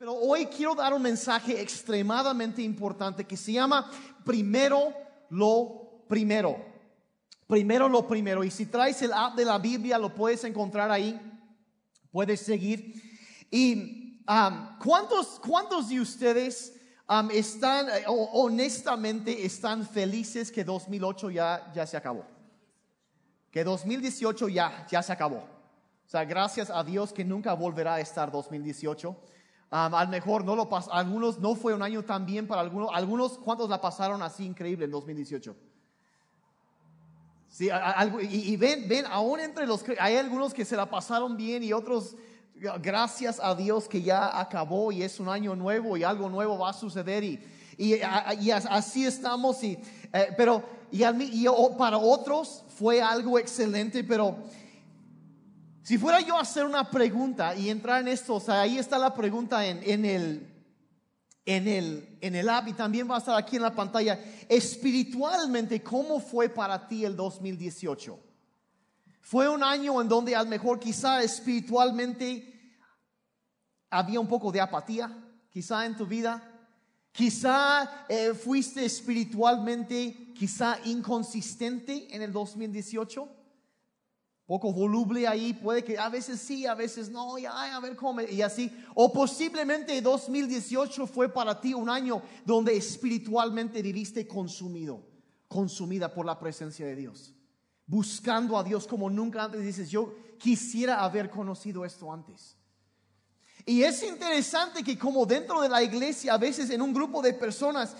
Pero 0.00 0.14
hoy 0.14 0.46
quiero 0.46 0.74
dar 0.74 0.94
un 0.94 1.02
mensaje 1.02 1.60
extremadamente 1.60 2.62
importante 2.62 3.26
que 3.26 3.36
se 3.36 3.52
llama 3.52 3.90
primero 4.24 4.94
lo 5.28 6.06
primero. 6.08 6.56
Primero 7.46 7.86
lo 7.86 8.08
primero. 8.08 8.42
Y 8.42 8.50
si 8.50 8.64
traes 8.64 9.02
el 9.02 9.12
app 9.12 9.34
de 9.34 9.44
la 9.44 9.58
Biblia, 9.58 9.98
lo 9.98 10.14
puedes 10.14 10.42
encontrar 10.44 10.90
ahí. 10.90 11.20
Puedes 12.10 12.40
seguir. 12.40 12.94
Y 13.50 14.24
um, 14.26 14.78
¿cuántos, 14.82 15.38
¿cuántos 15.38 15.90
de 15.90 16.00
ustedes 16.00 16.80
están, 17.34 17.90
eh, 17.90 18.04
honestamente, 18.06 19.44
están 19.44 19.86
felices 19.86 20.50
que 20.50 20.64
2008 20.64 21.30
ya, 21.30 21.70
ya 21.74 21.86
se 21.86 21.98
acabó? 21.98 22.24
Que 23.50 23.64
2018 23.64 24.48
ya, 24.48 24.86
ya 24.90 25.02
se 25.02 25.12
acabó. 25.12 25.40
O 26.06 26.08
sea, 26.08 26.24
gracias 26.24 26.70
a 26.70 26.82
Dios 26.82 27.12
que 27.12 27.22
nunca 27.22 27.52
volverá 27.52 27.96
a 27.96 28.00
estar 28.00 28.32
2018 28.32 29.14
a 29.70 30.04
lo 30.04 30.10
mejor 30.10 30.44
no 30.44 30.56
lo 30.56 30.68
pasó, 30.68 30.92
algunos 30.92 31.38
no 31.38 31.54
fue 31.54 31.74
un 31.74 31.82
año 31.82 32.02
tan 32.04 32.26
bien 32.26 32.46
para 32.46 32.60
algunos, 32.60 32.90
algunos 32.92 33.38
cuantos 33.38 33.70
la 33.70 33.80
pasaron 33.80 34.20
así 34.22 34.44
increíble 34.44 34.86
en 34.86 34.90
2018. 34.90 35.54
Sí, 37.48 37.68
y, 38.30 38.56
ven, 38.56 38.88
ven, 38.88 39.06
aún 39.06 39.40
entre 39.40 39.66
los, 39.66 39.84
hay 39.98 40.16
algunos 40.16 40.54
que 40.54 40.64
se 40.64 40.76
la 40.76 40.86
pasaron 40.86 41.36
bien 41.36 41.62
y 41.64 41.72
otros, 41.72 42.16
gracias 42.80 43.40
a 43.42 43.54
Dios 43.54 43.88
que 43.88 44.02
ya 44.02 44.38
acabó 44.38 44.92
y 44.92 45.02
es 45.02 45.18
un 45.18 45.28
año 45.28 45.56
nuevo 45.56 45.96
y 45.96 46.04
algo 46.04 46.28
nuevo 46.28 46.58
va 46.58 46.70
a 46.70 46.72
suceder 46.72 47.24
y, 47.24 47.40
y, 47.76 48.00
así 48.50 49.04
estamos. 49.04 49.62
Y, 49.64 49.78
eh, 50.12 50.28
pero 50.36 50.62
y, 50.92 51.04
y 51.04 51.46
para 51.76 51.98
otros 51.98 52.64
fue 52.68 53.02
algo 53.02 53.38
excelente, 53.38 54.04
pero 54.04 54.36
si 55.90 55.98
fuera 55.98 56.20
yo 56.20 56.36
a 56.36 56.42
hacer 56.42 56.64
una 56.64 56.88
pregunta 56.88 57.56
y 57.56 57.68
entrar 57.68 58.00
en 58.00 58.06
esto, 58.06 58.36
o 58.36 58.40
sea, 58.40 58.60
ahí 58.60 58.78
está 58.78 58.96
la 58.96 59.12
pregunta 59.12 59.66
en, 59.66 60.04
el, 60.04 60.48
en 61.44 61.66
el, 61.66 62.16
en 62.20 62.36
el 62.36 62.48
app 62.48 62.68
y 62.68 62.74
también 62.74 63.10
va 63.10 63.16
a 63.16 63.18
estar 63.18 63.36
aquí 63.36 63.56
en 63.56 63.62
la 63.62 63.74
pantalla. 63.74 64.16
Espiritualmente, 64.48 65.82
¿cómo 65.82 66.20
fue 66.20 66.48
para 66.48 66.86
ti 66.86 67.04
el 67.04 67.16
2018? 67.16 68.16
Fue 69.20 69.48
un 69.48 69.64
año 69.64 70.00
en 70.00 70.06
donde 70.06 70.36
a 70.36 70.44
lo 70.44 70.48
mejor 70.48 70.78
quizá 70.78 71.24
espiritualmente 71.24 72.78
había 73.90 74.20
un 74.20 74.28
poco 74.28 74.52
de 74.52 74.60
apatía, 74.60 75.10
quizá 75.50 75.86
en 75.86 75.96
tu 75.96 76.06
vida. 76.06 76.40
Quizá 77.10 78.06
eh, 78.08 78.32
fuiste 78.34 78.84
espiritualmente, 78.84 80.32
quizá 80.36 80.78
inconsistente 80.84 82.14
en 82.14 82.22
el 82.22 82.32
2018 82.32 83.39
poco 84.50 84.72
voluble 84.72 85.28
ahí, 85.28 85.52
puede 85.52 85.84
que 85.84 85.96
a 85.96 86.08
veces 86.08 86.40
sí, 86.40 86.66
a 86.66 86.74
veces 86.74 87.08
no, 87.08 87.38
y 87.38 87.46
a 87.46 87.78
ver 87.78 87.94
cómo, 87.94 88.20
y 88.20 88.42
así. 88.42 88.68
O 88.96 89.12
posiblemente 89.12 90.02
2018 90.02 91.06
fue 91.06 91.28
para 91.28 91.60
ti 91.60 91.72
un 91.72 91.88
año 91.88 92.20
donde 92.44 92.76
espiritualmente 92.76 93.80
viviste 93.80 94.26
consumido, 94.26 95.06
consumida 95.46 96.12
por 96.12 96.26
la 96.26 96.36
presencia 96.36 96.84
de 96.84 96.96
Dios. 96.96 97.32
Buscando 97.86 98.58
a 98.58 98.64
Dios 98.64 98.88
como 98.88 99.08
nunca 99.08 99.44
antes 99.44 99.62
dices, 99.62 99.88
yo 99.88 100.16
quisiera 100.36 101.04
haber 101.04 101.30
conocido 101.30 101.84
esto 101.84 102.12
antes. 102.12 102.56
Y 103.64 103.84
es 103.84 104.02
interesante 104.02 104.82
que 104.82 104.98
como 104.98 105.24
dentro 105.26 105.60
de 105.60 105.68
la 105.68 105.80
iglesia, 105.80 106.34
a 106.34 106.38
veces 106.38 106.70
en 106.70 106.82
un 106.82 106.92
grupo 106.92 107.22
de 107.22 107.34
personas, 107.34 107.94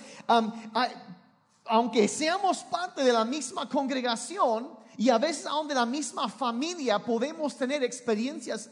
aunque 1.64 2.08
seamos 2.08 2.64
parte 2.64 3.04
de 3.04 3.12
la 3.12 3.24
misma 3.24 3.68
congregación, 3.68 4.79
y 4.96 5.08
a 5.08 5.18
veces 5.18 5.46
aún 5.46 5.68
de 5.68 5.74
la 5.74 5.86
misma 5.86 6.28
familia 6.28 6.98
podemos 6.98 7.56
tener 7.56 7.82
experiencias 7.82 8.70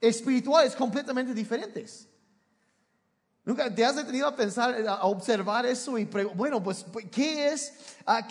espirituales 0.00 0.74
completamente 0.74 1.32
diferentes. 1.32 2.08
Nunca 3.44 3.72
te 3.72 3.84
has 3.84 3.96
detenido 3.96 4.26
a 4.26 4.34
pensar, 4.34 4.74
a 4.88 5.04
observar 5.04 5.66
eso 5.66 5.98
y 5.98 6.06
bueno, 6.34 6.62
pues, 6.62 6.86
¿qué 7.10 7.48
es? 7.48 7.74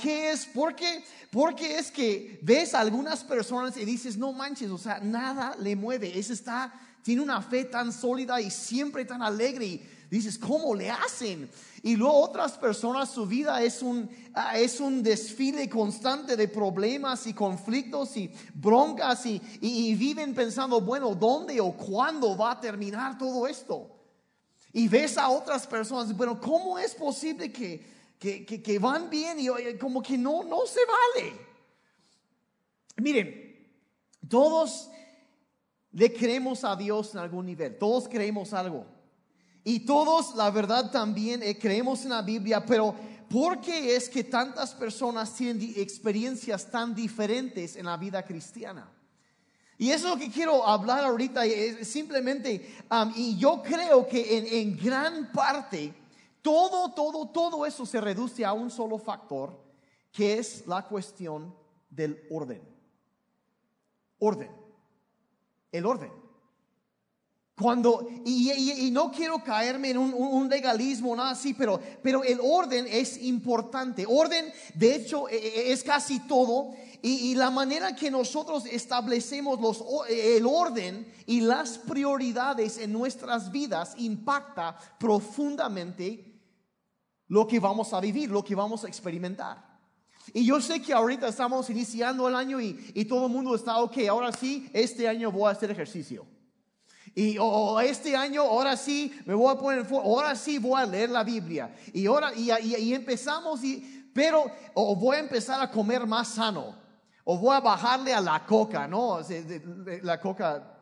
¿Qué 0.02 0.32
es? 0.32 0.46
¿Por 0.48 0.76
qué? 0.76 1.04
Porque 1.32 1.78
es 1.78 1.92
que 1.92 2.40
ves 2.42 2.74
a 2.74 2.80
algunas 2.80 3.24
personas 3.24 3.78
y 3.78 3.86
dices, 3.86 4.18
no 4.18 4.34
manches, 4.34 4.72
o 4.72 4.78
sea, 4.80 5.00
nada 5.00 5.56
le 5.60 5.76
mueve. 5.76 6.18
Ese 6.18 6.34
está, 6.34 6.74
tiene 7.04 7.22
una 7.22 7.44
fe 7.44 7.66
tan 7.66 7.94
sólida 7.94 8.42
y 8.42 8.50
siempre 8.50 9.06
tan 9.06 9.22
alegre. 9.22 9.66
Y 9.66 9.90
dices, 10.10 10.38
¿cómo 10.38 10.76
le 10.76 10.90
hacen? 10.90 11.50
Y 11.82 11.96
luego 11.96 12.22
otras 12.22 12.54
personas, 12.54 13.10
su 13.10 13.26
vida 13.26 13.62
es 13.62 13.82
un, 13.82 14.10
ah, 14.34 14.58
es 14.58 14.80
un 14.80 15.04
desfile 15.04 15.70
constante 15.70 16.38
de 16.38 16.48
problemas 16.48 17.28
y 17.28 17.34
conflictos 17.34 18.16
y 18.16 18.32
broncas 18.54 19.26
y, 19.26 19.42
y, 19.60 19.94
viven 19.96 20.34
pensando, 20.34 20.80
bueno, 20.80 21.14
¿dónde 21.14 21.60
o 21.60 21.74
cuándo 21.74 22.38
va 22.38 22.52
a 22.52 22.60
terminar 22.62 23.18
todo 23.18 23.48
esto? 23.48 23.90
Y 24.72 24.88
ves 24.88 25.18
a 25.18 25.30
otras 25.30 25.68
personas, 25.68 26.16
bueno, 26.16 26.40
¿cómo 26.40 26.80
es 26.80 26.96
posible 26.96 27.52
que, 27.52 27.86
que, 28.18 28.46
que, 28.46 28.80
van 28.80 29.10
bien 29.10 29.38
y 29.40 29.78
como 29.78 30.02
que 30.02 30.18
no, 30.18 30.44
no 30.44 30.66
se 30.66 30.80
vale? 30.86 31.34
Miren, 32.98 33.68
todos 34.30 34.90
le 35.92 36.14
creemos 36.14 36.64
a 36.64 36.76
Dios 36.76 37.14
en 37.14 37.20
algún 37.20 37.46
nivel, 37.46 37.78
todos 37.78 38.08
creemos 38.08 38.54
algo. 38.54 38.86
Y 39.64 39.82
todos, 39.82 40.36
la 40.36 40.52
verdad, 40.52 40.92
también 40.92 41.42
eh, 41.42 41.58
creemos 41.58 42.04
en 42.04 42.10
la 42.10 42.22
Biblia, 42.22 42.66
pero 42.66 42.94
¿por 43.30 43.62
qué 43.62 43.96
es 43.96 44.10
que 44.10 44.24
tantas 44.24 44.74
personas 44.74 45.34
tienen 45.34 45.74
experiencias 45.78 46.70
tan 46.70 46.94
diferentes 46.94 47.76
en 47.76 47.86
la 47.86 47.96
vida 47.96 48.24
cristiana? 48.24 48.92
Y 49.78 49.90
eso 49.90 50.08
es 50.08 50.14
lo 50.14 50.20
que 50.20 50.32
quiero 50.32 50.68
hablar 50.68 51.04
ahorita, 51.04 51.46
es 51.46 51.88
simplemente, 51.88 52.76
y 53.16 53.38
yo 53.38 53.62
creo 53.64 54.08
que 54.08 54.38
en, 54.38 54.46
en 54.48 54.78
gran 54.78 55.32
parte, 55.32 55.94
todo, 56.42 56.94
todo, 56.94 57.30
todo 57.30 57.66
eso 57.66 57.86
se 57.86 58.00
reduce 58.00 58.46
a 58.46 58.54
un 58.54 58.70
solo 58.70 58.98
factor, 58.98 59.60
que 60.12 60.38
es 60.38 60.68
la 60.68 60.84
cuestión 60.84 61.56
del 61.90 62.22
orden. 62.30 62.62
Orden. 64.20 64.52
El 65.72 65.86
orden. 65.86 66.23
Cuando, 67.64 68.10
y, 68.26 68.90
no 68.92 69.10
quiero 69.10 69.42
caerme 69.42 69.92
en 69.92 69.98
un, 69.98 70.50
legalismo, 70.50 71.16
nada 71.16 71.30
así, 71.30 71.54
pero, 71.54 71.80
pero 72.02 72.22
el 72.22 72.38
orden 72.44 72.86
es 72.90 73.24
importante. 73.24 74.06
Orden, 74.06 74.52
de 74.76 74.96
hecho, 74.96 75.30
e, 75.30 75.38
e, 75.38 75.72
es 75.72 75.82
casi 75.82 76.20
todo. 76.28 76.72
Y, 77.02 77.36
la 77.36 77.50
manera 77.50 77.96
que 77.96 78.12
nosotros 78.12 78.66
establecemos 78.66 79.62
los, 79.62 79.82
el 80.10 80.46
orden 80.46 81.10
y 81.26 81.40
las 81.40 81.78
prioridades 81.78 82.80
en 82.80 82.92
nuestras 82.92 83.50
vidas 83.50 83.94
impacta 83.98 84.78
profundamente 85.00 86.42
lo 87.30 87.48
que 87.48 87.62
vamos 87.62 87.94
a 87.94 88.02
vivir, 88.02 88.30
lo 88.30 88.44
que 88.44 88.56
vamos 88.56 88.84
a 88.84 88.90
experimentar. 88.90 89.80
Y 90.34 90.46
yo 90.46 90.60
sé 90.60 90.82
que 90.82 90.92
ahorita 90.92 91.30
estamos 91.30 91.70
iniciando 91.70 92.28
el 92.28 92.36
año 92.36 92.60
y, 92.60 92.92
y 92.94 93.06
todo 93.06 93.28
el 93.28 93.32
mundo 93.32 93.56
está, 93.56 93.78
ok, 93.78 94.00
ahora 94.10 94.34
sí, 94.34 94.70
este 94.74 95.08
año 95.08 95.32
voy 95.32 95.48
a 95.48 95.52
hacer 95.52 95.72
ejercicio. 95.72 96.28
Y 97.16 97.38
este 97.84 98.16
año, 98.16 98.42
ahora 98.42 98.76
sí, 98.76 99.14
me 99.26 99.36
voy 99.36 99.54
a 99.54 99.58
poner, 99.58 99.86
ahora 99.92 100.36
sí 100.36 100.58
voy 100.58 100.82
a 100.82 100.86
leer 100.86 101.12
la 101.12 101.24
Biblia. 101.24 101.74
Y 101.94 102.08
ahora, 102.08 102.34
y, 102.36 102.52
y, 102.52 102.94
empezamos, 102.94 103.64
y, 103.64 104.10
pero, 104.14 104.46
o 104.74 104.96
voy 104.96 105.18
a 105.18 105.20
empezar 105.20 105.62
a 105.62 105.70
comer 105.70 106.08
más 106.08 106.30
sano. 106.30 106.76
O 107.24 107.38
voy 107.38 107.56
a 107.56 107.60
bajarle 107.60 108.14
a 108.14 108.20
la 108.20 108.46
coca, 108.46 108.88
¿no? 108.88 109.20
La 110.02 110.20
coca, 110.20 110.74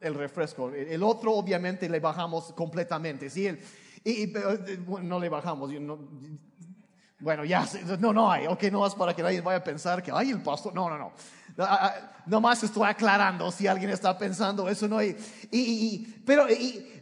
el 0.00 0.14
refresco. 0.14 0.70
El 0.70 1.02
otro, 1.02 1.32
obviamente, 1.34 1.88
le 1.88 1.98
bajamos 1.98 2.52
completamente, 2.52 3.28
¿sí? 3.28 3.48
y, 4.04 4.32
no 5.02 5.18
le 5.18 5.28
bajamos. 5.28 5.70
bueno, 7.18 7.44
ya, 7.44 7.66
no, 7.98 8.12
no 8.12 8.30
hay, 8.30 8.46
ok, 8.46 8.62
no 8.64 8.86
es 8.86 8.94
para 8.94 9.14
que 9.14 9.22
nadie 9.22 9.40
vaya 9.40 9.58
a 9.58 9.64
pensar 9.64 10.02
que, 10.02 10.10
ay, 10.12 10.30
el 10.30 10.42
pastor, 10.42 10.72
no, 10.72 10.88
no, 10.88 10.96
no. 10.96 11.12
Ah, 11.60 11.78
ah, 11.80 12.22
nomás 12.26 12.62
estoy 12.62 12.88
aclarando 12.88 13.50
si 13.50 13.66
alguien 13.66 13.90
está 13.90 14.16
pensando 14.16 14.68
eso, 14.68 14.88
no. 14.88 15.02
Y, 15.02 16.22
pero 16.24 16.46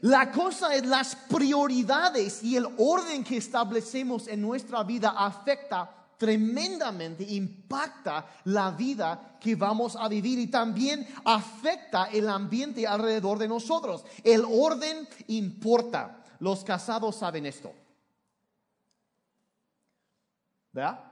la 0.00 0.30
cosa 0.32 0.74
es 0.74 0.84
las 0.86 1.14
prioridades 1.14 2.42
y 2.42 2.56
el 2.56 2.66
orden 2.78 3.22
que 3.22 3.36
establecemos 3.36 4.26
en 4.28 4.42
nuestra 4.42 4.82
vida 4.82 5.14
afecta 5.16 5.90
tremendamente, 6.16 7.22
impacta 7.22 8.26
la 8.44 8.72
vida 8.72 9.36
que 9.40 9.54
vamos 9.54 9.94
a 9.96 10.08
vivir 10.08 10.38
y 10.38 10.48
también 10.48 11.06
afecta 11.24 12.06
el 12.06 12.28
ambiente 12.28 12.86
alrededor 12.86 13.38
de 13.38 13.48
nosotros. 13.48 14.04
El 14.24 14.44
orden 14.44 15.08
importa. 15.28 16.16
Los 16.40 16.62
casados 16.64 17.16
saben 17.16 17.46
esto. 17.46 17.72
¿Verdad? 20.72 21.07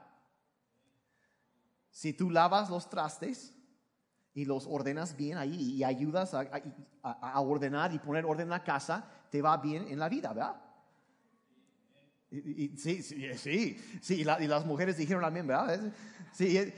Si 1.96 2.12
tú 2.12 2.30
lavas 2.30 2.68
los 2.68 2.90
trastes 2.90 3.54
y 4.34 4.44
los 4.44 4.66
ordenas 4.66 5.16
bien 5.16 5.38
ahí 5.38 5.76
y 5.76 5.82
ayudas 5.82 6.34
a, 6.34 7.40
ordenar 7.40 7.94
y 7.94 7.98
poner 7.98 8.26
orden 8.26 8.42
en 8.42 8.50
la 8.50 8.62
casa, 8.62 9.08
te 9.30 9.40
va 9.40 9.56
bien 9.56 9.86
en 9.88 9.98
la 9.98 10.10
vida, 10.10 10.34
¿verdad? 10.34 10.60
Y, 12.30 12.76
sí, 12.76 13.02
sí, 13.02 13.26
sí, 13.38 13.82
sí 14.02 14.14
y, 14.16 14.24
las 14.24 14.66
mujeres 14.66 14.98
dijeron 14.98 15.22
también, 15.22 15.46
¿verdad? 15.46 15.90
Sí, 16.32 16.70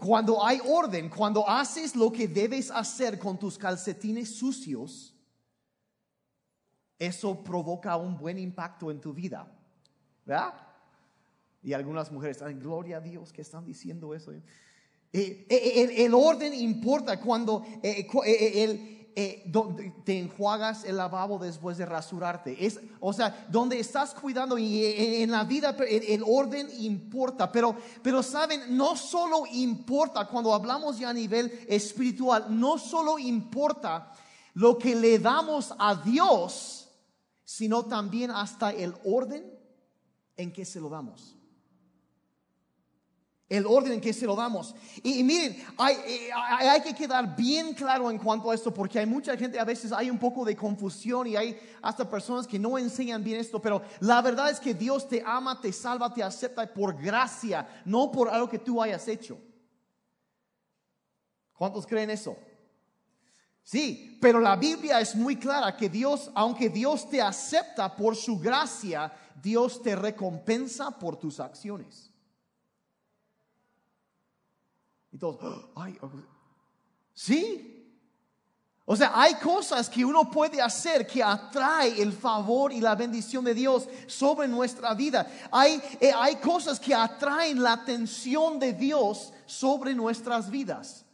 cuando 0.00 0.42
hay 0.42 0.58
orden, 0.66 1.10
cuando 1.10 1.46
haces 1.46 1.94
lo 1.94 2.10
que 2.10 2.26
debes 2.26 2.70
hacer 2.70 3.18
con 3.18 3.38
tus 3.38 3.58
calcetines 3.58 4.34
sucios, 4.34 5.14
eso 6.98 7.44
provoca 7.44 7.94
un 7.98 8.16
buen 8.16 8.38
impacto 8.38 8.90
en 8.90 9.02
tu 9.02 9.12
vida. 9.12 9.46
¿Verdad? 10.24 10.67
Y 11.62 11.72
algunas 11.72 12.12
mujeres, 12.12 12.42
gloria 12.60 12.98
a 12.98 13.00
Dios 13.00 13.32
que 13.32 13.42
están 13.42 13.64
diciendo 13.64 14.14
eso. 14.14 14.32
Eh, 14.32 14.42
eh, 15.12 16.04
el, 16.04 16.14
orden 16.14 16.54
importa 16.54 17.18
cuando 17.18 17.64
eh, 17.82 18.06
te 20.04 20.18
enjuagas 20.18 20.84
el 20.84 20.96
lavabo 20.96 21.38
después 21.38 21.78
de 21.78 21.86
rasurarte. 21.86 22.64
Es, 22.64 22.78
o 23.00 23.12
sea, 23.12 23.46
donde 23.50 23.80
estás 23.80 24.14
cuidando 24.14 24.56
y 24.56 24.84
en, 24.84 25.30
la 25.32 25.44
vida 25.44 25.76
el, 25.88 26.22
orden 26.24 26.68
importa. 26.78 27.50
Pero, 27.50 27.74
pero 28.02 28.22
saben, 28.22 28.76
no 28.76 28.96
solo 28.96 29.44
importa 29.52 30.28
cuando 30.28 30.54
hablamos 30.54 30.98
ya 30.98 31.10
a 31.10 31.14
nivel 31.14 31.66
espiritual, 31.68 32.46
no 32.48 32.78
solo 32.78 33.18
importa 33.18 34.12
lo 34.54 34.78
que 34.78 34.94
le 34.94 35.18
damos 35.18 35.74
a 35.76 35.96
Dios, 35.96 36.88
sino 37.44 37.84
también 37.86 38.30
hasta 38.30 38.70
el 38.70 38.94
orden 39.04 39.52
en 40.36 40.52
que 40.52 40.64
se 40.64 40.80
lo 40.80 40.88
damos 40.88 41.37
el 43.48 43.64
orden 43.66 43.94
en 43.94 44.00
que 44.00 44.12
se 44.12 44.26
lo 44.26 44.36
damos. 44.36 44.74
Y, 45.02 45.22
miren, 45.24 45.56
hay, 45.78 45.96
hay, 46.34 46.82
que 46.82 46.94
quedar 46.94 47.34
bien 47.34 47.72
claro 47.72 48.10
en 48.10 48.18
cuanto 48.18 48.50
a 48.50 48.54
esto, 48.54 48.72
porque 48.72 48.98
hay 48.98 49.06
mucha 49.06 49.36
gente, 49.36 49.58
a 49.58 49.64
veces 49.64 49.90
hay 49.90 50.10
un 50.10 50.18
poco 50.18 50.44
de 50.44 50.54
confusión 50.54 51.26
y 51.26 51.36
hay 51.36 51.58
hasta 51.80 52.08
personas 52.08 52.46
que 52.46 52.58
no 52.58 52.76
enseñan 52.76 53.24
bien 53.24 53.40
esto, 53.40 53.60
pero 53.60 53.82
la 54.00 54.20
verdad 54.20 54.50
es 54.50 54.60
que 54.60 54.74
Dios 54.74 55.08
te 55.08 55.22
ama, 55.24 55.60
te 55.60 55.72
salva, 55.72 56.12
te 56.12 56.22
acepta 56.22 56.66
por 56.72 57.00
gracia, 57.00 57.82
no 57.86 58.12
por 58.12 58.28
algo 58.28 58.50
que 58.50 58.58
tú 58.58 58.82
hayas 58.82 59.08
hecho. 59.08 59.38
¿Cuántos 61.54 61.86
creen 61.86 62.10
eso? 62.10 62.36
Sí, 63.62 64.18
pero 64.20 64.40
la 64.40 64.56
Biblia 64.56 65.00
es 65.00 65.14
muy 65.14 65.36
clara 65.36 65.76
que 65.76 65.88
Dios, 65.88 66.30
aunque 66.34 66.68
Dios 66.68 67.08
te 67.08 67.20
acepta 67.20 67.96
por 67.96 68.14
su 68.14 68.38
gracia, 68.38 69.12
Dios 69.42 69.82
te 69.82 69.96
recompensa 69.96 70.90
por 70.90 71.16
tus 71.16 71.40
acciones. 71.40 72.10
Y 75.12 75.18
todos, 75.18 75.66
ay, 75.74 75.98
sí. 77.14 77.74
O 78.90 78.96
sea, 78.96 79.12
hay 79.14 79.34
cosas 79.34 79.90
que 79.90 80.02
uno 80.02 80.30
puede 80.30 80.62
hacer 80.62 81.06
que 81.06 81.22
atrae 81.22 82.00
el 82.00 82.10
favor 82.10 82.72
y 82.72 82.80
la 82.80 82.94
bendición 82.94 83.44
de 83.44 83.52
Dios 83.52 83.86
sobre 84.06 84.48
nuestra 84.48 84.94
vida. 84.94 85.30
Hay, 85.50 85.82
eh, 86.00 86.10
hay 86.16 86.36
cosas 86.36 86.80
que 86.80 86.94
atraen 86.94 87.62
la 87.62 87.74
atención 87.74 88.58
de 88.58 88.72
Dios 88.72 89.34
sobre 89.44 89.94
nuestras 89.94 90.50
vidas. 90.50 91.04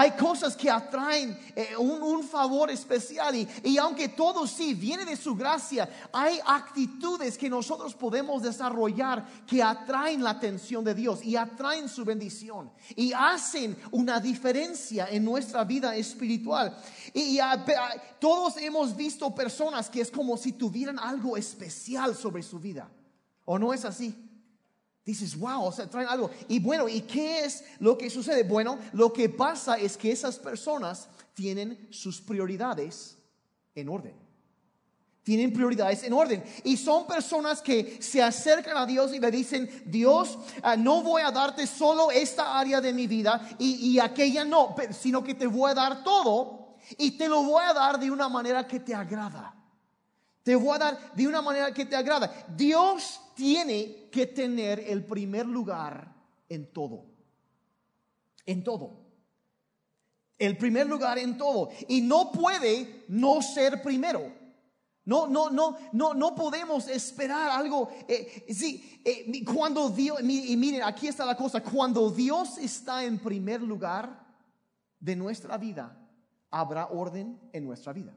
Hay 0.00 0.12
cosas 0.12 0.54
que 0.56 0.70
atraen 0.70 1.36
eh, 1.56 1.76
un, 1.76 2.22
favor 2.22 2.70
especial 2.70 3.34
y, 3.34 3.48
y, 3.64 3.78
aunque 3.78 4.10
todo 4.10 4.46
sí 4.46 4.72
viene 4.72 5.04
de 5.04 5.16
su 5.16 5.34
gracia, 5.34 5.88
hay 6.12 6.38
actitudes 6.46 7.36
que 7.36 7.50
nosotros 7.50 7.94
podemos 7.94 8.40
desarrollar 8.40 9.26
que 9.44 9.60
atraen 9.60 10.22
la 10.22 10.30
atención 10.30 10.84
de 10.84 10.94
Dios 10.94 11.24
y 11.24 11.34
atraen 11.34 11.88
su 11.88 12.04
bendición 12.04 12.70
y 12.94 13.12
hacen 13.12 13.76
una 13.90 14.20
diferencia 14.20 15.08
en 15.10 15.24
nuestra 15.24 15.64
vida 15.64 15.96
espiritual. 15.96 16.78
Y, 17.12 17.40
todos 18.20 18.56
hemos 18.58 18.94
visto 18.94 19.34
personas 19.34 19.90
que 19.90 20.00
es 20.00 20.12
como 20.12 20.36
si 20.36 20.52
tuvieran 20.52 21.00
algo 21.00 21.36
especial 21.36 22.14
sobre 22.14 22.44
su 22.44 22.60
vida. 22.60 22.88
¿O 23.46 23.58
no 23.58 23.74
es 23.74 23.84
así? 23.84 24.27
Dices, 25.08 25.38
wow, 25.38 25.64
o 25.64 25.72
sea, 25.72 25.88
traen 25.88 26.06
algo. 26.06 26.30
Y 26.48 26.58
bueno, 26.58 26.86
¿y 26.86 27.00
qué 27.00 27.40
es 27.42 27.64
lo 27.78 27.96
que 27.96 28.10
sucede? 28.10 28.42
Bueno, 28.42 28.78
lo 28.92 29.10
que 29.10 29.30
pasa 29.30 29.78
es 29.78 29.96
que 29.96 30.12
esas 30.12 30.38
personas 30.38 31.08
tienen 31.32 31.88
sus 31.90 32.20
prioridades 32.20 33.16
en 33.74 33.88
orden. 33.88 34.12
Tienen 35.22 35.50
prioridades 35.50 36.02
en 36.02 36.12
orden. 36.12 36.44
Y 36.62 36.76
son 36.76 37.06
personas 37.06 37.62
que 37.62 37.96
se 38.02 38.22
acercan 38.22 38.76
a 38.76 38.84
Dios 38.84 39.14
y 39.14 39.18
le 39.18 39.30
dicen, 39.30 39.82
Dios, 39.86 40.38
ah, 40.62 40.76
no 40.76 41.02
voy 41.02 41.22
a 41.22 41.30
darte 41.30 41.66
solo 41.66 42.10
esta 42.10 42.58
área 42.58 42.78
de 42.82 42.92
mi 42.92 43.06
vida 43.06 43.56
y, 43.58 43.92
y 43.92 43.98
aquella 43.98 44.44
no, 44.44 44.76
sino 44.90 45.24
que 45.24 45.32
te 45.32 45.46
voy 45.46 45.70
a 45.70 45.74
dar 45.74 46.04
todo 46.04 46.76
y 46.98 47.12
te 47.12 47.30
lo 47.30 47.44
voy 47.44 47.64
a 47.64 47.72
dar 47.72 47.98
de 47.98 48.10
una 48.10 48.28
manera 48.28 48.66
que 48.66 48.78
te 48.78 48.94
agrada. 48.94 49.57
Te 50.42 50.56
voy 50.56 50.74
a 50.74 50.78
dar 50.78 51.14
de 51.14 51.28
una 51.28 51.42
manera 51.42 51.72
que 51.72 51.84
te 51.84 51.96
agrada. 51.96 52.32
Dios 52.56 53.20
tiene 53.34 54.08
que 54.10 54.26
tener 54.26 54.80
el 54.80 55.04
primer 55.04 55.46
lugar 55.46 56.14
en 56.48 56.72
todo. 56.72 57.04
En 58.46 58.64
todo. 58.64 59.06
El 60.38 60.56
primer 60.56 60.86
lugar 60.86 61.18
en 61.18 61.36
todo. 61.36 61.70
Y 61.88 62.00
no 62.00 62.32
puede 62.32 63.04
no 63.08 63.42
ser 63.42 63.82
primero. 63.82 64.32
No, 65.04 65.26
no, 65.26 65.48
no, 65.48 65.76
no, 65.92 66.12
no 66.12 66.34
podemos 66.34 66.86
esperar 66.86 67.50
algo. 67.50 67.88
Eh, 68.06 68.44
sí, 68.52 69.00
eh, 69.04 69.42
cuando 69.42 69.88
Dios, 69.88 70.20
y 70.20 70.56
miren, 70.56 70.82
aquí 70.82 71.08
está 71.08 71.24
la 71.24 71.34
cosa, 71.34 71.62
cuando 71.62 72.10
Dios 72.10 72.58
está 72.58 73.04
en 73.04 73.18
primer 73.18 73.62
lugar 73.62 74.26
de 75.00 75.16
nuestra 75.16 75.56
vida, 75.56 75.96
habrá 76.50 76.88
orden 76.88 77.40
en 77.54 77.64
nuestra 77.64 77.94
vida. 77.94 78.14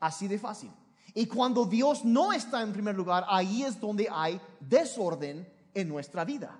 Así 0.00 0.26
de 0.26 0.38
fácil. 0.38 0.70
Y 1.14 1.26
cuando 1.26 1.64
Dios 1.64 2.04
no 2.04 2.32
está 2.32 2.62
en 2.62 2.72
primer 2.72 2.94
lugar, 2.94 3.24
ahí 3.28 3.62
es 3.62 3.78
donde 3.78 4.08
hay 4.10 4.40
desorden 4.60 5.46
en 5.74 5.88
nuestra 5.88 6.24
vida. 6.24 6.58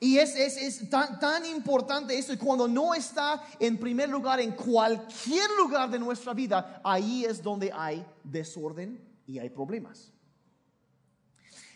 Y 0.00 0.18
es, 0.18 0.34
es, 0.34 0.56
es 0.56 0.90
tan, 0.90 1.20
tan, 1.20 1.46
importante 1.46 2.18
eso. 2.18 2.36
Cuando 2.36 2.66
no 2.66 2.92
está 2.92 3.40
en 3.60 3.78
primer 3.78 4.08
lugar 4.08 4.40
en 4.40 4.50
cualquier 4.52 5.48
lugar 5.58 5.90
de 5.90 5.98
nuestra 5.98 6.34
vida, 6.34 6.80
ahí 6.82 7.24
es 7.24 7.40
donde 7.40 7.70
hay 7.72 8.04
desorden 8.24 9.00
y 9.26 9.38
hay 9.38 9.48
problemas. 9.50 10.12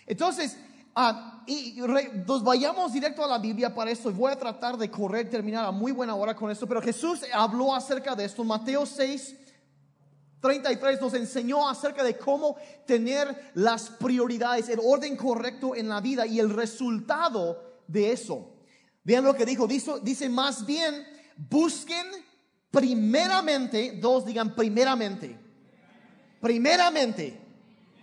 Entonces, 0.07 0.57
ah, 0.95 1.45
y 1.47 1.81
nos 2.27 2.43
vayamos 2.43 2.93
directo 2.93 3.25
a 3.25 3.29
la 3.29 3.39
Biblia 3.39 3.73
para 3.73 3.91
esto. 3.91 4.11
Voy 4.13 4.33
a 4.33 4.37
tratar 4.37 4.77
de 4.77 4.91
correr, 4.91 5.31
terminar 5.31 5.65
a 5.65 5.71
muy 5.71 5.93
buena 5.93 6.15
hora 6.15 6.35
con 6.35 6.51
esto. 6.51 6.67
Pero 6.67 6.83
Jesús 6.83 7.21
habló 7.33 7.75
acerca 7.75 8.15
de 8.17 8.25
esto. 8.25 8.43
Mateo 8.43 8.87
6, 8.87 9.37
33 10.41 11.01
nos 11.01 11.15
enseñó 11.15 11.69
acerca 11.69 12.05
de 12.05 12.17
cómo 12.17 12.57
tener 12.87 13.53
las 13.55 13.91
prioridades, 13.91 14.69
el 14.69 14.81
orden 14.83 15.17
correcto 15.17 15.75
en 15.75 15.89
la 15.89 16.01
vida 16.01 16.27
y 16.27 16.39
el 16.39 16.51
resultado 16.51 17.81
de 17.87 18.13
eso. 18.13 18.53
Vean 19.03 19.25
lo 19.25 19.35
que 19.35 19.47
dijo, 19.47 19.67
dice, 19.67 19.93
dice 20.03 20.29
más 20.29 20.67
bien, 20.67 21.07
busquen 21.37 22.07
primeramente, 22.71 23.99
dos 24.01 24.27
digan 24.27 24.55
primeramente, 24.55 25.39
primeramente, 26.41 27.41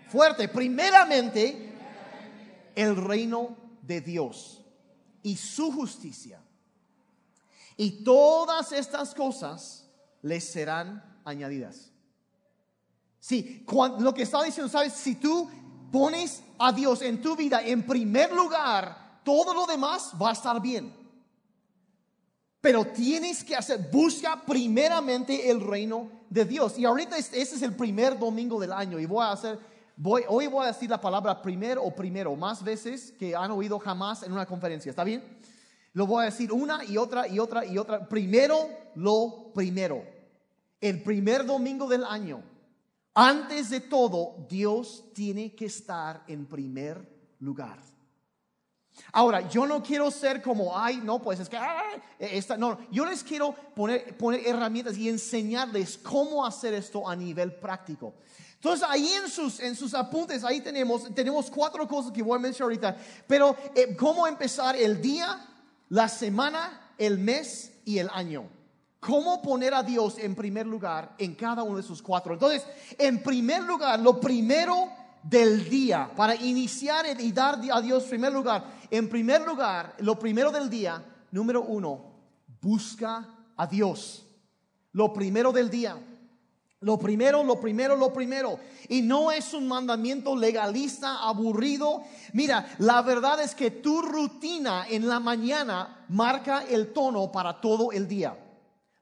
fuerte, 0.10 0.48
primeramente 0.48 1.74
el 2.75 2.96
reino 2.96 3.55
de 3.81 4.01
Dios 4.01 4.62
y 5.22 5.36
su 5.38 5.72
justicia. 5.72 6.41
Y 7.77 8.03
todas 8.03 8.72
estas 8.72 9.13
cosas 9.13 9.88
les 10.22 10.43
serán 10.43 11.22
añadidas. 11.25 11.92
Sí, 13.24 13.65
lo 14.00 14.13
que 14.13 14.24
está 14.24 14.44
diciendo, 14.44 14.70
sabes, 14.70 14.92
si 14.92 15.15
tú 15.15 15.50
pones 15.89 16.44
a 16.60 16.74
Dios 16.74 17.01
en 17.01 17.22
tu 17.22 17.38
vida 17.38 17.62
en 17.62 17.88
primer 17.88 18.34
lugar, 18.34 19.22
todo 19.24 19.53
lo 19.53 19.65
demás 19.65 20.12
va 20.22 20.32
a 20.32 20.34
estar 20.34 20.62
bien. 20.62 20.94
Pero 22.60 22.84
tienes 22.84 23.42
que 23.46 23.56
hacer, 23.56 23.89
busca 23.89 24.44
primeramente 24.46 25.50
el 25.50 25.62
reino 25.62 26.10
de 26.30 26.44
Dios. 26.44 26.77
Y 26.77 26.84
ahorita 26.84 27.18
este, 27.18 27.42
es 27.42 27.62
el 27.62 27.74
primer 27.77 28.20
domingo 28.20 28.60
del 28.60 28.74
año 28.74 29.00
y 29.00 29.06
voy 29.06 29.24
a 29.24 29.32
hacer, 29.32 29.58
voy, 29.96 30.24
hoy 30.27 30.48
voy 30.48 30.65
a 30.65 30.74
decir 30.74 30.89
la 30.89 31.00
palabra 31.00 31.42
primero 31.42 31.82
o 31.82 31.96
primero, 31.96 32.36
más 32.36 32.62
veces 32.62 33.13
que 33.18 33.34
han 33.34 33.51
oído 33.51 33.80
jamás 33.80 34.24
en 34.24 34.34
una 34.34 34.46
conferencia. 34.46 34.89
¿Está 34.89 35.06
bien? 35.06 35.24
Lo 35.94 36.06
voy 36.06 36.24
a 36.24 36.25
decir 36.25 36.51
una 36.51 36.84
y 36.84 36.98
otra 36.98 37.25
y 37.25 37.39
otra 37.39 37.65
y 37.65 37.77
otra. 37.77 38.06
Primero 38.06 38.68
lo 38.96 39.53
primero. 39.53 40.03
El 40.82 41.01
primer 41.01 41.46
domingo 41.46 41.88
del 41.88 42.03
año 42.03 42.51
antes 43.13 43.70
de 43.70 43.79
todo, 43.79 44.46
Dios 44.50 45.03
tiene 45.13 45.53
que 45.53 45.65
estar 45.65 46.24
en 46.27 46.48
primer 46.48 47.08
lugar. 47.39 47.79
Ahora, 49.12 49.48
yo 49.50 49.65
no 49.65 49.82
quiero 49.82 50.10
ser 50.10 50.41
como, 50.41 50.77
ay, 50.77 50.98
no, 50.98 51.22
pues 51.22 51.39
es 51.39 51.50
que, 51.50 51.58
esta, 52.20 52.58
no, 52.58 52.79
yo 52.91 53.05
les 53.05 53.24
quiero 53.24 53.53
poner, 53.75 54.17
poner 54.17 54.46
herramientas 54.46 54.98
y 54.98 55.10
enseñarles 55.10 55.98
cómo 55.98 56.46
hacer 56.46 56.74
esto 56.74 57.08
a 57.08 57.15
nivel 57.15 57.53
práctico. 57.53 58.13
Entonces, 58.55 58.88
ahí 58.89 59.08
en 59.10 59.29
sus, 59.29 59.60
en 59.60 59.75
sus 59.75 59.93
apuntes, 59.93 60.43
ahí 60.43 60.62
tenemos, 60.62 61.13
tenemos 61.13 61.50
cuatro 61.51 61.88
cosas 61.88 62.12
que 62.12 62.24
voy 62.24 62.38
a 62.38 62.39
mencionar 62.39 62.72
ahorita, 62.72 62.98
pero 63.27 63.55
eh, 63.75 63.96
cómo 63.96 64.25
empezar 64.25 64.75
el 64.75 65.01
día, 65.01 65.46
la 65.89 66.08
semana, 66.08 66.93
el 66.98 67.17
mes 67.17 67.74
y 67.86 67.98
el 67.98 68.10
año 68.12 68.50
cómo 69.05 69.41
poner 69.41 69.74
a 69.74 69.83
Dios 69.83 70.17
en 70.17 70.33
primer 70.33 70.65
lugar 70.65 71.13
en 71.17 71.36
cada 71.36 71.63
uno 71.63 71.77
de 71.77 71.83
sus 71.83 72.01
cuatro. 72.01 72.33
Entonces, 72.33 72.65
en 72.98 73.22
primer 73.22 73.63
lugar, 73.63 74.00
lo 74.00 74.19
primero 74.19 74.89
del 75.22 75.69
día, 75.69 76.10
para 76.15 76.36
iniciar 76.36 77.05
y 77.19 77.31
dar 77.31 77.60
a 77.72 77.81
Dios 77.81 78.05
primer 78.05 78.31
lugar, 78.31 78.63
en 78.89 79.10
primer 79.10 79.41
lugar, 79.41 79.95
lo 80.00 80.17
primero 80.17 80.51
del 80.51 80.69
día, 80.69 81.03
número 81.31 81.62
uno, 81.62 82.13
busca 82.62 83.27
a 83.55 83.67
Dios. 83.67 84.25
Lo 84.93 85.12
primero 85.12 85.51
del 85.51 85.69
día. 85.69 85.98
Lo 86.81 87.00
primero, 87.00 87.43
lo 87.43 87.60
primero, 87.62 87.95
lo 87.95 88.12
primero. 88.12 88.60
Y 88.89 89.01
no 89.01 89.31
es 89.31 89.53
un 89.53 89.67
mandamiento 89.67 90.36
legalista, 90.36 91.24
aburrido. 91.24 92.03
Mira, 92.33 92.75
la 92.79 93.01
verdad 93.01 93.41
es 93.41 93.55
que 93.55 93.72
tu 93.72 94.01
rutina 94.01 94.86
en 94.89 95.07
la 95.07 95.22
mañana 95.22 96.05
marca 96.10 96.65
el 96.69 96.91
tono 96.91 97.31
para 97.31 97.62
todo 97.62 97.93
el 97.93 98.07
día. 98.07 98.38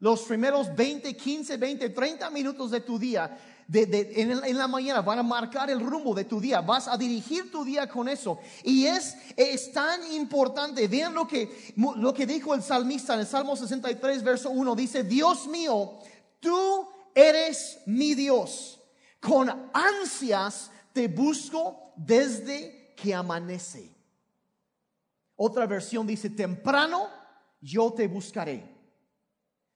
Los 0.02 0.24
primeros 0.24 0.76
20, 0.76 1.16
15, 1.16 1.56
20, 1.56 1.90
30 1.90 2.30
minutos 2.30 2.72
de 2.72 2.82
tu 2.82 3.00
día 3.00 3.38
en, 3.74 4.58
la 4.58 4.68
mañana 4.68 5.02
van 5.02 5.20
a 5.20 5.24
marcar 5.24 5.70
el 5.70 5.80
rumbo 5.80 6.14
de 6.14 6.26
tu 6.26 6.40
día. 6.42 6.62
Vas 6.62 6.88
a 6.88 6.98
dirigir 6.98 7.52
tu 7.52 7.64
día 7.64 7.88
con 7.88 8.10
eso. 8.10 8.40
Y 8.64 8.86
es, 8.86 9.16
es 9.38 9.72
tan 9.72 10.12
importante. 10.14 10.88
Vean 10.88 11.14
lo 11.14 11.28
que, 11.28 11.74
lo 11.96 12.14
que 12.14 12.26
dijo 12.26 12.54
el 12.54 12.62
salmista 12.62 13.14
en 13.14 13.22
el 13.22 13.28
Salmo 13.28 13.56
63, 13.56 14.24
verso 14.24 14.50
1. 14.50 14.76
Dice, 14.76 15.04
Dios 15.04 15.48
mío, 15.48 16.00
tú 16.40 16.88
eres 17.16 17.80
mi 17.86 18.14
Dios. 18.14 18.80
Con 19.20 19.50
ansias 19.74 20.72
te 20.92 21.08
busco 21.08 21.94
desde 21.96 22.94
que 22.98 23.14
amanece. 23.14 23.96
Otra 25.38 25.66
versión 25.66 26.06
dice, 26.06 26.30
temprano 26.30 27.08
yo 27.62 27.94
te 27.94 28.08
buscaré. 28.08 28.71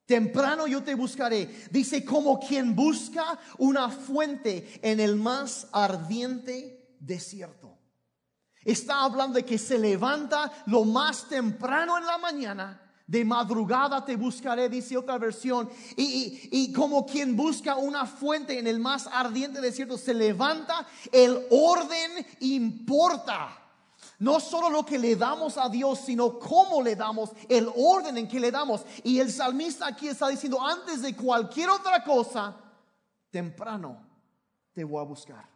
Temprano 0.06 0.68
yo 0.68 0.84
te 0.84 0.96
buscaré. 0.96 1.68
Dice, 1.72 2.06
como 2.06 2.40
quien 2.40 2.76
busca 2.76 3.40
una 3.58 3.90
fuente 3.90 4.80
en 4.82 5.00
el 5.00 5.16
más 5.16 5.68
ardiente 5.72 6.96
desierto. 7.00 7.78
Está 8.64 9.04
hablando 9.04 9.36
de 9.36 9.46
que 9.46 9.58
se 9.58 9.78
levanta 9.78 10.52
lo 10.68 10.86
más 10.86 11.28
temprano 11.28 11.98
en 11.98 12.06
la 12.06 12.18
mañana 12.18 12.82
de 13.08 13.24
madrugada 13.24 14.04
te 14.04 14.16
buscaré, 14.16 14.70
dice 14.70 14.98
otra 14.98 15.18
versión. 15.18 15.70
Y, 15.96 16.72
como 16.74 17.06
quien 17.06 17.36
busca 17.36 17.76
una 17.76 18.06
fuente 18.06 18.58
en 18.58 18.68
el 18.68 18.80
más 18.80 19.08
ardiente 19.08 19.62
desierto, 19.62 19.98
se 19.98 20.14
levanta, 20.14 20.86
el 21.12 21.46
orden 21.52 22.26
importa. 22.40 23.62
No 24.20 24.40
solo 24.40 24.70
lo 24.70 24.86
que 24.86 24.98
le 24.98 25.16
damos 25.16 25.58
a 25.58 25.68
Dios, 25.70 26.00
sino 26.06 26.40
cómo 26.40 26.82
le 26.82 26.96
damos, 26.96 27.32
el 27.50 27.70
orden 27.76 28.18
en 28.18 28.28
que 28.28 28.40
le 28.40 28.52
damos. 28.52 28.86
Y 29.04 29.20
el 29.20 29.32
salmista 29.32 29.88
aquí 29.88 30.08
está 30.08 30.30
diciendo, 30.30 30.62
antes 30.62 31.02
de 31.02 31.16
cualquier 31.16 31.70
otra 31.70 32.04
cosa, 32.04 32.56
temprano 33.30 33.98
te 34.74 34.84
voy 34.84 35.02
a 35.02 35.06
buscar. 35.06 35.56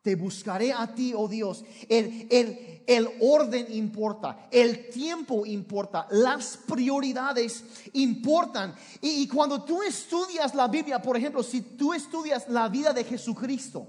Te 0.00 0.14
buscaré 0.14 0.72
a 0.72 0.94
ti, 0.94 1.12
oh 1.14 1.28
Dios. 1.28 1.64
El, 1.88 2.28
el, 2.30 2.82
el, 2.86 3.08
orden 3.20 3.66
importa, 3.70 4.48
el 4.50 4.88
tiempo 4.88 5.44
importa, 5.44 6.06
las 6.10 6.56
prioridades 6.56 7.64
importan. 7.92 8.74
Y, 9.02 9.22
y, 9.22 9.28
cuando 9.28 9.64
tú 9.64 9.82
estudias 9.82 10.54
la 10.54 10.68
Biblia, 10.68 11.02
por 11.02 11.16
ejemplo, 11.16 11.42
si 11.42 11.60
tú 11.60 11.92
estudias 11.92 12.48
la 12.48 12.68
vida 12.68 12.92
de 12.92 13.04
Jesucristo, 13.04 13.88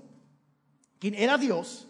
quien 0.98 1.14
era 1.14 1.38
Dios, 1.38 1.88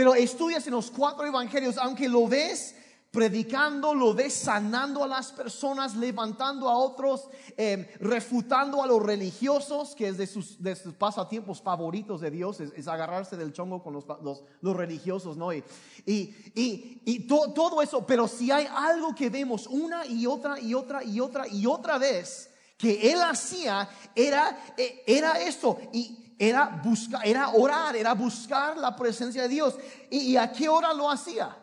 pero 0.00 0.14
estudias 0.14 0.66
en 0.66 0.72
los 0.72 0.90
cuatro 0.90 1.26
evangelios, 1.26 1.76
aunque 1.76 2.08
lo 2.08 2.26
ves 2.26 2.74
predicando, 3.10 3.92
lo 3.92 4.14
ves 4.14 4.32
sanando 4.32 5.04
a 5.04 5.06
las 5.06 5.30
personas, 5.30 5.94
levantando 5.94 6.70
a 6.70 6.78
otros, 6.78 7.28
em, 7.54 7.86
refutando 7.98 8.82
a 8.82 8.86
los 8.86 9.02
religiosos, 9.02 9.94
que 9.94 10.08
es 10.08 10.16
de 10.16 10.26
sus, 10.26 10.62
de 10.62 10.74
sus 10.74 10.94
pasatiempos 10.94 11.60
favoritos 11.60 12.22
de 12.22 12.30
Dios, 12.30 12.60
es, 12.60 12.88
agarrarse 12.88 13.36
del 13.36 13.52
chongo 13.52 13.82
con 13.82 13.92
los, 13.92 14.06
los, 14.22 14.74
religiosos, 14.74 15.36
¿no? 15.36 15.52
Y, 15.52 15.62
y, 16.06 17.02
y, 17.04 17.26
todo 17.26 17.82
eso, 17.82 18.06
pero 18.06 18.26
si 18.26 18.50
hay 18.50 18.66
algo 18.74 19.14
que 19.14 19.28
vemos 19.28 19.66
una 19.66 20.06
y 20.06 20.24
otra 20.24 20.58
y 20.58 20.72
otra 20.72 21.04
y 21.04 21.20
otra 21.20 21.46
y 21.46 21.66
otra 21.66 21.98
vez 21.98 22.48
que 22.78 23.12
él 23.12 23.20
hacía, 23.20 23.86
era, 24.14 24.74
e, 24.78 25.04
era 25.06 25.38
esto. 25.42 25.78
Y 25.92 26.19
era 26.42 26.80
buscar, 26.82 27.26
era 27.26 27.50
orar, 27.50 27.94
era 27.94 28.14
buscar 28.14 28.78
la 28.78 28.96
presencia 28.96 29.42
de 29.42 29.48
Dios. 29.48 29.76
¿Y, 30.08 30.36
a 30.36 30.50
qué 30.50 30.70
hora 30.70 30.94
lo 30.94 31.10
hacía? 31.10 31.54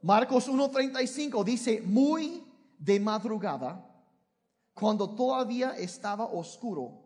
Marcos 0.00 0.48
1.35 0.48 1.44
dice, 1.44 1.82
muy 1.82 2.42
de 2.78 2.98
madrugada, 2.98 3.86
cuando 4.72 5.10
todavía 5.10 5.76
estaba 5.76 6.24
oscuro, 6.24 7.02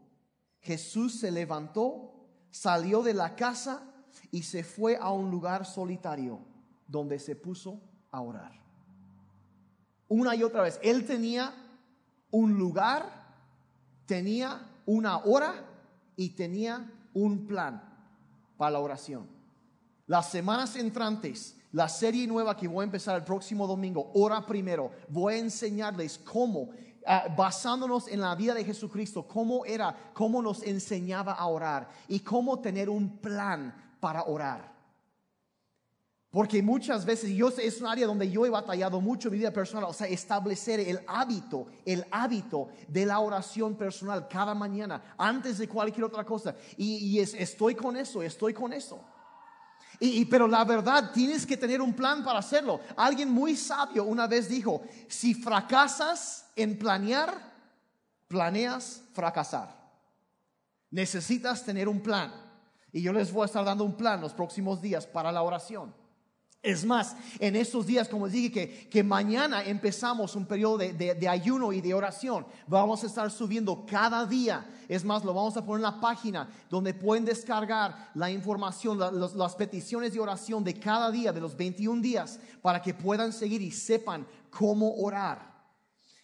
Jesús 0.61 1.19
se 1.19 1.33
levantó, 1.33 2.15
salió 2.53 3.03
de 3.03 3.15
la 3.15 3.35
casa 3.35 3.83
y 4.31 4.45
se 4.45 4.63
fue 4.63 4.97
a 4.97 5.11
un 5.11 5.29
lugar 5.29 5.67
solitario 5.67 6.39
donde 6.87 7.19
se 7.19 7.35
puso 7.35 7.81
a 8.13 8.21
orar. 8.21 8.53
Una 10.07 10.37
y 10.37 10.45
otra 10.45 10.63
vez, 10.63 10.79
él 10.85 11.05
tenía 11.05 11.53
un 12.31 12.57
lugar, 12.57 13.27
tenía 14.07 14.69
una 14.87 15.19
hora 15.19 15.67
y 16.21 16.29
tenía 16.29 16.87
un 17.15 17.47
plan 17.47 17.83
para 18.59 18.73
la 18.73 18.81
oración. 18.81 19.27
Las 20.07 20.31
semanas 20.31 20.77
entrantes 20.77 21.57
la 21.73 21.89
serie 21.89 22.27
nueva 22.27 22.57
que 22.57 22.69
voy 22.69 22.83
a 22.83 22.85
empezar 22.85 23.17
el 23.17 23.25
próximo 23.25 23.67
domingo, 23.67 24.11
Ora 24.15 24.45
Primero, 24.45 24.91
voy 25.09 25.35
a 25.35 25.39
enseñarles 25.39 26.19
cómo, 26.19 26.71
ah, 27.07 27.27
basándonos 27.37 28.09
en 28.09 28.21
la 28.21 28.35
vida 28.35 28.55
de 28.55 28.65
Jesucristo, 28.65 29.27
cómo 29.27 29.65
era, 29.65 29.97
cómo 30.13 30.43
nos 30.43 30.63
enseñaba 30.63 31.33
a 31.33 31.47
orar 31.47 31.89
y 32.07 32.21
cómo 32.21 32.59
tener 32.59 32.91
un 32.91 33.19
plan 33.19 33.73
para 33.99 34.25
orar. 34.25 34.80
Porque 36.31 36.63
muchas 36.63 37.05
veces, 37.05 37.31
yo 37.31 37.49
es 37.49 37.81
un 37.81 37.89
área 37.89 38.07
donde 38.07 38.31
yo 38.31 38.47
he 38.47 38.51
batallado 38.51 39.01
mucho 39.01 39.27
en 39.27 39.33
mi 39.33 39.39
vida 39.39 39.53
personal, 39.53 39.85
o 39.89 39.93
sea, 39.93 40.07
establecer 40.07 40.79
el 40.79 41.01
hábito, 41.09 41.67
el 41.85 42.07
hábito 42.13 42.69
de 42.87 43.05
la 43.05 43.19
oración 43.19 43.75
personal 43.75 44.29
cada 44.29 44.55
mañana, 44.55 45.15
antes 45.19 45.59
de 45.59 45.69
cualquier 45.69 46.05
otra 46.05 46.25
cosa. 46.25 46.55
Y, 46.77 47.19
estoy 47.19 47.75
con 47.75 47.97
eso, 47.97 48.23
estoy 48.23 48.55
con 48.55 48.73
eso. 48.73 49.05
Y, 49.99 50.25
pero 50.27 50.47
la 50.47 50.65
verdad, 50.65 51.11
tienes 51.13 51.45
que 51.45 51.57
tener 51.57 51.83
un 51.83 51.95
plan 51.95 52.23
para 52.23 52.39
hacerlo. 52.39 52.81
Alguien 52.97 53.29
muy 53.29 53.57
sabio 53.57 54.05
una 54.05 54.29
vez 54.29 54.49
dijo, 54.49 54.83
si 55.09 55.35
fracasas 55.35 56.47
en 56.55 56.79
planear, 56.79 57.35
planeas 58.29 59.03
fracasar. 59.15 59.77
Necesitas 60.93 61.65
tener 61.65 61.89
un 61.89 62.01
plan. 62.01 62.33
Y 62.93 63.03
yo 63.03 63.13
les 63.13 63.33
voy 63.33 63.43
a 63.43 63.47
estar 63.47 63.65
dando 63.65 63.83
un 63.83 63.97
plan 63.97 64.21
los 64.21 64.33
próximos 64.33 64.81
días 64.81 65.09
para 65.09 65.33
la 65.33 65.43
oración. 65.43 66.00
Es 66.63 66.85
más, 66.85 67.17
en 67.39 67.57
estos 67.57 67.87
días, 67.87 68.07
como 68.07 68.27
les 68.27 68.35
dije, 68.35 68.89
que, 68.91 69.03
mañana 69.03 69.65
empezamos 69.65 70.37
un 70.37 70.45
periodo 70.45 70.77
de, 70.77 71.29
ayuno 71.29 71.73
y 71.73 71.81
de 71.81 71.95
oración. 71.95 72.47
Vamos 72.67 73.03
a 73.03 73.07
estar 73.07 73.31
subiendo 73.31 73.87
cada 73.87 74.27
día. 74.27 74.69
Es 74.87 75.03
más, 75.03 75.25
lo 75.25 75.33
vamos 75.33 75.57
a 75.57 75.65
poner 75.65 75.79
en 75.79 75.95
la 75.95 76.01
página 76.01 76.51
donde 76.69 76.93
pueden 76.93 77.25
descargar 77.25 78.11
la 78.15 78.31
información, 78.31 78.99
las 78.99 79.57
peticiones 79.57 80.13
de 80.13 80.21
oración 80.21 80.63
de 80.63 80.75
cada 80.75 81.11
día, 81.11 81.33
de 81.33 81.41
los 81.41 81.57
21 81.57 82.03
días, 82.03 82.39
para 82.61 82.83
que 82.83 82.93
puedan 82.93 83.33
seguir 83.33 83.63
y 83.63 83.71
sepan 83.71 84.27
cómo 84.51 84.97
orar. 84.97 85.51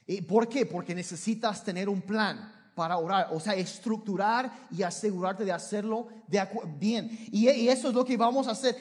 ¿Y 0.07 0.21
¿Por 0.21 0.51
qué? 0.51 0.67
Porque 0.67 0.95
necesitas 0.95 1.65
tener 1.65 1.89
un 1.89 2.03
plan 2.03 2.56
para 2.77 2.99
orar, 2.99 3.29
o 3.33 3.41
sea, 3.41 3.55
estructurar 3.55 4.53
y 4.71 4.83
asegurarte 4.83 5.47
de 5.47 5.51
hacerlo 5.51 6.09
de 6.27 6.47
bien. 6.79 7.09
Y, 7.33 7.49
eso 7.49 7.89
es 7.89 7.95
lo 7.95 8.05
que 8.05 8.19
vamos 8.19 8.47
a 8.47 8.51
hacer. 8.51 8.77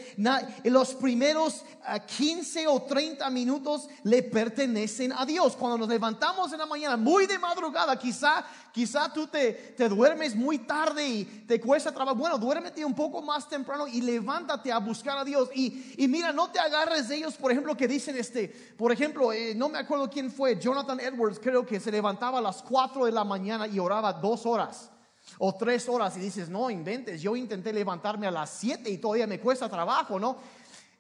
los 0.66 0.94
primeros 0.96 1.64
15 2.06 2.66
ah, 2.66 2.72
o 2.72 2.82
30 2.82 3.30
minutos 3.30 3.88
le 4.04 4.22
pertenecen 4.22 5.14
a 5.14 5.26
Dios. 5.26 5.56
Cuando 5.56 5.78
nos 5.78 5.88
levantamos 5.88 6.52
en 6.52 6.60
la 6.60 6.66
mañana, 6.66 6.98
muy 6.98 7.26
de 7.26 7.40
madrugada, 7.40 7.98
quizá 7.98 8.46
Quizá 8.76 9.08
tú 9.14 9.26
te, 9.26 9.54
te, 9.54 9.88
duermes 9.88 10.36
muy 10.36 10.58
tarde 10.58 11.08
y 11.08 11.24
te 11.24 11.62
cuesta 11.62 11.94
trabajo. 11.94 12.18
Bueno, 12.18 12.38
duérmete 12.38 12.84
un 12.84 12.94
poco 12.94 13.22
más 13.22 13.48
temprano 13.48 13.88
y 13.88 14.02
levántate 14.02 14.70
a 14.70 14.80
buscar 14.80 15.18
a 15.18 15.24
Dios. 15.24 15.50
Y, 15.56 15.94
y 15.98 16.10
mira, 16.10 16.34
no 16.34 16.52
te 16.52 16.60
agarres 16.60 17.08
de 17.08 17.16
ellos, 17.16 17.36
por 17.36 17.54
ejemplo, 17.54 17.78
que 17.78 17.88
dicen 17.88 18.18
este, 18.18 18.50
por 18.78 18.92
ejemplo, 18.92 19.32
eh, 19.32 19.54
no 19.56 19.70
me 19.70 19.78
acuerdo 19.78 20.10
quién 20.10 20.30
fue, 20.30 20.60
Jonathan 20.60 21.00
Edwards, 21.00 21.40
creo 21.42 21.66
que 21.66 21.80
se 21.80 21.90
levantaba 21.90 22.40
a 22.40 22.42
las 22.42 22.62
4 22.64 23.06
de 23.06 23.14
la 23.14 23.24
mañana 23.24 23.66
y 23.66 23.80
oraba 23.80 24.12
dos 24.12 24.46
horas 24.46 24.92
o 25.38 25.56
tres 25.56 25.88
horas 25.88 26.18
y 26.18 26.20
dices, 26.20 26.50
no 26.50 26.70
inventes, 26.70 27.22
yo 27.22 27.38
intenté 27.38 27.72
levantarme 27.72 28.28
a 28.28 28.32
las 28.32 28.50
7 28.50 28.90
y 28.90 28.98
todavía 28.98 29.26
me 29.26 29.40
cuesta 29.40 29.70
trabajo, 29.70 30.20
¿no? 30.20 30.36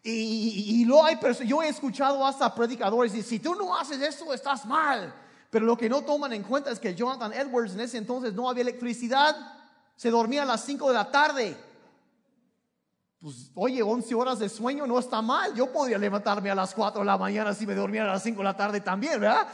Y, 0.01 0.79
y, 0.81 0.85
lo 0.85 1.03
hay, 1.03 1.17
yo 1.45 1.61
he 1.61 1.67
escuchado 1.67 2.25
hasta 2.25 2.55
predicadores 2.55 3.13
y 3.15 3.21
si 3.21 3.39
tú 3.39 3.53
no 3.53 3.75
haces 3.75 3.99
eso, 3.99 4.33
estás 4.33 4.65
mal. 4.65 5.13
Pero 5.49 5.65
lo 5.65 5.77
que 5.77 5.89
no 5.89 6.01
toman 6.01 6.33
en 6.33 6.43
cuenta 6.43 6.71
es 6.71 6.79
que 6.79 6.95
Jonathan 6.95 7.33
Edwards 7.33 7.73
en 7.73 7.81
ese 7.81 7.97
entonces 7.97 8.33
no 8.33 8.49
había 8.49 8.61
electricidad, 8.61 9.35
se 9.95 10.09
dormía 10.09 10.43
a 10.43 10.45
las 10.45 10.65
5 10.65 10.87
de 10.89 10.93
la 10.93 11.09
tarde. 11.09 11.57
Pues 13.19 13.51
oye, 13.55 13.81
11 13.81 14.13
horas 14.13 14.39
de 14.39 14.49
sueño 14.49 14.85
no 14.85 14.99
está 14.99 15.21
mal. 15.21 15.53
Yo 15.55 15.71
podría 15.71 15.97
levantarme 15.97 16.51
a 16.51 16.55
las 16.55 16.73
4 16.73 16.99
de 16.99 17.05
la 17.05 17.17
mañana 17.17 17.53
si 17.53 17.65
me 17.65 17.73
dormía 17.73 18.03
a 18.03 18.13
las 18.13 18.23
5 18.23 18.37
de 18.37 18.43
la 18.43 18.55
tarde 18.55 18.81
también, 18.81 19.19
¿verdad? 19.19 19.47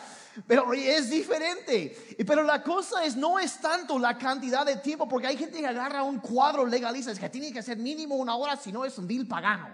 Pero 0.47 0.73
es 0.73 1.09
diferente. 1.09 2.15
Pero 2.25 2.43
la 2.43 2.63
cosa 2.63 3.03
es, 3.03 3.15
no 3.15 3.37
es 3.37 3.59
tanto 3.59 3.99
la 3.99 4.17
cantidad 4.17 4.65
de 4.65 4.77
tiempo, 4.77 5.07
porque 5.07 5.27
hay 5.27 5.37
gente 5.37 5.59
que 5.59 5.67
agarra 5.67 6.03
un 6.03 6.19
cuadro 6.19 6.65
legalista, 6.65 7.11
es 7.11 7.19
que 7.19 7.29
tiene 7.29 7.51
que 7.51 7.61
ser 7.61 7.77
mínimo 7.77 8.15
una 8.15 8.35
hora, 8.35 8.55
si 8.55 8.71
no 8.71 8.85
es 8.85 8.97
un 8.97 9.07
vil 9.07 9.27
pagano. 9.27 9.67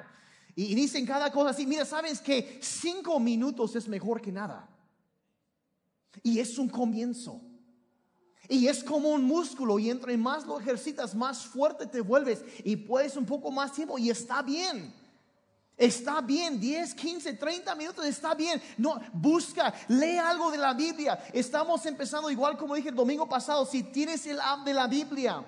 Y, 0.55 0.73
dicen 0.73 1.05
cada 1.05 1.31
cosa 1.31 1.51
así, 1.51 1.67
mira, 1.67 1.85
sabes 1.85 2.19
que 2.19 2.59
5 2.61 3.19
minutos 3.19 3.75
es 3.75 3.87
mejor 3.87 4.21
que 4.21 4.31
nada. 4.31 4.67
Y 6.23 6.39
es 6.39 6.57
un 6.57 6.69
comienzo. 6.69 7.41
Y 8.49 8.67
es 8.67 8.83
como 8.83 9.09
un 9.09 9.23
músculo 9.23 9.77
y 9.77 9.89
entre 9.89 10.15
más 10.17 10.45
lo 10.45 10.59
ejercitas, 10.59 11.13
más 11.13 11.45
fuerte 11.45 11.85
te 11.85 11.99
vuelves 11.99 12.43
y 12.63 12.77
puedes 12.77 13.17
un 13.17 13.25
poco 13.25 13.51
más 13.51 13.73
tiempo 13.73 13.97
y 13.97 14.09
está 14.09 14.41
bien. 14.41 14.93
Está 15.75 16.21
bien, 16.21 16.59
10, 16.59 16.95
15, 16.95 17.33
30 17.33 17.75
minutos, 17.75 18.05
está 18.05 18.33
bien. 18.33 18.59
No, 18.77 18.99
busca, 19.13 19.73
lee 19.89 20.17
algo 20.17 20.49
de 20.49 20.57
la 20.57 20.73
Biblia. 20.73 21.23
Estamos 21.33 21.85
empezando 21.85 22.31
igual 22.31 22.57
como 22.57 22.73
dije 22.73 22.89
el 22.89 22.95
domingo 22.95 23.29
pasado, 23.29 23.65
si 23.65 23.83
tienes 23.83 24.25
el 24.25 24.39
app 24.39 24.65
de 24.65 24.73
la 24.73 24.87
Biblia, 24.87 25.45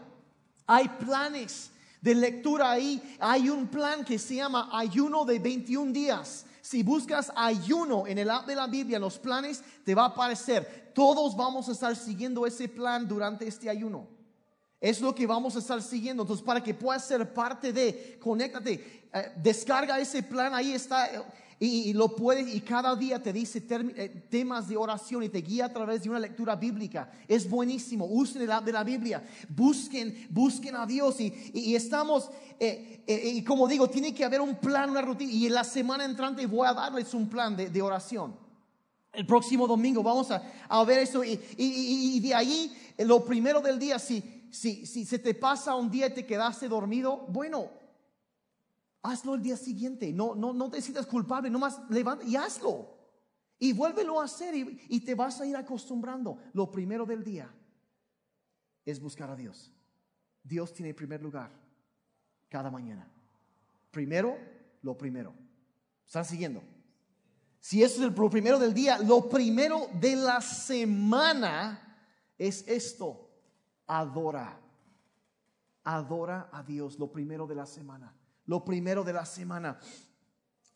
hay 0.68 0.88
planes 0.88 1.72
de 2.02 2.14
lectura 2.14 2.72
ahí. 2.72 3.18
Hay 3.20 3.50
un 3.50 3.68
plan 3.68 4.04
que 4.06 4.20
se 4.20 4.36
llama 4.36 4.70
ayuno 4.72 5.26
de 5.26 5.40
21 5.40 5.92
días. 5.92 6.46
Si 6.70 6.84
buscas 6.84 7.32
ayuno 7.36 8.06
en 8.06 8.20
el 8.20 8.30
app 8.30 8.46
de 8.46 8.54
la 8.54 8.68
Biblia, 8.68 9.00
los 9.00 9.18
planes, 9.18 9.64
te 9.84 9.96
va 9.96 10.04
a 10.04 10.10
aparecer. 10.10 10.92
Todos 10.94 11.36
vamos 11.36 11.68
a 11.68 11.72
estar 11.72 11.96
siguiendo 11.96 12.46
ese 12.46 12.70
plan 12.70 13.08
durante 13.08 13.48
este 13.48 13.72
ayuno. 13.72 14.08
Es 14.80 15.02
lo 15.02 15.16
que 15.16 15.26
vamos 15.26 15.56
a 15.56 15.60
estar 15.60 15.82
siguiendo. 15.82 16.22
Entonces, 16.22 16.46
para 16.46 16.62
que 16.62 16.76
puedas 16.76 17.04
ser 17.08 17.34
parte 17.34 17.74
de, 17.74 18.20
conéctate, 18.22 19.10
eh, 19.12 19.32
descarga 19.38 20.00
ese 20.00 20.22
plan, 20.22 20.54
ahí 20.54 20.74
está. 20.74 21.10
Eh, 21.60 21.66
y, 21.66 21.94
lo 21.94 22.16
puedes, 22.16 22.54
y 22.54 22.62
cada 22.62 22.96
día 22.96 23.22
te 23.22 23.34
dice 23.34 23.64
eh, 23.70 24.28
temas 24.30 24.68
de 24.68 24.78
oración 24.78 25.24
y 25.24 25.30
te 25.30 25.40
guía 25.40 25.66
a 25.66 25.74
través 25.74 26.04
de 26.04 26.10
una 26.10 26.20
lectura 26.20 26.56
bíblica. 26.56 27.12
Es 27.28 27.50
buenísimo. 27.50 28.06
Usen 28.06 28.42
el 28.42 28.66
de 28.66 28.72
la 28.72 28.84
Biblia. 28.84 29.24
Busquen, 29.50 30.28
busquen 30.30 30.76
a 30.76 30.86
Dios. 30.86 31.20
Y, 31.20 31.76
estamos, 31.76 32.30
y 33.08 33.44
como 33.44 33.68
digo, 33.68 33.90
tiene 33.90 34.14
que 34.14 34.26
haber 34.26 34.42
un 34.42 34.56
plan, 34.56 34.90
una 34.90 35.02
rutina. 35.02 35.32
Y 35.32 35.48
en 35.48 35.54
la 35.54 35.64
semana 35.64 36.06
entrante 36.06 36.46
voy 36.46 36.68
a 36.68 36.74
darles 36.74 37.14
un 37.14 37.30
plan 37.30 37.56
de, 37.56 37.70
de 37.70 37.82
oración. 37.82 38.36
El 39.12 39.26
próximo 39.26 39.68
domingo 39.68 40.04
vamos 40.04 40.32
a, 40.32 40.44
a 40.68 40.84
ver 40.84 41.00
eso. 41.00 41.24
Y, 41.24 41.40
y 41.58 42.20
de 42.20 42.34
ahí, 42.34 42.72
lo 43.00 43.26
primero 43.26 43.60
del 43.60 43.80
día, 43.80 44.00
si 44.00 44.40
si, 44.52 44.86
se 44.86 45.20
te 45.20 45.34
pasa 45.34 45.76
un 45.76 45.90
día 45.90 46.08
y 46.08 46.14
te 46.14 46.26
quedaste 46.26 46.68
dormido, 46.68 47.26
bueno, 47.30 47.70
hazlo 49.02 49.36
el 49.36 49.42
día 49.42 49.58
siguiente. 49.58 50.12
No, 50.14 50.36
no, 50.36 50.54
no 50.54 50.70
te 50.70 50.82
sientas 50.82 51.06
culpable, 51.06 51.50
nomás 51.50 51.82
levanta 51.90 52.26
y 52.26 52.36
hazlo. 52.36 52.98
Y 53.58 53.74
vuélvelo 53.74 54.22
a 54.22 54.26
hacer 54.26 54.56
y, 54.56 54.82
y 54.90 55.02
te 55.02 55.16
vas 55.16 55.42
a 55.42 55.46
ir 55.46 55.56
acostumbrando. 55.56 56.38
Lo 56.54 56.72
primero 56.72 57.06
del 57.06 57.24
día 57.24 57.54
es 58.86 59.00
buscar 59.00 59.30
a 59.30 59.36
Dios. 59.36 59.72
Dios 60.44 60.74
tiene 60.74 60.94
primer 60.94 61.22
lugar 61.22 61.52
cada 62.48 62.72
mañana. 62.72 63.08
Primero, 63.92 64.38
lo 64.82 64.98
primero. 64.98 65.34
¿Están 66.06 66.26
siguiendo? 66.26 66.64
Si 67.60 67.84
eso 67.84 68.02
es 68.02 68.08
el 68.08 68.14
primero 68.14 68.58
del 68.58 68.74
día, 68.74 68.98
lo 69.00 69.28
primero 69.28 69.88
de 70.00 70.16
la 70.16 70.40
semana 70.42 71.98
es 72.38 72.66
esto 72.68 73.30
adora. 73.86 74.60
Adora 75.84 76.50
a 76.52 76.64
Dios 76.64 76.98
lo 76.98 77.12
primero 77.12 77.48
de 77.48 77.56
la 77.56 77.66
semana. 77.66 78.16
Lo 78.50 78.66
primero 78.66 79.04
de 79.04 79.14
la 79.14 79.28
semana. 79.28 79.80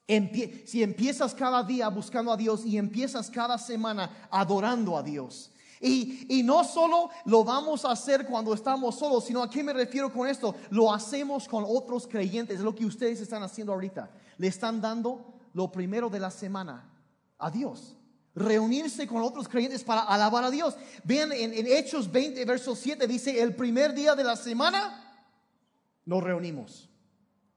si 0.06 0.84
empiezas 0.84 1.34
cada 1.34 1.64
día 1.64 1.88
buscando 1.88 2.32
a 2.32 2.38
Dios 2.38 2.64
y 2.68 2.78
empiezas 2.78 3.32
cada 3.32 3.58
semana 3.58 4.28
adorando 4.30 4.96
a 4.96 5.02
Dios. 5.02 5.50
Y, 5.82 6.28
y, 6.30 6.44
no 6.44 6.64
solo 6.64 7.10
lo 7.26 7.44
vamos 7.44 7.84
a 7.84 7.92
hacer 7.94 8.28
cuando 8.28 8.54
estamos 8.54 9.00
solos, 9.00 9.26
sino 9.26 9.42
a 9.42 9.50
qué 9.50 9.64
me 9.64 9.74
refiero 9.74 10.14
con 10.14 10.28
esto. 10.30 10.56
Lo 10.70 10.94
hacemos 10.94 11.48
con 11.48 11.66
otros 11.68 12.06
creyentes. 12.08 12.58
Es 12.58 12.64
lo 12.64 12.76
que 12.76 12.86
ustedes 12.86 13.20
están 13.20 13.42
haciendo 13.42 13.74
ahorita. 13.74 14.12
Le 14.38 14.48
están 14.48 14.80
dando 14.80 15.34
lo 15.54 15.72
primero 15.72 16.12
de 16.12 16.20
la 16.20 16.30
semana 16.30 16.88
a 17.40 17.50
Dios 17.50 17.98
reunirse 18.36 19.06
con 19.06 19.22
otros 19.22 19.48
creyentes 19.48 19.84
para 19.84 20.02
alabar 20.02 20.44
a 20.44 20.52
Dios. 20.52 20.76
Vean 21.04 21.32
en, 21.32 21.68
Hechos 21.68 22.12
20, 22.12 22.46
verso 22.46 22.76
7, 22.76 23.08
dice, 23.08 23.42
el 23.42 23.56
primer 23.56 23.94
día 23.94 24.16
de 24.16 24.24
la 24.24 24.36
semana 24.36 25.28
nos 26.06 26.24
reunimos. 26.24 26.90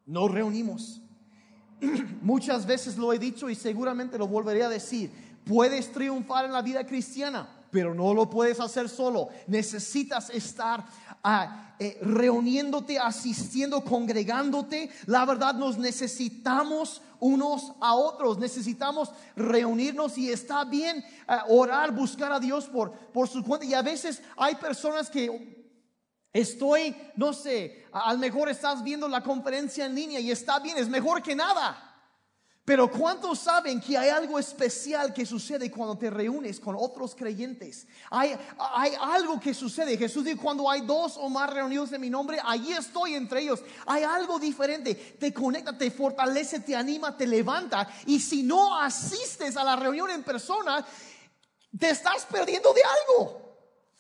Nos 0.07 0.31
reunimos. 0.31 1.03
Muchas 2.23 2.65
veces 2.65 2.97
lo 2.97 3.13
he 3.13 3.19
dicho 3.19 3.51
y 3.51 3.55
seguramente 3.55 4.17
lo 4.17 4.29
volveré 4.29 4.63
a 4.63 4.69
decir. 4.69 5.11
Puedes 5.45 5.93
triunfar 5.93 6.45
en 6.45 6.53
la 6.53 6.63
vida 6.63 6.87
cristiana, 6.87 7.49
pero 7.71 7.95
no 7.95 8.15
lo 8.15 8.31
puedes 8.31 8.61
hacer 8.61 8.89
solo. 8.89 9.29
Necesitas 9.47 10.31
estar 10.31 10.85
ah, 11.23 11.75
eh, 11.79 11.99
reuniéndote, 12.03 12.99
asistiendo, 12.99 13.83
congregándote. 13.85 14.91
La 15.07 15.25
verdad, 15.25 15.55
nos 15.55 15.77
necesitamos 15.77 17.03
unos 17.21 17.73
a 17.81 17.95
otros. 17.95 18.39
Necesitamos 18.39 19.11
reunirnos 19.35 20.17
y 20.19 20.31
está 20.31 20.65
bien 20.65 20.99
eh, 20.99 21.37
orar, 21.49 21.93
buscar 21.93 22.33
a 22.33 22.41
Dios 22.41 22.67
por, 22.67 22.93
por 22.93 23.29
su 23.29 23.43
cuenta. 23.45 23.67
Y 23.67 23.75
a 23.75 23.83
veces 23.83 24.23
hay 24.37 24.55
personas 24.55 25.11
que 25.11 25.56
estoy, 26.33 26.97
no 27.17 27.33
sé, 27.33 27.87
a 27.93 28.13
lo 28.13 28.19
mejor 28.19 28.49
estás 28.49 28.83
viendo 28.83 29.09
la 29.09 29.23
conferencia 29.23 29.87
en 29.87 29.95
línea 29.95 30.21
y 30.21 30.31
está 30.31 30.59
bien, 30.59 30.77
es 30.79 30.89
mejor 30.89 31.23
que 31.23 31.35
nada. 31.35 31.87
Pero 32.67 32.91
¿cuántos 32.91 33.39
saben 33.39 33.81
que 33.81 33.97
hay 33.97 34.09
algo 34.09 34.41
especial 34.41 35.15
que 35.15 35.25
sucede 35.25 35.71
cuando 35.71 35.97
te 35.97 36.11
reúnes 36.11 36.59
con 36.59 36.75
otros 36.77 37.15
creyentes? 37.15 37.87
Hay, 38.11 38.37
hay 38.59 38.93
algo 39.01 39.39
que 39.39 39.55
sucede. 39.55 39.97
Jesús 39.97 40.25
dijo, 40.25 40.43
cuando 40.43 40.69
hay 40.69 40.81
dos 40.81 41.17
o 41.17 41.29
más 41.29 41.49
reunidos 41.49 41.93
en 41.93 42.01
mi 42.01 42.11
nombre, 42.11 42.41
allí 42.45 42.73
estoy 42.73 43.15
entre 43.15 43.43
ellos. 43.43 43.63
Hay 43.87 44.03
algo 44.03 44.41
diferente. 44.41 44.97
Te 44.97 45.33
conecta, 45.33 45.79
te 45.79 45.93
fortalece, 45.93 46.59
te 46.59 46.75
anima, 46.75 47.17
te 47.17 47.29
levanta. 47.29 47.89
Y 48.05 48.19
si 48.19 48.43
no 48.43 48.77
asistes 48.81 49.57
a 49.57 49.63
la 49.63 49.77
reunión 49.77 50.11
en 50.11 50.25
persona, 50.25 50.85
te 51.79 51.91
estás 51.91 52.27
perdiendo 52.29 52.75
de 52.75 52.83
algo. 52.83 53.46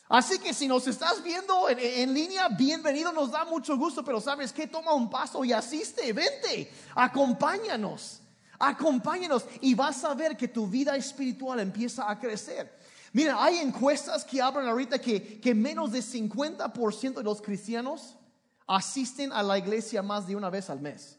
Así 0.08 0.38
que 0.38 0.54
si 0.54 0.68
nos 0.68 0.86
estás 0.86 1.22
viendo 1.22 1.68
en, 1.68 2.14
línea, 2.14 2.48
bienvenido, 2.48 3.12
nos 3.12 3.32
da 3.32 3.44
mucho 3.44 3.76
gusto, 3.76 4.04
pero 4.04 4.20
sabes 4.20 4.52
que 4.52 4.68
toma 4.68 4.94
un 4.94 5.10
paso 5.10 5.44
y 5.44 5.52
asiste, 5.52 6.12
vente, 6.12 6.70
acompáñanos. 6.94 8.20
Acompáñanos 8.58 9.44
y 9.60 9.74
vas 9.74 10.04
a 10.04 10.14
ver 10.14 10.36
que 10.36 10.48
tu 10.48 10.66
vida 10.68 10.96
espiritual 10.96 11.58
empieza 11.60 12.08
a 12.08 12.18
crecer. 12.18 12.78
Mira, 13.12 13.42
hay 13.42 13.58
encuestas 13.58 14.24
que 14.24 14.40
hablan 14.40 14.68
ahorita 14.68 15.00
que, 15.00 15.40
que 15.40 15.54
menos 15.54 15.90
de 15.90 15.98
50% 15.98 17.14
de 17.14 17.22
los 17.24 17.42
cristianos 17.42 18.16
asisten 18.66 19.32
a 19.32 19.42
la 19.42 19.58
iglesia 19.58 20.02
más 20.02 20.26
de 20.26 20.36
una 20.36 20.50
vez 20.50 20.70
al 20.70 20.80
mes. 20.80 21.18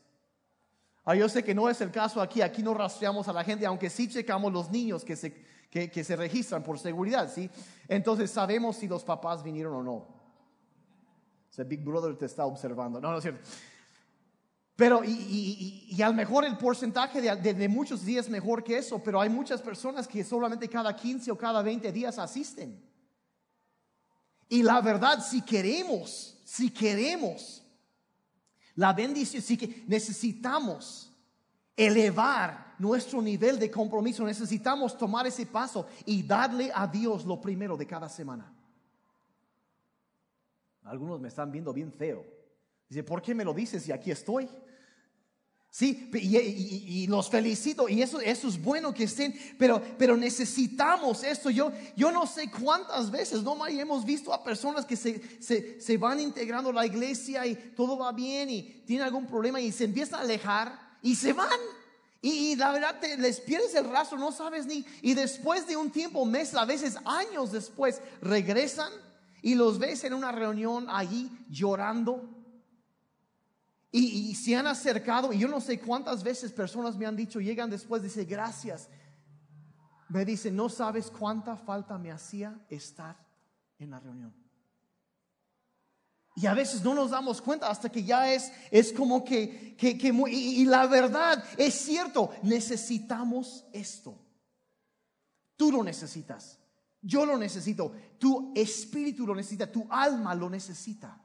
Ah, 1.03 1.15
yo 1.15 1.29
sé 1.29 1.43
que 1.43 1.55
no 1.55 1.69
es 1.69 1.79
el 1.81 1.91
caso 1.91 2.21
aquí, 2.21 2.41
aquí 2.41 2.63
no 2.63 2.73
rastreamos 2.73 3.27
a 3.27 3.33
la 3.33 3.43
gente, 3.43 3.65
aunque 3.65 3.89
sí 3.89 4.09
checamos 4.09 4.51
los 4.51 4.69
niños 4.69 5.03
que 5.03 5.15
se, 5.15 5.45
que, 5.69 5.91
que 5.91 6.03
se 6.03 6.15
registran 6.15 6.63
por 6.63 6.79
seguridad, 6.79 7.31
¿sí? 7.33 7.49
Entonces 7.87 8.31
sabemos 8.31 8.77
si 8.77 8.87
los 8.87 9.03
papás 9.03 9.43
vinieron 9.43 9.75
o 9.75 9.83
no. 9.83 10.17
O 11.57 11.65
Big 11.65 11.83
Brother 11.83 12.15
te 12.15 12.25
está 12.25 12.45
observando. 12.45 13.01
No, 13.01 13.11
no 13.11 13.17
es 13.17 13.23
cierto. 13.23 13.41
Pero, 14.75 15.03
y, 15.03 15.87
y, 15.89 16.01
a 16.03 16.07
lo 16.07 16.13
mejor 16.13 16.45
el 16.45 16.55
porcentaje 16.55 17.19
de, 17.19 17.53
de, 17.53 17.67
muchos 17.67 18.05
días 18.05 18.29
mejor 18.29 18.63
que 18.63 18.77
eso, 18.77 19.01
pero 19.01 19.19
hay 19.19 19.27
muchas 19.27 19.59
personas 19.59 20.07
que 20.07 20.23
solamente 20.23 20.69
cada 20.69 20.95
15 20.95 21.31
o 21.31 21.37
cada 21.37 21.63
20 21.63 21.91
días 21.91 22.19
asisten. 22.19 22.79
Y 24.47 24.61
la 24.61 24.79
verdad, 24.81 25.25
si 25.25 25.41
queremos, 25.41 26.39
si 26.45 26.69
queremos 26.69 27.63
la 28.75 28.93
bendición, 28.93 29.41
si 29.41 29.57
que 29.57 29.83
necesitamos 29.87 31.11
elevar 31.75 32.66
nuestro 32.79 33.21
nivel 33.21 33.59
de 33.59 33.71
compromiso, 33.71 34.23
necesitamos 34.25 34.97
tomar 34.97 35.27
ese 35.27 35.45
paso 35.45 35.87
y 36.05 36.23
darle 36.23 36.71
a 36.73 36.87
Dios 36.87 37.25
lo 37.25 37.39
primero 37.39 37.75
de 37.77 37.87
cada 37.87 38.09
semana. 38.09 38.53
Algunos 40.83 41.19
me 41.19 41.27
están 41.27 41.51
viendo 41.51 41.73
bien 41.73 41.91
feo. 41.91 42.25
Dice, 42.87 43.03
¿por 43.03 43.21
qué 43.21 43.35
me 43.35 43.43
lo 43.43 43.53
dices 43.53 43.87
y 43.87 43.91
aquí 43.91 44.11
estoy? 44.11 44.49
Sí, 45.69 46.09
y, 46.13 47.05
los 47.07 47.29
felicito 47.29 47.87
y 47.87 48.01
eso, 48.01 48.19
eso 48.19 48.47
es 48.47 48.59
bueno 48.59 48.93
que 48.93 49.03
estén, 49.03 49.35
pero, 49.59 49.81
pero 49.97 50.17
necesitamos 50.17 51.23
esto. 51.23 51.49
Yo, 51.49 51.71
yo 51.95 52.11
no 52.11 52.25
sé 52.25 52.49
cuántas 52.49 53.11
veces, 53.11 53.43
no 53.43 53.63
hemos 53.67 54.05
visto 54.05 54.33
a 54.33 54.43
personas 54.43 54.85
que 54.85 54.95
se, 54.95 55.21
se, 55.41 55.79
se 55.79 55.97
van 55.97 56.19
integrando 56.19 56.69
a 56.69 56.73
la 56.73 56.85
iglesia 56.85 57.45
y 57.45 57.53
todo 57.75 57.97
va 57.97 58.11
bien 58.11 58.49
y 58.49 58.63
tienen 58.87 59.05
algún 59.05 59.27
problema 59.27 59.59
y 59.59 59.71
se 59.71 59.83
empiezan 59.83 60.21
a 60.21 60.23
alejar 60.23 60.79
y 61.01 61.13
se 61.15 61.33
van. 61.33 61.59
Y, 62.29 62.55
la 62.55 62.71
verdad 62.71 62.99
te, 62.99 63.17
les 63.17 63.39
pierdes 63.39 63.73
el 63.75 63.89
rastro, 63.89 64.17
no 64.17 64.31
sabes 64.31 64.65
ni. 64.65 64.85
Y 65.01 65.13
después 65.13 65.67
de 65.67 65.77
un 65.77 65.91
tiempo, 65.91 66.25
meses, 66.25 66.55
a 66.55 66.65
veces 66.65 66.97
años 67.05 67.51
después, 67.51 68.01
regresan 68.21 68.91
y 69.41 69.55
los 69.55 69.79
ves 69.79 70.03
en 70.03 70.13
una 70.13 70.31
reunión 70.31 70.87
allí 70.89 71.31
llorando 71.49 72.37
y, 73.89 74.35
se 74.35 74.55
han 74.55 74.67
acercado, 74.67 75.31
y 75.33 75.39
yo 75.39 75.47
no 75.47 75.61
sé 75.61 75.79
cuántas 75.79 76.23
veces 76.23 76.51
personas 76.51 76.97
me 76.97 77.05
han 77.05 77.15
dicho, 77.15 77.39
llegan 77.39 77.69
después, 77.69 78.03
dice, 78.03 78.25
gracias. 78.25 78.89
Me 80.09 80.23
dice, 80.23 80.51
no 80.51 80.69
sabes 80.69 81.09
cuánta 81.09 81.55
falta 81.55 81.97
me 81.97 82.11
hacía 82.11 82.59
estar 82.69 83.17
en 83.79 83.91
la 83.91 83.99
reunión. 83.99 84.33
Y 86.37 86.45
a 86.45 86.53
veces 86.53 86.83
no 86.83 86.93
nos 86.93 87.09
damos 87.09 87.41
cuenta 87.41 87.67
hasta 87.67 87.89
que 87.89 88.03
ya 88.03 88.31
es, 88.31 88.51
es 88.69 88.93
como 88.93 89.23
que, 89.23 89.75
que, 89.75 89.97
que 89.97 90.09
y, 90.29 90.61
y 90.61 90.65
la 90.65 90.85
verdad 90.85 91.43
es 91.57 91.73
cierto, 91.73 92.29
necesitamos 92.43 93.65
esto. 93.73 94.23
Tú 95.55 95.71
lo 95.71 95.83
necesitas. 95.83 96.59
Yo 97.01 97.25
lo 97.25 97.39
necesito. 97.39 97.91
Tu 98.19 98.53
espíritu 98.55 99.25
lo 99.25 99.33
necesita. 99.33 99.71
Tu 99.71 99.87
alma 99.89 100.35
lo 100.35 100.47
necesita. 100.47 101.19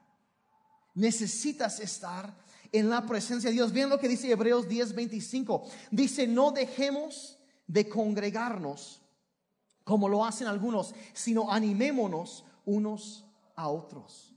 Necesitas 0.94 1.80
estar 1.80 2.34
en 2.72 2.88
la 2.88 3.04
presencia 3.04 3.50
de 3.50 3.54
Dios. 3.54 3.70
Vean 3.70 3.90
lo 3.90 3.98
que 3.98 4.08
dice 4.08 4.30
Hebreos 4.30 4.66
10:25. 4.66 5.70
Dice, 5.90 6.26
no 6.26 6.52
dejemos 6.52 7.38
de 7.66 7.86
congregarnos 7.86 9.02
como 9.84 10.08
lo 10.08 10.24
hacen 10.24 10.46
algunos, 10.46 10.94
sino 11.12 11.52
animémonos 11.52 12.46
unos 12.64 13.26
a 13.54 13.68
otros. 13.68 14.31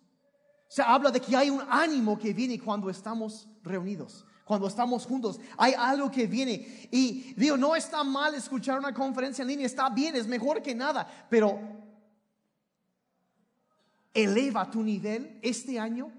Se 0.75 0.81
habla 0.81 1.09
de 1.09 1.21
que 1.21 1.33
hay 1.33 1.49
un 1.49 1.61
ánimo 1.69 2.19
que 2.19 2.33
viene 2.33 2.59
cuando 2.59 2.89
estamos 2.89 3.47
reunidos, 3.63 4.25
cuando 4.43 4.67
estamos 4.67 5.05
juntos. 5.05 5.39
Hay 5.55 5.71
algo 5.71 6.11
que 6.11 6.27
viene. 6.27 6.89
Y 6.91 7.33
digo, 7.38 7.55
no 7.55 7.77
está 7.77 8.03
mal 8.03 8.35
escuchar 8.35 8.79
una 8.79 8.93
conferencia 8.93 9.43
en 9.43 9.47
línea, 9.47 9.67
está 9.67 9.89
bien, 9.89 10.17
es 10.17 10.27
mejor 10.27 10.61
que 10.61 10.75
nada, 10.75 11.07
pero 11.29 11.57
eleva 14.13 14.69
tu 14.69 14.83
nivel 14.83 15.39
este 15.41 15.79
año. 15.79 16.11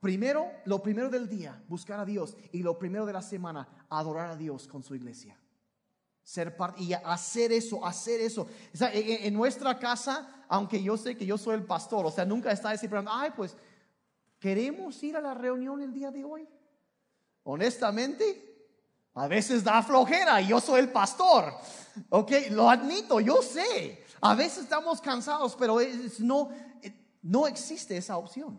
Primero, 0.00 0.44
lo 0.66 0.82
primero 0.82 1.08
del 1.08 1.26
día, 1.26 1.58
buscar 1.66 1.98
a 1.98 2.04
Dios. 2.04 2.36
Y 2.52 2.62
lo 2.62 2.78
primero 2.78 3.06
de 3.06 3.14
la 3.14 3.22
semana, 3.22 3.66
adorar 3.88 4.32
a 4.32 4.36
Dios 4.36 4.68
con 4.68 4.82
su 4.82 4.94
iglesia 4.94 5.34
ser 6.28 6.54
parte 6.54 6.82
y 6.82 6.92
hacer 6.92 7.52
eso, 7.52 7.86
hacer 7.86 8.20
eso. 8.20 8.46
en, 8.92 9.32
nuestra 9.32 9.78
casa, 9.78 10.44
aunque 10.46 10.82
yo 10.82 10.94
sé 10.98 11.16
que 11.16 11.24
yo 11.24 11.38
soy 11.38 11.54
el 11.54 11.64
pastor, 11.64 12.04
o 12.04 12.10
sea, 12.10 12.26
nunca 12.26 12.52
está 12.52 12.70
diciendo, 12.70 13.02
ay, 13.08 13.30
pues, 13.34 13.56
¿queremos 14.38 15.02
ir 15.02 15.16
a 15.16 15.20
la 15.20 15.34
reunión 15.34 15.82
el 15.82 15.92
día 15.92 16.10
de 16.10 16.24
hoy? 16.24 16.48
Honestamente, 17.44 18.48
a 19.14 19.26
veces 19.26 19.64
da 19.64 19.82
flojera 19.82 20.40
yo 20.40 20.60
soy 20.60 20.80
el 20.80 20.92
pastor. 20.92 21.52
Ok, 22.10 22.30
lo 22.50 22.70
admito, 22.70 23.20
yo 23.20 23.42
sé. 23.42 24.04
A 24.20 24.34
veces 24.34 24.64
estamos 24.64 25.00
cansados, 25.00 25.56
pero 25.56 25.78
no, 26.20 26.50
no 27.22 27.46
existe 27.46 27.96
esa 27.96 28.16
opción. 28.16 28.58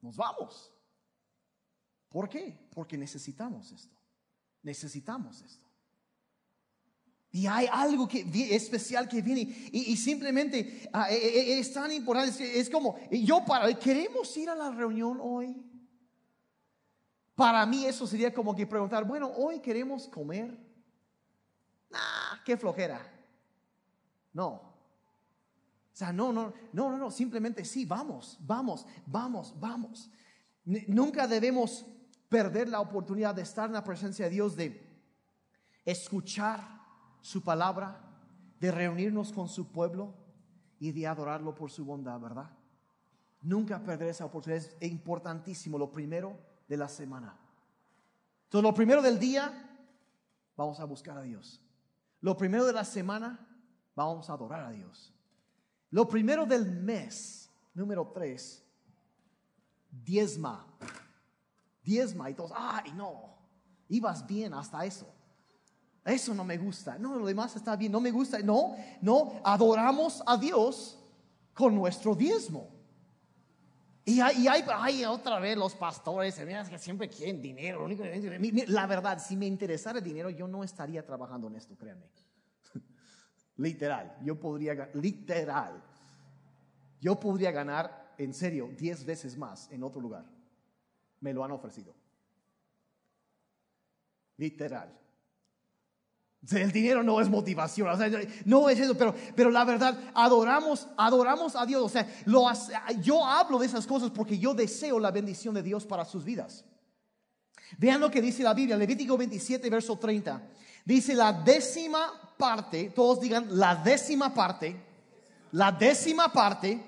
Nos 0.00 0.16
vamos. 0.16 0.72
¿Por 2.08 2.28
qué? 2.28 2.68
Porque 2.74 2.98
necesitamos 2.98 3.72
esto. 3.72 3.96
Necesitamos 4.62 5.40
esto. 5.40 5.71
Y 7.34 7.46
hay 7.46 7.66
algo 7.72 8.06
que, 8.06 8.26
especial 8.54 9.08
que 9.08 9.22
viene 9.22 9.40
y, 9.72 9.96
simplemente 9.96 10.86
ah, 10.92 11.10
e, 11.10 11.16
e, 11.16 11.54
e, 11.54 11.58
es, 11.60 11.72
tan 11.72 11.90
importante. 11.90 12.60
Es, 12.60 12.68
como, 12.68 12.98
yo 13.10 13.42
para, 13.42 13.72
¿queremos 13.72 14.36
ir 14.36 14.50
a 14.50 14.54
la 14.54 14.70
reunión 14.70 15.18
hoy? 15.18 15.56
Para 17.34 17.64
mí 17.64 17.86
eso 17.86 18.06
sería 18.06 18.34
como 18.34 18.54
que 18.54 18.66
preguntar, 18.66 19.06
bueno, 19.06 19.32
hoy 19.34 19.60
queremos 19.60 20.06
comer. 20.08 20.54
Nah, 21.88 22.44
qué 22.44 22.58
flojera. 22.58 23.00
No. 24.34 24.48
O 24.48 25.94
sea, 25.94 26.12
no, 26.12 26.34
no, 26.34 26.52
no, 26.74 26.90
no, 26.90 26.98
no, 26.98 27.10
simplemente 27.10 27.64
sí, 27.64 27.86
vamos, 27.86 28.36
vamos, 28.40 28.86
vamos, 29.06 29.54
vamos. 29.58 30.10
nunca 30.64 31.26
debemos 31.26 31.86
perder 32.28 32.68
la 32.68 32.80
oportunidad 32.80 33.34
de 33.34 33.42
estar 33.42 33.68
en 33.70 33.74
la 33.74 33.84
presencia 33.84 34.26
de 34.26 34.30
Dios, 34.32 34.54
de 34.54 34.86
escuchar 35.86 36.81
su 37.22 37.42
palabra, 37.42 37.98
de 38.60 38.70
reunirnos 38.70 39.32
con 39.32 39.48
su 39.48 39.72
pueblo 39.72 40.12
y 40.78 40.92
de 40.92 41.06
adorarlo 41.06 41.54
por 41.54 41.70
su 41.70 41.86
bondad, 41.86 42.20
¿verdad? 42.20 42.50
Nunca 43.40 43.82
perder 43.82 44.08
esa 44.08 44.26
oportunidad 44.26 44.62
es 44.78 44.92
importantísimo, 44.92 45.78
lo 45.78 45.90
primero 45.90 46.38
de 46.68 46.76
la 46.76 46.88
semana. 46.88 47.34
Entonces, 48.44 48.62
lo 48.62 48.74
primero 48.74 49.00
del 49.00 49.18
día, 49.18 49.50
vamos 50.54 50.78
a 50.78 50.84
buscar 50.84 51.16
a 51.16 51.22
Dios. 51.22 51.64
Lo 52.20 52.36
primero 52.36 52.66
de 52.66 52.74
la 52.74 52.84
semana, 52.84 53.48
vamos 53.96 54.28
a 54.28 54.34
adorar 54.34 54.66
a 54.66 54.70
Dios. 54.70 55.14
Lo 55.90 56.06
primero 56.06 56.44
del 56.44 56.70
mes, 56.70 57.50
número 57.74 58.12
tres, 58.14 58.62
diezma 59.90 60.66
diezma 61.82 62.30
y 62.30 62.34
todos, 62.34 62.52
ay, 62.54 62.92
no, 62.92 63.36
ibas 63.88 64.26
bien 64.26 64.54
hasta 64.54 64.84
eso. 64.84 65.06
Eso 66.04 66.34
no 66.34 66.44
me 66.44 66.58
gusta. 66.58 66.98
No, 66.98 67.16
lo 67.16 67.26
demás 67.26 67.54
está 67.56 67.76
bien, 67.76 67.92
no 67.92 68.00
me 68.00 68.10
gusta. 68.10 68.38
No, 68.40 68.74
no, 69.00 69.40
adoramos 69.44 70.22
a 70.26 70.36
Dios 70.36 70.98
con 71.54 71.74
nuestro 71.74 72.14
diezmo. 72.14 72.68
Y 74.04 74.18
hay, 74.18 74.48
hay, 74.48 75.04
otra 75.04 75.38
vez 75.38 75.56
los 75.56 75.76
pastores, 75.76 76.34
que 76.34 76.78
siempre 76.78 77.08
quieren 77.08 77.40
dinero. 77.40 77.86
La 78.66 78.86
verdad, 78.86 79.22
si 79.24 79.36
me 79.36 79.46
interesara 79.46 79.98
el 79.98 80.04
dinero, 80.04 80.28
yo 80.28 80.48
no 80.48 80.64
estaría 80.64 81.06
trabajando 81.06 81.46
en 81.46 81.54
esto, 81.54 81.76
créanme. 81.76 82.06
literal, 83.56 84.16
yo 84.24 84.40
podría, 84.40 84.90
literal, 84.94 85.80
yo 87.00 87.20
podría 87.20 87.52
ganar, 87.52 88.14
en 88.18 88.34
serio, 88.34 88.70
diez 88.76 89.04
veces 89.04 89.36
más 89.38 89.70
en 89.70 89.84
otro 89.84 90.00
lugar 90.00 90.24
me 91.22 91.32
lo 91.32 91.44
han 91.44 91.52
ofrecido. 91.52 91.94
Literal. 94.36 94.98
El 96.50 96.72
dinero 96.72 97.04
no 97.04 97.20
es 97.20 97.28
motivación, 97.28 97.88
no 98.44 98.68
es 98.68 98.80
eso, 98.80 98.96
pero, 98.96 99.14
pero 99.36 99.50
la 99.50 99.64
verdad, 99.64 99.96
adoramos, 100.12 100.88
adoramos 100.96 101.54
a 101.54 101.64
Dios. 101.64 101.82
O 101.84 101.88
sea, 101.88 102.06
lo, 102.24 102.46
yo 103.00 103.24
hablo 103.24 103.58
de 103.58 103.66
esas 103.66 103.86
cosas 103.86 104.10
porque 104.10 104.38
yo 104.38 104.52
deseo 104.52 104.98
la 104.98 105.12
bendición 105.12 105.54
de 105.54 105.62
Dios 105.62 105.86
para 105.86 106.04
sus 106.04 106.24
vidas. 106.24 106.64
Vean 107.78 108.00
lo 108.00 108.10
que 108.10 108.20
dice 108.20 108.42
la 108.42 108.54
Biblia, 108.54 108.76
Levítico 108.76 109.16
27, 109.16 109.70
verso 109.70 109.96
30. 109.96 110.42
Dice 110.84 111.14
la 111.14 111.32
décima 111.32 112.34
parte, 112.36 112.90
todos 112.90 113.20
digan 113.20 113.46
la 113.50 113.76
décima 113.76 114.34
parte, 114.34 114.76
la 115.52 115.70
décima 115.70 116.32
parte 116.32 116.82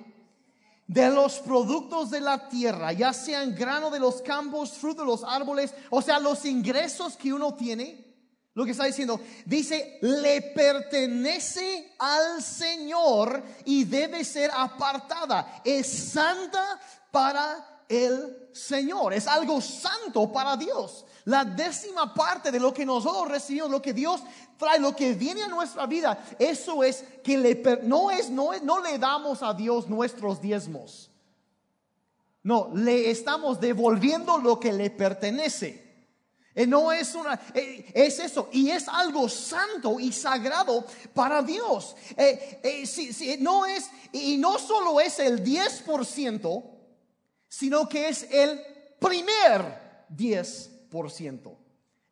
de 0.87 1.11
los 1.11 1.39
productos 1.39 2.11
de 2.11 2.21
la 2.21 2.49
tierra, 2.49 2.93
ya 2.93 3.13
sean 3.13 3.55
grano 3.55 3.89
de 3.91 4.01
los 4.01 4.21
campos, 4.21 4.73
fruto 4.73 5.03
de 5.03 5.07
los 5.07 5.25
árboles, 5.25 5.73
o 5.91 6.03
sea, 6.03 6.19
los 6.19 6.45
ingresos 6.45 7.17
que 7.17 7.33
uno 7.33 7.55
tiene, 7.55 8.14
lo 8.55 8.65
que 8.65 8.71
está 8.71 8.85
diciendo, 8.85 9.21
dice, 9.45 9.99
le 10.01 10.41
pertenece 10.41 11.95
al 11.99 12.41
Señor 12.41 13.43
y 13.65 13.85
debe 13.85 14.25
ser 14.25 14.51
apartada. 14.55 15.61
Es 15.65 16.13
santa 16.13 16.81
para 17.11 17.83
el 17.89 18.49
Señor, 18.53 19.13
es 19.13 19.27
algo 19.27 19.61
santo 19.61 20.33
para 20.33 20.57
Dios. 20.57 21.05
La 21.25 21.45
décima 21.45 22.15
parte 22.15 22.53
de 22.53 22.61
lo 22.61 22.73
que 22.73 22.87
nosotros 22.87 23.29
recibimos, 23.29 23.71
lo 23.71 23.83
que 23.83 23.93
Dios 23.93 24.21
trae, 24.57 24.79
lo 24.79 24.95
que 24.95 25.15
viene 25.15 25.43
a 25.43 25.49
nuestra 25.49 25.87
vida, 25.87 26.25
eso 26.39 26.85
es 26.85 27.03
que 27.25 27.37
le, 27.37 27.81
no, 27.83 28.13
es, 28.13 28.31
no, 28.31 28.53
es, 28.53 28.63
no 28.63 28.81
le 28.81 28.99
damos 28.99 29.43
a 29.43 29.53
Dios 29.53 29.89
nuestros 29.89 30.41
diezmos. 30.41 31.11
No, 32.45 32.71
le 32.75 33.11
estamos 33.11 33.59
devolviendo 33.59 34.39
lo 34.39 34.61
que 34.61 34.73
le 34.73 34.91
pertenece. 34.91 35.84
Eh, 36.55 36.67
no 36.67 36.93
es 36.93 37.15
una, 37.15 37.41
eh, 37.53 37.91
es 37.95 38.21
eso, 38.21 38.49
y 38.53 38.71
es 38.71 38.87
algo 38.89 39.29
santo 39.29 39.99
y 39.99 40.13
sagrado 40.13 40.85
para 41.13 41.43
Dios. 41.43 41.97
Eh, 42.17 43.39
no 43.41 43.67
es, 43.67 43.91
y 44.13 44.37
no 44.37 44.59
solo 44.59 45.01
es 45.01 45.19
el 45.19 45.43
10%, 45.43 46.65
sino 47.49 47.89
que 47.89 48.09
es 48.09 48.29
el 48.31 48.61
primer 49.01 50.07
10%. 50.11 51.57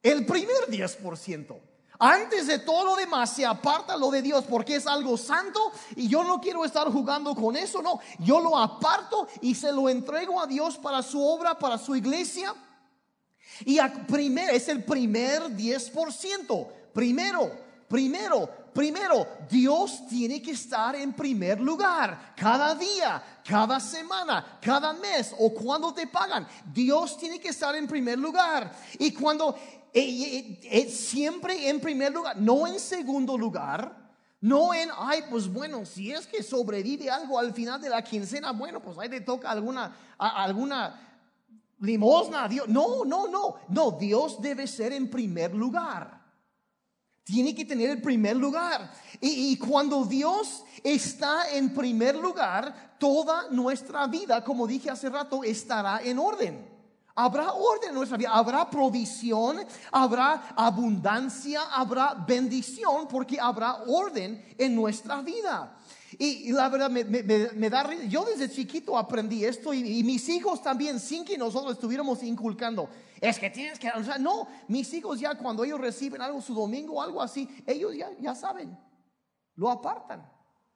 El 0.02 0.26
primer 0.26 0.66
10%. 0.68 1.60
Antes 2.04 2.48
de 2.48 2.58
todo 2.58 2.84
lo 2.84 2.96
demás 2.96 3.30
se 3.30 3.46
aparta 3.46 3.96
lo 3.96 4.10
de 4.10 4.22
Dios 4.22 4.44
porque 4.50 4.74
es 4.74 4.88
algo 4.88 5.16
santo 5.16 5.70
y 5.94 6.08
yo 6.08 6.24
no 6.24 6.40
quiero 6.40 6.64
estar 6.64 6.90
jugando 6.90 7.32
con 7.36 7.54
eso, 7.54 7.80
no. 7.80 8.00
Yo 8.18 8.40
lo 8.40 8.58
aparto 8.58 9.28
y 9.40 9.54
se 9.54 9.70
lo 9.70 9.88
entrego 9.88 10.40
a 10.40 10.48
Dios 10.48 10.78
para 10.78 11.00
su 11.00 11.24
obra, 11.24 11.56
para 11.56 11.78
su 11.78 11.94
iglesia. 11.94 12.52
Y 13.64 13.78
es 13.78 14.68
el 14.68 14.84
primer 14.84 15.42
10%. 15.42 16.68
Primero, 16.92 17.50
primero, 17.88 18.48
primero, 18.72 19.26
Dios 19.50 20.06
tiene 20.08 20.40
que 20.40 20.52
estar 20.52 20.94
en 20.94 21.12
primer 21.12 21.60
lugar. 21.60 22.34
Cada 22.36 22.74
día, 22.74 23.22
cada 23.46 23.80
semana, 23.80 24.58
cada 24.60 24.92
mes 24.92 25.34
o 25.38 25.52
cuando 25.52 25.92
te 25.92 26.06
pagan. 26.06 26.46
Dios 26.72 27.18
tiene 27.18 27.38
que 27.38 27.48
estar 27.48 27.74
en 27.74 27.86
primer 27.86 28.18
lugar. 28.18 28.72
Y 28.98 29.12
cuando 29.12 29.56
es 29.92 30.96
siempre 30.96 31.68
en 31.68 31.80
primer 31.80 32.12
lugar, 32.12 32.36
no 32.36 32.66
en 32.66 32.78
segundo 32.80 33.36
lugar. 33.36 34.00
No 34.40 34.74
en, 34.74 34.90
ay, 34.98 35.22
pues 35.30 35.46
bueno, 35.46 35.86
si 35.86 36.10
es 36.10 36.26
que 36.26 36.42
sobrevive 36.42 37.08
algo 37.08 37.38
al 37.38 37.54
final 37.54 37.80
de 37.80 37.88
la 37.88 38.02
quincena, 38.02 38.50
bueno, 38.50 38.82
pues 38.82 38.98
ahí 38.98 39.08
le 39.08 39.20
toca 39.20 39.48
alguna, 39.48 39.94
alguna 40.18 41.11
limosna 41.82 42.48
Dios. 42.48 42.68
No, 42.68 43.04
no, 43.04 43.28
no, 43.28 43.56
no, 43.68 43.90
Dios 43.92 44.40
debe 44.40 44.66
ser 44.66 44.92
en 44.92 45.10
primer 45.10 45.54
lugar. 45.54 46.20
Tiene 47.24 47.54
que 47.54 47.64
tener 47.64 47.90
el 47.90 48.02
primer 48.02 48.36
lugar. 48.36 48.92
Y, 49.20 49.52
y, 49.52 49.56
cuando 49.56 50.04
Dios 50.04 50.64
está 50.82 51.50
en 51.50 51.72
primer 51.72 52.16
lugar, 52.16 52.96
toda 52.98 53.48
nuestra 53.50 54.06
vida, 54.08 54.42
como 54.42 54.66
dije 54.66 54.90
hace 54.90 55.08
rato, 55.08 55.44
estará 55.44 56.02
en 56.02 56.18
orden. 56.18 56.72
Habrá 57.14 57.52
orden 57.52 57.90
en 57.90 57.94
nuestra 57.94 58.16
vida, 58.16 58.30
habrá 58.32 58.68
provisión, 58.70 59.58
habrá 59.90 60.54
abundancia, 60.56 61.62
habrá 61.70 62.14
bendición, 62.14 63.06
porque 63.06 63.38
habrá 63.38 63.82
orden 63.86 64.42
en 64.56 64.74
nuestra 64.74 65.20
vida. 65.20 65.76
Y, 66.18 66.52
la 66.52 66.68
verdad 66.68 66.90
me, 66.90 67.70
da, 67.70 67.94
yo 68.08 68.24
desde 68.24 68.50
chiquito 68.50 68.96
aprendí 68.98 69.44
esto 69.44 69.72
y, 69.72 70.02
mis 70.02 70.28
hijos 70.28 70.62
también, 70.62 71.00
sin 71.00 71.24
que 71.24 71.38
nosotros 71.38 71.72
estuviéramos 71.72 72.22
inculcando. 72.22 72.88
Es 73.20 73.38
que 73.38 73.50
tienes 73.50 73.78
que, 73.78 73.88
o 73.90 74.02
sea, 74.02 74.18
no, 74.18 74.48
mis 74.68 74.92
hijos 74.94 75.20
ya 75.20 75.34
cuando 75.36 75.64
ellos 75.64 75.80
reciben 75.80 76.20
algo 76.20 76.40
su 76.40 76.54
domingo 76.54 76.94
o 76.94 77.02
algo 77.02 77.22
así, 77.22 77.48
ellos 77.66 77.94
ya, 77.96 78.10
ya 78.20 78.34
saben, 78.34 78.76
lo 79.54 79.70
apartan 79.70 80.28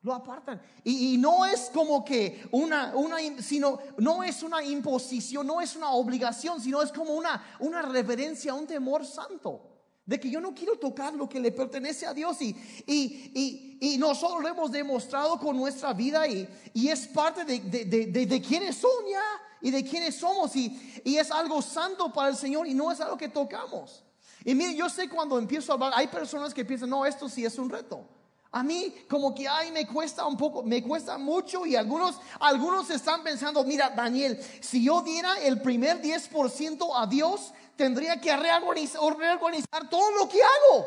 lo 0.07 0.15
apartan. 0.15 0.63
Y, 0.85 1.19
no 1.19 1.45
es 1.45 1.69
como 1.75 2.05
que 2.05 2.47
una, 2.53 2.95
una, 2.95 3.17
sino, 3.41 3.81
no 3.99 4.23
es 4.23 4.43
una 4.45 4.63
imposición, 4.63 5.45
no 5.45 5.61
es 5.61 5.75
una 5.75 5.91
obligación, 5.91 6.61
sino 6.61 6.81
es 6.81 6.93
como 6.93 7.13
una, 7.13 7.45
una 7.59 7.83
reverencia, 7.83 8.55
un 8.55 8.69
temor 8.69 9.05
santo. 9.05 9.76
De 10.07 10.21
que 10.21 10.31
yo 10.31 10.41
no 10.41 10.55
quiero 10.55 10.79
tocar 10.79 11.13
lo 11.15 11.29
que 11.29 11.41
le 11.41 11.51
pertenece 11.51 12.07
a 12.07 12.15
Dios 12.15 12.41
y, 12.41 12.57
y, 12.87 13.77
y, 13.81 13.99
nosotros 13.99 14.41
lo 14.41 14.49
hemos 14.49 14.71
demostrado 14.71 15.37
con 15.37 15.57
nuestra 15.57 15.93
vida 15.93 16.29
y, 16.29 16.49
y 16.75 16.89
es 16.89 17.09
parte 17.09 17.45
de, 17.45 17.59
de, 17.59 17.85
de, 18.07 18.27
de, 18.27 18.41
quienes 18.41 18.77
son 18.77 19.05
ya 19.11 19.25
y 19.61 19.73
de 19.73 19.85
quienes 19.85 20.15
somos 20.15 20.55
y, 20.55 21.03
y 21.05 21.17
es 21.17 21.29
algo 21.33 21.61
santo 21.61 22.13
para 22.13 22.29
el 22.29 22.37
Señor 22.37 22.69
y 22.69 22.75
no 22.75 22.93
es 22.93 23.01
algo 23.01 23.17
que 23.17 23.29
tocamos. 23.29 24.05
Y 24.45 24.55
mire, 24.55 24.77
yo 24.77 24.89
sé 24.89 25.09
cuando 25.09 25.41
empiezo 25.41 25.73
a 25.73 25.75
hablar, 25.75 25.93
hay 25.97 26.07
personas 26.07 26.55
que 26.55 26.65
piensan, 26.65 26.89
no, 26.89 27.05
esto 27.05 27.29
sí 27.29 27.45
es 27.45 27.59
un 27.59 27.69
reto. 27.69 28.07
A 28.53 28.63
mí 28.63 28.95
como 29.11 29.35
que 29.35 29.47
ay 29.49 29.71
me 29.71 29.87
cuesta 29.87 30.25
un 30.25 30.37
poco, 30.37 30.63
me 30.63 30.83
cuesta 30.83 31.19
mucho 31.19 31.67
y 31.67 31.77
algunos 31.77 32.17
algunos 32.41 32.89
están 32.91 33.23
pensando, 33.23 33.63
mira 33.65 33.91
Daniel, 33.91 34.41
si 34.61 34.85
yo 34.85 35.03
diera 35.03 35.39
el 35.41 35.61
primer 35.61 36.01
10% 36.01 36.91
a 36.95 37.07
Dios, 37.07 37.53
tendría 37.77 38.21
que 38.21 38.35
reorganizar, 38.37 39.89
todo 39.89 40.11
lo 40.13 40.29
que 40.29 40.41
hago. 40.43 40.87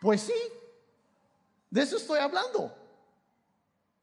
Pues 0.00 0.22
sí, 0.22 0.34
de 1.70 1.82
eso 1.82 1.96
estoy 1.96 2.18
hablando. 2.18 2.74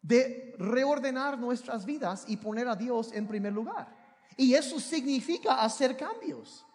De 0.01 0.53
reordenar 0.57 1.39
nuestras 1.39 1.85
vidas 1.85 2.25
y 2.27 2.37
poner 2.37 2.67
a 2.67 2.75
Dios 2.75 3.13
en 3.13 3.27
primer 3.27 3.53
lugar. 3.53 3.87
Y 4.35 4.53
eso 4.53 4.79
significa 4.79 5.61
hacer 5.61 5.95
cambios 5.95 6.65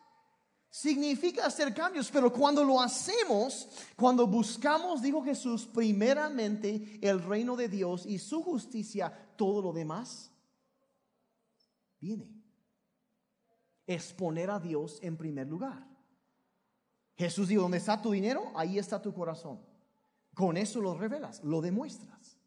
significa 0.70 1.46
hacer 1.46 1.74
cambios, 1.74 2.10
pero 2.10 2.32
cuando 2.32 2.62
lo 2.62 2.80
hacemos, 2.80 3.68
cuando 3.96 4.26
buscamos, 4.26 5.02
dijo 5.02 5.22
Jesús, 5.24 5.66
primeramente 5.66 6.98
el 7.02 7.22
reino 7.22 7.56
de 7.56 7.68
Dios 7.68 8.06
y 8.06 8.18
su 8.18 8.42
justicia, 8.42 9.12
todo 9.36 9.62
lo 9.62 9.72
demás 9.72 10.30
viene. 12.00 12.37
Es 13.88 14.12
poner 14.12 14.50
a 14.50 14.60
Dios 14.60 15.00
en 15.02 15.16
primer 15.16 15.48
lugar. 15.48 15.84
Jesús 17.16 17.48
dijo, 17.48 17.62
donde 17.62 17.78
está 17.78 18.00
tu 18.00 18.12
dinero, 18.12 18.52
ahí 18.54 18.78
está 18.78 19.02
tu 19.02 19.12
corazón. 19.12 19.58
Con 20.34 20.56
eso 20.56 20.80
lo 20.80 20.94
revelas, 20.94 21.42
lo 21.42 21.60
demuestras. 21.60 22.38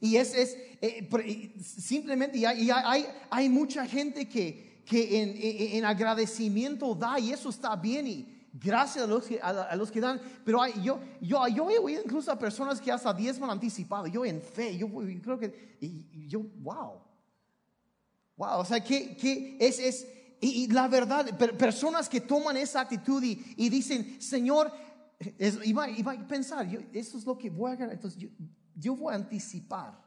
Y 0.00 0.16
es, 0.16 0.34
es 0.34 0.56
eh, 0.80 1.54
simplemente, 1.62 2.38
y 2.38 2.44
hay, 2.46 3.06
hay 3.28 3.48
mucha 3.50 3.86
gente 3.86 4.26
que, 4.26 4.82
que 4.86 5.76
en, 5.76 5.84
agradecimiento 5.84 6.94
da 6.94 7.18
y 7.18 7.32
eso 7.32 7.50
está 7.50 7.76
bien 7.76 8.06
y 8.06 8.48
gracias 8.52 9.04
a 9.04 9.06
los 9.06 9.24
que, 9.26 9.40
a, 9.40 9.76
los 9.76 9.90
que 9.90 10.00
dan. 10.00 10.20
Pero 10.44 10.66
yo, 10.82 10.98
yo, 11.20 11.46
yo 11.48 11.70
he 11.70 11.78
oído 11.78 12.02
incluso 12.02 12.32
a 12.32 12.38
personas 12.38 12.80
que 12.80 12.90
hasta 12.90 13.12
diezman 13.12 13.50
anticipado. 13.50 14.06
Yo 14.06 14.24
en 14.24 14.40
fe, 14.40 14.76
yo, 14.76 14.88
creo 15.22 15.38
que, 15.38 15.76
y, 15.80 16.26
yo, 16.28 16.40
wow. 16.40 17.00
Wow, 18.36 18.60
o 18.60 18.64
sea, 18.64 18.82
que, 18.82 19.14
que 19.16 19.56
es, 19.60 19.78
es 19.78 20.06
y, 20.44 20.66
la 20.66 20.88
verdad, 20.88 21.38
personas 21.56 22.08
que 22.08 22.20
toman 22.20 22.56
esa 22.56 22.80
actitud 22.80 23.22
y, 23.22 23.68
dicen, 23.68 24.20
Señor, 24.20 24.72
es, 25.38 25.56
iba, 25.64 25.84
a 25.84 26.26
pensar, 26.26 26.68
yo, 26.68 26.80
eso 26.92 27.16
es 27.16 27.24
lo 27.24 27.38
que 27.38 27.48
voy 27.48 27.70
a 27.70 27.76
ganar. 27.76 27.94
Entonces, 27.94 28.28
yo, 28.74 28.96
voy 28.96 29.12
a 29.12 29.16
anticipar 29.16 30.04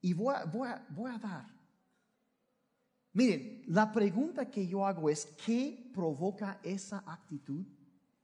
y 0.00 0.14
voy 0.14 0.34
a 0.34 1.18
dar. 1.18 1.46
Miren, 3.12 3.64
la 3.66 3.92
pregunta 3.92 4.50
que 4.50 4.66
yo 4.66 4.86
hago 4.86 5.10
es, 5.10 5.26
¿qué 5.44 5.90
provoca 5.92 6.58
esa 6.62 7.04
actitud 7.06 7.66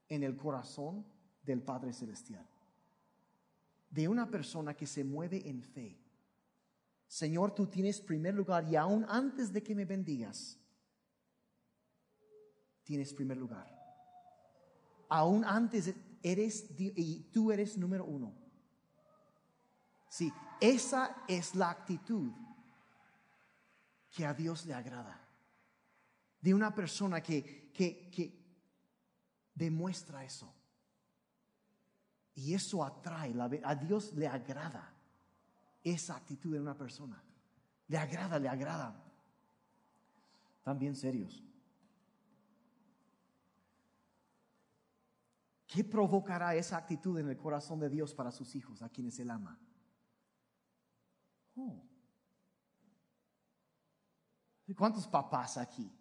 en 0.08 0.22
el 0.22 0.34
corazón 0.36 1.04
del 1.42 1.60
Padre 1.60 1.92
Celestial? 1.92 2.48
De 3.90 4.08
una 4.08 4.30
persona 4.30 4.72
que 4.72 4.86
se 4.86 5.04
mueve 5.04 5.46
en 5.50 5.62
fe. 5.62 6.00
Señor, 7.06 7.54
tú 7.54 7.66
tienes 7.66 8.00
primer 8.00 8.34
lugar 8.34 8.66
y 8.70 8.76
aún 8.76 9.04
antes 9.06 9.52
de 9.52 9.62
que 9.62 9.74
me 9.74 9.84
bendigas, 9.84 10.58
tienes 12.84 13.12
primer 13.12 13.36
lugar. 13.36 13.66
Aún 15.08 15.44
antes 15.44 15.94
eres 16.22 16.66
y 16.78 17.20
tú 17.32 17.50
eres 17.50 17.76
número 17.76 18.04
uno. 18.04 18.32
Sí, 20.08 20.32
esa 20.60 21.24
es 21.26 21.54
la 21.54 21.70
actitud 21.70 22.30
que 24.14 24.24
a 24.24 24.32
Dios 24.32 24.64
le 24.64 24.74
agrada. 24.74 25.20
De 26.40 26.54
una 26.54 26.74
persona 26.74 27.20
que, 27.20 27.72
que, 27.72 28.40
demuestra 29.54 30.24
eso. 30.24 30.52
Y 32.34 32.54
eso 32.54 32.84
atrae, 32.84 33.34
a 33.64 33.74
Dios 33.74 34.12
le 34.14 34.28
agrada 34.28 34.92
esa 35.82 36.16
actitud 36.16 36.52
de 36.52 36.60
una 36.60 36.76
persona. 36.76 37.22
Le 37.88 37.98
agrada, 37.98 38.38
le 38.38 38.48
agrada. 38.48 39.02
Bien 40.76 40.94
serios. 40.94 41.42
¿Qué 45.74 45.82
provocará 45.82 46.54
esa 46.54 46.76
actitud 46.76 47.18
en 47.18 47.28
el 47.28 47.36
corazón 47.36 47.80
de 47.80 47.88
Dios 47.88 48.14
para 48.14 48.30
sus 48.30 48.54
hijos, 48.54 48.80
a 48.80 48.88
quienes 48.88 49.18
Él 49.18 49.28
ama? 49.28 49.58
Oh, 51.56 51.82
¿Cuántos 54.78 55.08
papás 55.08 55.56
aquí? 55.56 55.92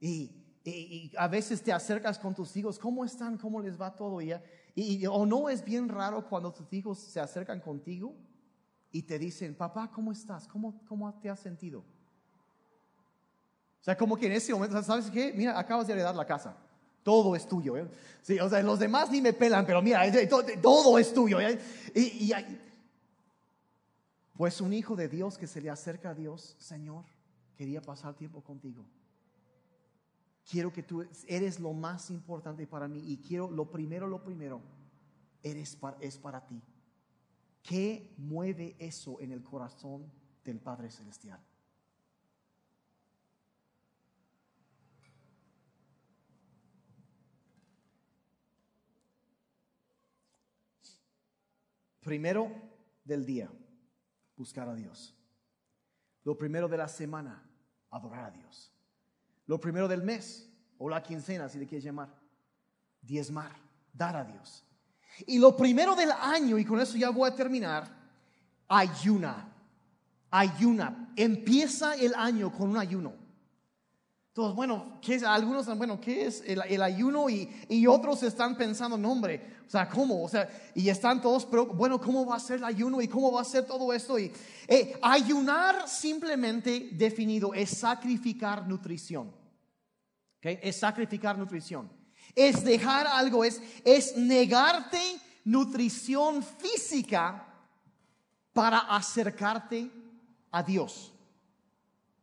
Y, 0.00 1.12
a 1.16 1.28
veces 1.28 1.62
te 1.62 1.72
acercas 1.72 2.18
con 2.18 2.34
tus 2.34 2.56
hijos, 2.56 2.80
¿cómo 2.80 3.04
están? 3.04 3.38
¿Cómo 3.38 3.60
les 3.60 3.80
va 3.80 3.94
todo? 3.94 4.20
Y, 4.20 5.06
o 5.06 5.24
no 5.24 5.48
es 5.48 5.64
bien 5.64 5.88
raro 5.88 6.28
cuando 6.28 6.52
tus 6.52 6.72
hijos 6.72 6.98
se 6.98 7.20
acercan 7.20 7.60
contigo 7.60 8.16
y 8.90 9.02
te 9.02 9.20
dicen, 9.20 9.54
papá, 9.54 9.88
¿cómo 9.92 10.10
estás? 10.10 10.48
¿Cómo, 10.48 10.84
cómo 10.88 11.14
te 11.20 11.30
has 11.30 11.38
sentido? 11.38 11.84
O 13.80 13.84
sea, 13.84 13.96
como 13.96 14.16
que 14.16 14.26
en 14.26 14.32
ese 14.32 14.52
momento, 14.52 14.82
¿sabes 14.82 15.08
qué? 15.12 15.32
Mira, 15.32 15.56
acabas 15.56 15.86
de 15.86 15.92
heredar 15.92 16.16
la 16.16 16.26
casa. 16.26 16.56
Todo 17.02 17.34
es 17.34 17.48
tuyo. 17.48 17.76
¿eh? 17.76 17.88
Sí, 18.22 18.38
o 18.38 18.48
sea, 18.48 18.62
los 18.62 18.78
demás 18.78 19.10
ni 19.10 19.20
me 19.20 19.32
pelan, 19.32 19.66
pero 19.66 19.82
mira, 19.82 20.02
todo, 20.60 20.98
es 20.98 21.12
tuyo. 21.12 21.40
¿eh? 21.40 21.58
Y, 21.94 22.32
pues 24.36 24.60
un 24.60 24.72
hijo 24.72 24.96
de 24.96 25.08
Dios 25.08 25.38
que 25.38 25.46
se 25.46 25.60
le 25.60 25.70
acerca 25.70 26.10
a 26.10 26.14
Dios, 26.14 26.56
Señor, 26.58 27.04
quería 27.56 27.82
pasar 27.82 28.14
tiempo 28.14 28.42
contigo. 28.42 28.84
Quiero 30.50 30.72
que 30.72 30.82
tú 30.82 31.04
eres 31.28 31.60
lo 31.60 31.72
más 31.72 32.10
importante 32.10 32.66
para 32.66 32.88
mí 32.88 33.02
y 33.06 33.18
quiero 33.18 33.50
lo 33.50 33.70
primero, 33.70 34.08
lo 34.08 34.22
primero, 34.22 34.60
eres 35.42 35.78
es 36.00 36.18
para 36.18 36.44
ti. 36.46 36.60
¿Qué 37.62 38.12
mueve 38.16 38.74
eso 38.78 39.20
en 39.20 39.30
el 39.30 39.42
corazón 39.42 40.10
del 40.44 40.58
Padre 40.58 40.90
Celestial? 40.90 41.38
Primero 52.02 52.50
del 53.04 53.24
día, 53.24 53.50
buscar 54.36 54.68
a 54.68 54.74
Dios. 54.74 55.14
Lo 56.24 56.36
primero 56.36 56.68
de 56.68 56.76
la 56.76 56.88
semana, 56.88 57.42
adorar 57.90 58.24
a 58.24 58.30
Dios. 58.30 58.72
Lo 59.46 59.60
primero 59.60 59.86
del 59.88 60.02
mes, 60.02 60.48
o 60.78 60.88
la 60.88 61.02
quincena, 61.02 61.48
si 61.48 61.58
le 61.58 61.66
quieres 61.66 61.84
llamar, 61.84 62.12
diezmar, 63.00 63.52
dar 63.92 64.16
a 64.16 64.24
Dios. 64.24 64.64
Y 65.26 65.38
lo 65.38 65.56
primero 65.56 65.94
del 65.94 66.10
año, 66.10 66.58
y 66.58 66.64
con 66.64 66.80
eso 66.80 66.96
ya 66.96 67.10
voy 67.10 67.30
a 67.30 67.34
terminar, 67.34 67.88
ayuna. 68.68 69.48
Ayuna. 70.30 71.12
Empieza 71.14 71.94
el 71.94 72.14
año 72.14 72.50
con 72.50 72.70
un 72.70 72.78
ayuno. 72.78 73.21
Entonces, 74.32 74.56
bueno, 74.56 74.98
¿qué 75.02 75.16
es? 75.16 75.24
algunos 75.24 75.66
bueno, 75.76 76.00
¿qué 76.00 76.24
es 76.24 76.42
el, 76.46 76.80
ayuno? 76.80 77.28
Y, 77.28 77.50
y, 77.68 77.86
otros 77.86 78.22
están 78.22 78.56
pensando, 78.56 78.96
no 78.96 79.12
hombre, 79.12 79.58
o 79.66 79.70
sea, 79.70 79.86
¿cómo? 79.86 80.24
O 80.24 80.28
sea, 80.28 80.48
y 80.74 80.88
están 80.88 81.20
todos, 81.20 81.44
pero 81.44 81.66
bueno, 81.66 82.00
¿cómo 82.00 82.24
va 82.24 82.36
a 82.36 82.40
ser 82.40 82.56
el 82.56 82.64
ayuno? 82.64 83.02
¿Y 83.02 83.08
cómo 83.08 83.30
va 83.30 83.42
a 83.42 83.44
ser 83.44 83.66
todo 83.66 83.92
esto? 83.92 84.18
Y 84.18 84.32
eh, 84.68 84.98
ayunar 85.02 85.86
simplemente 85.86 86.88
definido 86.92 87.52
es 87.52 87.76
sacrificar 87.76 88.66
nutrición. 88.66 89.30
¿Okay? 90.38 90.58
Es 90.62 90.76
sacrificar 90.76 91.36
nutrición. 91.36 91.92
Es 92.34 92.64
dejar 92.64 93.06
algo, 93.06 93.44
es, 93.44 93.60
es 93.84 94.16
negarte 94.16 95.20
nutrición 95.44 96.42
física 96.42 97.46
para 98.54 98.78
acercarte 98.78 99.90
a 100.50 100.62
Dios. 100.62 101.11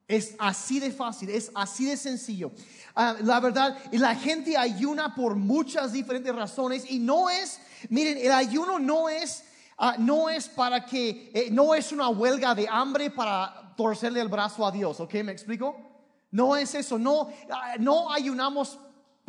Es 0.10 0.34
así 0.40 0.80
de 0.80 0.90
fácil, 0.90 1.30
es 1.30 1.52
así 1.54 1.86
de 1.86 1.96
sencillo. 1.96 2.52
Ah, 2.96 3.16
la 3.22 3.40
verdad, 3.40 3.78
la 3.92 4.16
gente 4.16 4.58
ayuna 4.58 5.14
por 5.14 5.36
muchas 5.36 5.94
diferentes 5.94 6.34
razones 6.36 6.90
y 6.90 6.98
no 6.98 7.30
es, 7.30 7.60
miren, 7.90 8.18
el 8.18 8.32
ayuno 8.32 8.80
no 8.80 9.08
es, 9.08 9.44
ah, 9.78 9.98
no 10.00 10.28
es 10.28 10.50
para 10.50 10.84
que, 10.84 11.30
eh, 11.32 11.50
no 11.52 11.76
es 11.76 11.92
una 11.92 12.10
huelga 12.10 12.56
de 12.56 12.68
hambre 12.68 13.12
para 13.12 13.76
torcerle 13.78 14.20
el 14.20 14.30
brazo 14.30 14.66
a 14.66 14.72
Dios, 14.72 15.00
¿ok? 15.00 15.14
¿Me 15.24 15.32
explico? 15.32 15.78
No 16.32 16.56
es 16.56 16.74
eso, 16.74 16.98
no, 16.98 17.30
ah, 17.52 17.76
no 17.78 18.12
ayunamos 18.12 18.80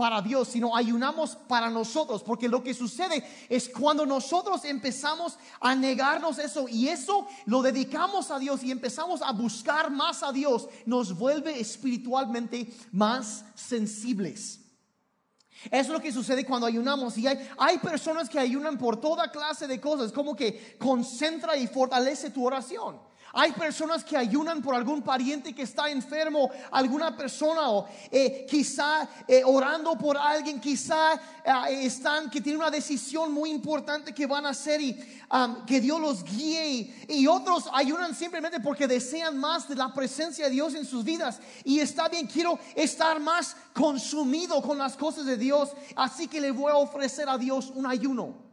para 0.00 0.22
Dios, 0.22 0.48
sino 0.48 0.74
ayunamos 0.74 1.36
para 1.36 1.68
nosotros, 1.68 2.22
porque 2.22 2.48
lo 2.48 2.62
que 2.62 2.72
sucede 2.72 3.22
es 3.50 3.68
cuando 3.68 4.06
nosotros 4.06 4.64
empezamos 4.64 5.36
a 5.60 5.74
negarnos 5.74 6.38
eso 6.38 6.66
y 6.70 6.88
eso 6.88 7.26
lo 7.44 7.60
dedicamos 7.60 8.30
a 8.30 8.38
Dios 8.38 8.64
y 8.64 8.70
empezamos 8.70 9.20
a 9.20 9.30
buscar 9.32 9.90
más 9.90 10.22
a 10.22 10.32
Dios, 10.32 10.70
nos 10.86 11.18
vuelve 11.18 11.60
espiritualmente 11.60 12.72
más 12.92 13.44
sensibles. 13.54 14.60
Es 15.70 15.86
lo 15.90 16.00
que 16.00 16.12
sucede 16.12 16.46
cuando 16.46 16.66
ayunamos. 16.66 17.18
Y 17.18 17.26
hay, 17.26 17.46
hay, 17.58 17.76
personas 17.76 18.30
que 18.30 18.38
ayunan 18.38 18.78
por 18.78 18.98
toda 18.98 19.30
clase 19.30 19.66
de 19.66 19.82
cosas, 19.82 20.12
como 20.12 20.34
que 20.34 20.78
concentra 20.78 21.58
y 21.58 21.66
fortalece 21.66 22.30
tu 22.30 22.46
oración. 22.46 23.09
Hay 23.32 23.52
personas 23.52 24.02
que 24.02 24.16
ayunan 24.16 24.60
por 24.60 24.74
algún 24.74 25.02
pariente 25.02 25.54
que 25.54 25.62
está 25.62 25.88
enfermo, 25.88 26.50
alguna 26.72 27.16
persona 27.16 27.70
o 27.70 27.86
eh, 28.10 28.44
quizá 28.48 29.08
eh, 29.28 29.42
orando 29.44 29.96
por 29.96 30.16
alguien, 30.16 30.60
quizá 30.60 31.14
eh, 31.14 31.84
están 31.86 32.28
que 32.28 32.40
tienen 32.40 32.60
una 32.60 32.70
decisión 32.70 33.32
muy 33.32 33.50
importante 33.50 34.12
que 34.12 34.26
van 34.26 34.46
a 34.46 34.50
hacer 34.50 34.80
y 34.80 34.98
que 35.64 35.80
Dios 35.80 36.00
los 36.00 36.24
guíe 36.24 37.06
y, 37.08 37.26
otros 37.28 37.68
ayunan 37.72 38.16
simplemente 38.16 38.58
porque 38.58 38.88
desean 38.88 39.38
más 39.38 39.68
de 39.68 39.76
la 39.76 39.94
presencia 39.94 40.46
de 40.46 40.50
Dios 40.50 40.74
en 40.74 40.84
sus 40.84 41.04
vidas 41.04 41.38
y 41.62 41.78
está 41.78 42.08
bien, 42.08 42.26
quiero 42.26 42.58
estar 42.74 43.20
más 43.20 43.54
consumido 43.72 44.60
con 44.60 44.76
las 44.76 44.96
cosas 44.96 45.26
de 45.26 45.36
Dios, 45.36 45.70
así 45.94 46.26
que 46.26 46.40
le 46.40 46.50
voy 46.50 46.72
a 46.72 46.76
ofrecer 46.76 47.28
a 47.28 47.38
Dios 47.38 47.70
un 47.76 47.86
ayuno. 47.86 48.49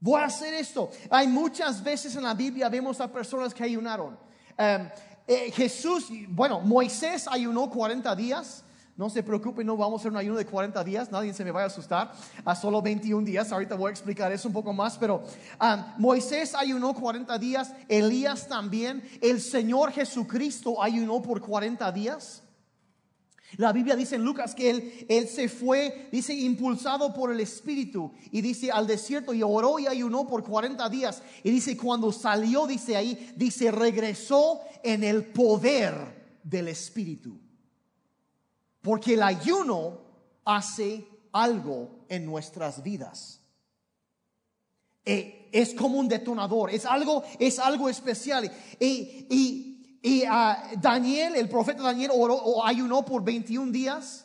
Voy 0.00 0.20
a 0.20 0.26
hacer 0.26 0.54
esto. 0.54 0.90
Hay 1.10 1.26
muchas 1.26 1.82
veces 1.82 2.14
en 2.14 2.22
la 2.22 2.34
Biblia 2.34 2.68
vemos 2.68 3.00
a 3.00 3.10
personas 3.10 3.52
que 3.52 3.64
ayunaron. 3.64 4.18
Em, 4.56 4.88
eh, 5.26 5.50
Jesús, 5.52 6.08
bueno, 6.28 6.60
Moisés 6.60 7.26
ayunó 7.28 7.68
40 7.68 8.14
días. 8.14 8.64
No 8.96 9.08
se 9.08 9.22
preocupe, 9.22 9.62
no 9.62 9.76
vamos 9.76 10.00
a 10.00 10.02
hacer 10.02 10.10
un 10.10 10.16
ayuno 10.18 10.36
de 10.38 10.44
40 10.44 10.82
días, 10.82 11.12
nadie 11.12 11.32
se 11.32 11.44
me 11.44 11.52
vaya 11.52 11.64
a 11.64 11.66
asustar. 11.68 12.12
A 12.44 12.56
solo 12.56 12.82
21 12.82 13.24
días, 13.24 13.52
ahorita 13.52 13.76
voy 13.76 13.90
a 13.90 13.92
explicar 13.92 14.32
eso 14.32 14.48
un 14.48 14.54
poco 14.54 14.72
más, 14.72 14.98
pero 14.98 15.22
Moisés 15.98 16.52
ayunó 16.56 16.92
40 16.94 17.38
días, 17.38 17.72
Elías 17.86 18.48
también, 18.48 19.08
el 19.20 19.40
Señor 19.40 19.92
Jesucristo 19.92 20.82
ayunó 20.82 21.22
por 21.22 21.40
40 21.40 21.92
días. 21.92 22.42
La 23.56 23.72
Biblia 23.72 23.96
dice 23.96 24.16
en 24.16 24.24
Lucas 24.24 24.54
que 24.54 24.68
él, 24.68 25.06
él, 25.08 25.26
se 25.26 25.48
fue, 25.48 26.08
dice, 26.12 26.34
impulsado 26.34 27.14
por 27.14 27.32
el 27.32 27.40
Espíritu 27.40 28.12
y 28.30 28.42
dice 28.42 28.70
al 28.70 28.86
desierto 28.86 29.32
y 29.32 29.42
oró 29.42 29.78
y 29.78 29.86
ayunó 29.86 30.26
por 30.26 30.44
40 30.44 30.86
días. 30.90 31.22
Y 31.42 31.50
dice, 31.50 31.76
cuando 31.76 32.12
salió, 32.12 32.66
dice 32.66 32.96
ahí, 32.96 33.32
dice, 33.36 33.70
regresó 33.70 34.60
en 34.82 35.02
el 35.02 35.26
poder 35.26 36.38
del 36.42 36.68
Espíritu. 36.68 37.40
Porque 38.82 39.14
el 39.14 39.22
ayuno 39.22 40.02
hace 40.44 41.06
algo 41.32 42.04
en 42.08 42.26
nuestras 42.26 42.82
vidas. 42.82 43.40
Eh, 45.06 45.48
es 45.52 45.72
como 45.72 45.98
un 45.98 46.08
detonador, 46.08 46.68
es 46.68 46.84
algo, 46.84 47.22
es 47.38 47.58
algo 47.58 47.88
especial. 47.88 48.50
y 48.78 49.26
y 49.30 49.67
ah, 50.28 50.70
Daniel, 50.80 51.34
el 51.34 51.48
profeta 51.48 51.82
Daniel, 51.82 52.10
oró, 52.14 52.34
o 52.36 52.64
ayunó 52.64 53.04
por 53.04 53.24
21 53.24 53.72
días. 53.72 54.24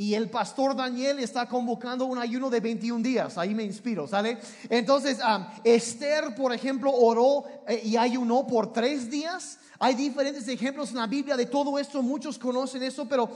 Y 0.00 0.14
el 0.14 0.30
pastor 0.30 0.76
Daniel 0.76 1.18
está 1.18 1.48
convocando 1.48 2.04
un 2.04 2.18
ayuno 2.18 2.50
de 2.50 2.60
21 2.60 3.02
días. 3.02 3.36
Ahí 3.36 3.52
me 3.52 3.64
inspiro, 3.64 4.06
¿sale? 4.06 4.38
Entonces, 4.70 5.18
ah, 5.20 5.52
Esther, 5.64 6.36
por 6.36 6.52
ejemplo, 6.52 6.92
oró 6.92 7.44
eh, 7.66 7.82
y 7.84 7.96
ayunó 7.96 8.46
por 8.46 8.72
tres 8.72 9.10
días. 9.10 9.58
Hay 9.80 9.96
diferentes 9.96 10.46
ejemplos 10.46 10.90
en 10.90 10.98
la 10.98 11.08
Biblia 11.08 11.36
de 11.36 11.46
todo 11.46 11.80
esto. 11.80 12.00
Muchos 12.00 12.38
conocen 12.38 12.84
eso, 12.84 13.08
pero 13.08 13.28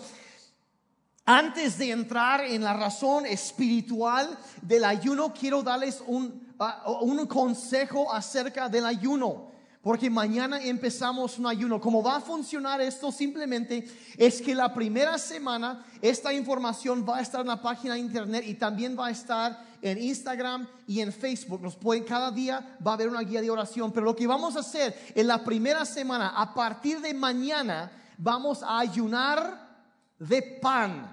antes 1.25 1.79
de 1.79 1.91
entrar 1.91 2.45
en 2.45 2.63
la 2.63 2.75
razón 2.75 3.27
espiritual 3.27 4.39
del 4.61 4.85
ayuno, 4.85 5.35
quiero 5.35 5.65
darles 5.65 6.01
un, 6.07 6.55
ah, 6.61 6.85
un 7.01 7.27
consejo 7.27 8.13
acerca 8.13 8.69
del 8.69 8.87
ayuno 8.87 9.51
porque 9.83 10.09
mañana 10.09 10.63
empezamos 10.63 11.39
un 11.39 11.47
ayuno. 11.49 11.81
¿Cómo 11.81 12.03
va 12.05 12.17
a 12.17 12.21
funcionar 12.21 12.81
esto? 12.81 13.11
Simplemente 13.11 13.85
es 14.17 14.41
que 14.41 14.55
la 14.55 14.73
primera 14.73 15.19
semana 15.19 15.85
esta 16.01 16.33
información 16.33 17.05
va 17.07 17.19
a 17.19 17.21
estar 17.21 17.41
en 17.41 17.49
la 17.49 17.61
página 17.61 17.95
de 17.95 18.01
internet 18.01 18.45
y 18.47 18.55
también 18.55 18.97
va 18.97 19.09
a 19.09 19.11
estar 19.11 19.67
en 19.83 19.99
Instagram 20.01 20.69
y 20.87 21.01
en 21.01 21.13
Facebook. 21.13 21.63
Cada 22.07 22.31
día 22.31 22.77
va 22.87 22.93
a 22.93 22.95
haber 22.95 23.09
una 23.09 23.23
guía 23.23 23.43
de 23.43 23.51
oración. 23.51 23.91
Pero 23.91 24.07
lo 24.07 24.15
que 24.15 24.29
vamos 24.29 24.55
a 24.55 24.61
hacer 24.61 25.13
en 25.17 25.27
la 25.27 25.43
primera 25.43 25.85
semana, 25.85 26.29
a 26.29 26.55
partir 26.55 27.01
de 27.01 27.13
mañana, 27.13 27.91
vamos 28.17 28.63
a 28.63 28.79
ayunar 28.79 29.69
de 30.17 30.43
pan. 30.63 31.11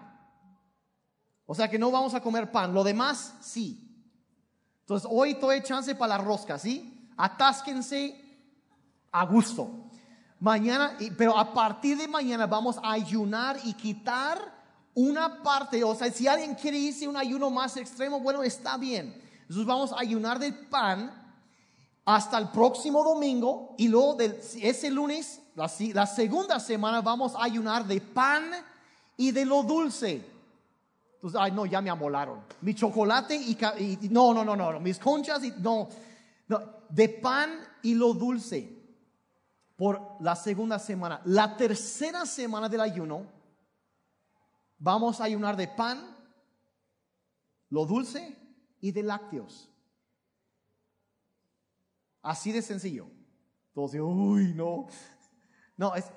O 1.47 1.55
sea 1.55 1.67
que 1.67 1.79
no 1.79 1.89
vamos 1.89 2.13
a 2.13 2.21
comer 2.21 2.51
pan. 2.51 2.71
Lo 2.71 2.83
demás, 2.83 3.33
sí. 3.41 3.83
Entonces 4.81 5.09
hoy 5.11 5.33
doy 5.33 5.63
chance 5.63 5.95
para 5.95 6.17
la 6.17 6.23
rosca, 6.23 6.59
¿sí? 6.59 7.09
Atásquense 7.17 8.18
a 9.11 9.25
gusto. 9.25 9.69
Mañana, 10.39 10.97
pero 11.17 11.37
a 11.37 11.53
partir 11.53 11.97
de 11.97 12.07
mañana 12.07 12.47
vamos 12.47 12.77
a 12.81 12.93
ayunar 12.93 13.57
y 13.63 13.73
quitar 13.73 14.39
una 14.93 15.43
parte. 15.43 15.83
O 15.83 15.93
sea, 15.93 16.09
si 16.11 16.27
alguien 16.27 16.55
quiere 16.55 16.77
irse 16.77 17.07
un 17.07 17.17
ayuno 17.17 17.49
más 17.49 17.75
extremo, 17.75 18.19
bueno, 18.21 18.41
está 18.43 18.77
bien. 18.77 19.21
Entonces 19.41 19.65
vamos 19.65 19.91
a 19.91 19.99
ayunar 19.99 20.39
del 20.39 20.55
pan 20.67 21.11
hasta 22.05 22.37
el 22.37 22.49
próximo 22.49 23.03
domingo 23.03 23.75
y 23.77 23.89
luego 23.89 24.15
de 24.15 24.39
ese 24.61 24.89
lunes, 24.89 25.41
la, 25.55 25.69
la 25.93 26.07
segunda 26.07 26.59
semana, 26.59 27.01
vamos 27.01 27.35
a 27.35 27.43
ayunar 27.43 27.85
de 27.85 27.99
pan 27.99 28.51
y 29.17 29.31
de 29.31 29.45
lo 29.45 29.63
dulce. 29.63 30.25
Entonces, 31.15 31.37
ay, 31.41 31.51
no, 31.51 31.65
ya 31.65 31.81
me 31.81 31.89
amolaron. 31.89 32.39
Mi 32.61 32.73
chocolate 32.73 33.35
y, 33.35 33.57
y 34.01 34.09
no, 34.09 34.33
no, 34.33 34.45
no, 34.45 34.55
no, 34.55 34.79
mis 34.79 34.97
conchas 34.99 35.43
y 35.43 35.53
no, 35.57 35.89
no, 36.47 36.61
de 36.87 37.09
pan 37.09 37.59
y 37.83 37.93
lo 37.93 38.13
dulce 38.13 38.78
por 39.79 40.17
la 40.19 40.35
segunda 40.35 40.77
semana. 40.77 41.21
La 41.23 41.55
tercera 41.55 42.25
semana 42.25 42.67
del 42.67 42.81
ayuno, 42.81 43.25
vamos 44.77 45.21
a 45.21 45.23
ayunar 45.23 45.55
de 45.55 45.69
pan, 45.69 46.17
lo 47.69 47.85
dulce 47.85 48.37
y 48.81 48.91
de 48.91 49.03
lácteos. 49.03 49.71
Así 52.21 52.51
de 52.51 52.61
sencillo. 52.61 53.07
Todos 53.73 53.93
dicen, 53.93 54.05
uy, 54.05 54.53
no. 54.53 54.87
No, 55.77 55.95
es, 55.95 56.11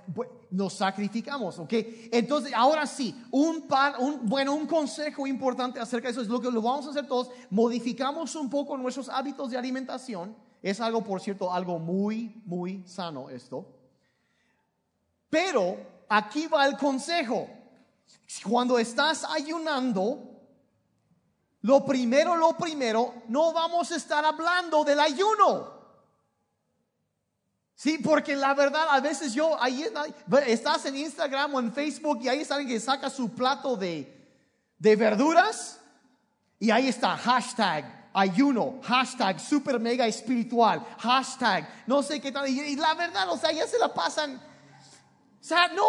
nos 0.51 0.72
sacrificamos, 0.72 1.61
¿ok? 1.61 1.72
Entonces, 2.11 2.53
ahora 2.53 2.85
sí, 2.85 3.14
un 3.31 3.68
pan, 3.68 3.94
un, 4.01 4.27
bueno, 4.27 4.55
un 4.55 4.66
consejo 4.66 5.25
importante 5.25 5.79
acerca 5.79 6.09
de 6.09 6.12
eso 6.12 6.22
es 6.22 6.27
lo 6.27 6.40
que 6.40 6.51
lo 6.51 6.61
vamos 6.61 6.88
a 6.88 6.90
hacer 6.90 7.07
todos. 7.07 7.31
Modificamos 7.48 8.35
un 8.35 8.51
poco 8.51 8.77
nuestros 8.77 9.09
hábitos 9.09 9.53
de 9.53 9.57
alimentación 9.57 10.35
es 10.62 10.81
algo, 10.81 11.03
por 11.03 11.20
cierto, 11.20 11.53
algo 11.53 11.81
muy, 11.81 12.40
muy 12.46 12.87
sano 12.87 13.29
esto. 13.29 13.66
Pero 15.29 15.77
aquí 16.09 16.46
va 16.46 16.66
el 16.66 16.77
consejo. 16.77 17.48
Cuando 18.48 18.79
estás 18.79 19.25
ayunando, 19.25 20.40
lo 21.62 21.85
primero, 21.85 22.37
lo 22.37 22.57
primero, 22.57 23.12
no 23.29 23.53
vamos 23.53 23.90
a 23.90 23.96
estar 23.96 24.25
hablando 24.25 24.85
del 24.85 25.01
ayuno. 25.01 25.83
Sí, 27.75 27.98
porque 27.98 28.37
la 28.37 28.55
verdad, 28.55 28.87
a 28.90 29.01
veces 29.01 29.35
yo, 29.35 29.61
ahí 29.61 29.85
estás 30.46 30.87
en 30.87 30.96
Instagram 30.96 31.55
o 31.55 31.61
en 31.61 31.72
Facebook 31.72 32.20
y 32.22 32.29
ahí 32.29 32.40
está 32.40 32.55
alguien 32.55 32.77
que 32.77 32.81
saca 32.81 33.11
su 33.11 33.31
plato 33.31 33.77
de, 33.77 34.31
de 34.79 34.94
verduras 34.94 35.81
y 36.60 36.71
ahí 36.71 36.87
está, 36.87 37.17
hashtag 37.17 38.02
ayuno, 38.13 38.81
hashtag 38.83 39.40
super 39.40 39.79
mega 39.81 40.06
espiritual, 40.06 40.85
hashtag 40.98 41.69
no 41.87 42.02
sé 42.02 42.21
qué 42.21 42.33
tal. 42.33 42.48
Y, 42.48 42.77
la 42.77 42.94
verdad, 42.94 43.31
o 43.31 43.37
sea, 43.37 43.52
ya 43.52 43.67
se 43.67 43.79
la 43.79 43.92
pasan. 43.92 44.37
O 44.37 45.44
sea, 45.44 45.69
no, 45.69 45.85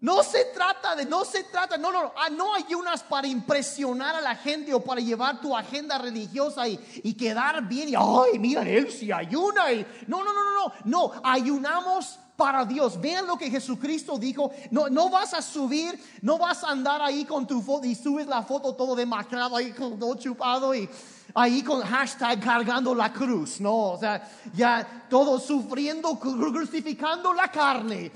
no 0.00 0.22
se 0.22 0.46
trata 0.46 0.96
de, 0.96 1.04
no 1.04 1.24
se 1.24 1.44
trata, 1.44 1.76
no, 1.76 1.92
no, 1.92 2.12
ah, 2.16 2.28
no 2.30 2.54
ayunas 2.54 3.02
para 3.02 3.26
impresionar 3.26 4.16
a 4.16 4.20
la 4.20 4.34
gente 4.34 4.74
o 4.74 4.80
para 4.80 5.00
llevar 5.00 5.40
tu 5.40 5.56
agenda 5.56 5.98
religiosa 5.98 6.66
y, 6.66 6.78
y 7.04 7.14
quedar 7.14 7.62
bien 7.68 7.90
y, 7.90 7.94
ay, 7.94 8.38
mira, 8.38 8.62
él 8.62 8.90
si 8.90 9.12
ayuna. 9.12 9.72
Y, 9.72 9.86
no, 10.08 10.24
no, 10.24 10.32
no, 10.32 10.44
no, 10.44 10.52
no, 10.54 10.72
no, 10.84 11.12
ayunamos 11.24 12.18
para 12.42 12.64
Dios. 12.64 13.00
Vean 13.00 13.24
lo 13.24 13.38
que 13.38 13.48
Jesucristo 13.48 14.18
dijo. 14.18 14.50
No, 14.72 14.88
no 14.88 15.08
vas 15.08 15.32
a 15.32 15.40
subir, 15.40 15.96
no 16.22 16.38
vas 16.38 16.64
a 16.64 16.70
andar 16.70 17.00
ahí 17.00 17.24
con 17.24 17.46
tu 17.46 17.62
foto 17.62 17.86
y 17.86 17.94
subes 17.94 18.26
la 18.26 18.42
foto 18.42 18.74
todo 18.74 18.96
demacrado 18.96 19.56
ahí, 19.56 19.72
todo 19.72 20.16
chupado 20.16 20.74
y 20.74 20.88
ahí 21.36 21.62
con 21.62 21.80
hashtag 21.82 22.40
cargando 22.40 22.96
la 22.96 23.12
cruz, 23.12 23.60
¿no? 23.60 23.92
O 23.92 23.96
sea, 23.96 24.28
ya 24.52 25.06
todos 25.08 25.44
sufriendo, 25.44 26.18
crucificando 26.18 27.32
la 27.32 27.48
carne. 27.48 28.10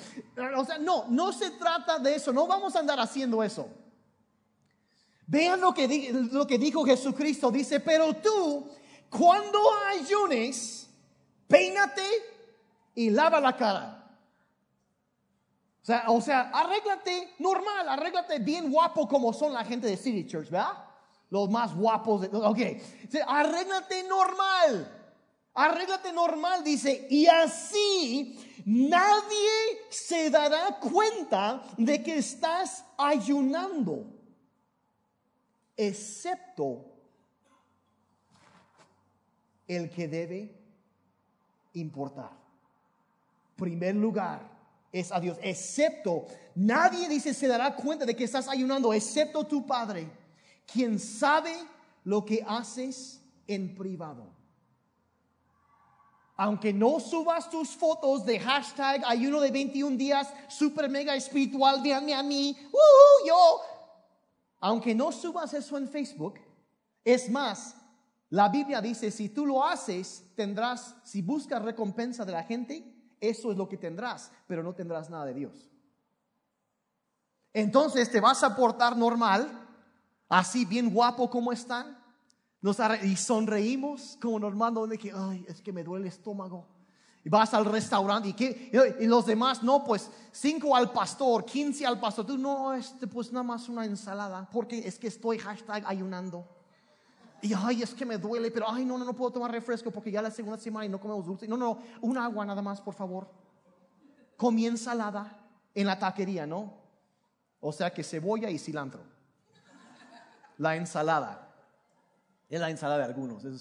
O 0.57 0.65
sea, 0.65 0.79
no, 0.79 1.05
no 1.09 1.33
se 1.33 1.53
trata 1.53 2.01
de 2.01 2.17
eso, 2.17 2.33
no 2.33 2.49
vamos 2.49 2.75
a 2.75 2.81
andar 2.81 2.99
haciendo 2.99 3.45
eso. 3.45 3.69
Vean 5.29 5.61
lo 5.61 5.73
que, 5.73 6.13
lo 6.33 6.49
que 6.49 6.59
dijo 6.59 6.85
Jesucristo, 6.85 7.53
dice, 7.53 7.79
pero 7.79 8.13
tú, 8.15 8.69
cuando 9.09 9.61
ayunes, 9.89 10.89
peínate 11.47 12.03
y 12.97 13.11
lava 13.11 13.41
la 13.41 13.57
cara. 13.57 14.06
O 16.09 16.21
sea, 16.21 16.51
arréglate 16.53 17.35
normal, 17.39 17.89
arréglate 17.89 18.41
bien 18.41 18.73
guapo 18.73 19.07
como 19.07 19.33
son 19.33 19.53
la 19.53 19.65
gente 19.65 19.87
de 19.87 19.97
City 19.97 20.27
Church, 20.27 20.51
¿verdad? 20.51 20.85
Los 21.31 21.49
más 21.49 21.77
guapos. 21.77 22.23
De, 22.23 22.29
ok, 22.37 22.59
arréglate 23.27 24.03
normal. 24.05 24.93
Arréglate 25.55 26.13
normal, 26.13 26.63
dice, 26.65 27.07
y 27.09 27.27
así 27.27 28.39
nadie 28.67 29.87
se 29.89 30.29
dará 30.29 30.79
cuenta 30.79 31.63
de 31.79 32.03
que 32.03 32.19
estás 32.19 32.85
ayunando, 32.99 34.05
excepto 35.77 36.85
el 39.67 39.89
que 39.89 40.09
debe 40.09 40.55
importar. 41.73 42.33
Primer 43.57 43.95
lugar 43.95 44.56
es 45.01 45.13
a 45.13 45.21
Dios, 45.21 45.39
excepto, 45.43 46.27
nadie 46.55 47.09
dice 47.09 47.35
se 47.35 47.49
dará 47.49 47.75
cuenta 47.75 48.05
de 48.05 48.15
que 48.15 48.25
estás 48.25 48.49
ayunando, 48.49 48.93
excepto 48.93 49.45
tu 49.45 49.67
Padre 49.67 50.11
quien 50.67 50.99
sabe 50.99 51.55
lo 52.05 52.25
que 52.25 52.45
haces 52.47 53.21
en 53.47 53.75
privado. 53.75 54.35
Aunque 56.37 56.73
no 56.73 57.01
subas 57.01 57.49
tus 57.49 57.71
fotos 57.71 58.25
de 58.27 58.39
hashtag 58.39 59.03
ayuno 59.07 59.41
de 59.41 59.51
21 59.51 59.97
días, 59.97 60.29
super 60.49 60.91
mega 60.91 61.15
espiritual, 61.17 61.81
véanme 61.83 62.15
a 62.15 62.23
mí, 62.23 62.55
uh, 62.73 63.27
yo. 63.27 63.61
Aunque 64.61 64.95
no 64.95 65.13
subas 65.13 65.55
eso 65.55 65.79
en 65.79 65.89
Facebook, 65.89 66.39
es 67.05 67.31
más, 67.31 67.77
la 68.29 68.49
Biblia 68.49 68.83
dice, 68.83 69.11
si 69.11 69.31
tú 69.31 69.47
lo 69.47 69.65
haces, 69.65 70.25
tendrás, 70.35 70.95
si 71.05 71.23
buscas 71.23 71.63
recompensa 71.63 72.25
de 72.25 72.33
la 72.33 72.43
gente, 72.43 72.96
eso 73.21 73.51
es 73.51 73.57
lo 73.57 73.69
que 73.69 73.77
tendrás, 73.77 74.31
pero 74.47 74.63
no 74.63 74.75
tendrás 74.75 75.11
nada 75.11 75.27
de 75.27 75.35
Dios. 75.35 75.71
Entonces 77.53 78.11
te 78.11 78.21
vas 78.21 78.43
a 78.43 78.55
portar 78.55 78.97
normal, 78.97 79.51
así 80.29 80.65
bien 80.65 80.93
guapo 80.93 81.31
como 81.31 81.53
están. 81.53 81.97
Nos 82.61 82.79
y 83.03 83.17
sonreímos 83.17 84.19
como 84.21 84.39
normal, 84.39 84.75
donde 84.75 84.99
que, 84.99 85.13
ay, 85.15 85.45
es 85.49 85.63
que 85.63 85.73
me 85.73 85.85
duele 85.85 86.07
el 86.07 86.13
estómago. 86.13 86.67
Y 87.25 87.29
vas 87.29 87.55
al 87.55 87.65
restaurante 87.65 88.29
y, 88.29 88.33
que, 88.35 88.71
los 89.01 89.27
demás, 89.27 89.63
no, 89.63 89.83
pues 89.85 90.11
cinco 90.33 90.77
al 90.77 90.93
pastor, 90.93 91.45
quince 91.45 91.87
al 91.87 91.99
pastor. 91.99 92.27
Tú 92.27 92.39
no, 92.39 92.73
este, 92.73 93.07
pues 93.07 93.33
nada 93.33 93.43
más 93.43 93.69
una 93.69 93.85
ensalada, 93.85 94.49
porque 94.53 94.87
es 94.87 94.99
que 94.99 95.09
estoy 95.09 95.39
hashtag 95.39 95.85
ayunando. 95.87 96.56
Y 97.43 97.53
ay, 97.55 97.83
es 97.83 97.95
que 97.95 98.07
me 98.07 98.19
duele, 98.19 98.51
pero 98.51 98.67
ay, 98.69 98.85
no, 98.85 98.97
no, 98.99 99.05
no 99.05 99.15
puedo 99.15 99.33
tomar 99.33 99.51
refresco 99.51 99.91
porque 99.91 100.11
ya 100.11 100.23
la 100.23 100.31
segunda 100.31 100.59
semana 100.59 100.87
y 100.87 100.89
no 100.89 101.01
comemos 101.01 101.27
dulce. 101.27 101.47
No, 101.47 101.57
no, 101.57 101.79
un 102.01 102.17
agua 102.19 102.45
nada 102.47 102.63
más, 102.63 102.81
por 102.81 102.95
favor. 102.95 103.29
Comí 104.37 104.67
ensalada 104.67 105.39
en 105.75 105.87
la 105.87 105.99
taquería, 105.99 106.47
¿no? 106.47 106.73
O 107.61 107.73
sea 107.73 107.93
que 107.93 108.03
cebolla 108.03 108.51
y 108.51 108.59
cilantro 108.59 109.17
la 110.59 110.77
ensalada. 110.77 111.55
Es 112.49 112.61
la 112.61 112.71
ensalada 112.71 112.99
de 112.99 113.05
algunos. 113.05 113.45
o 113.45 113.55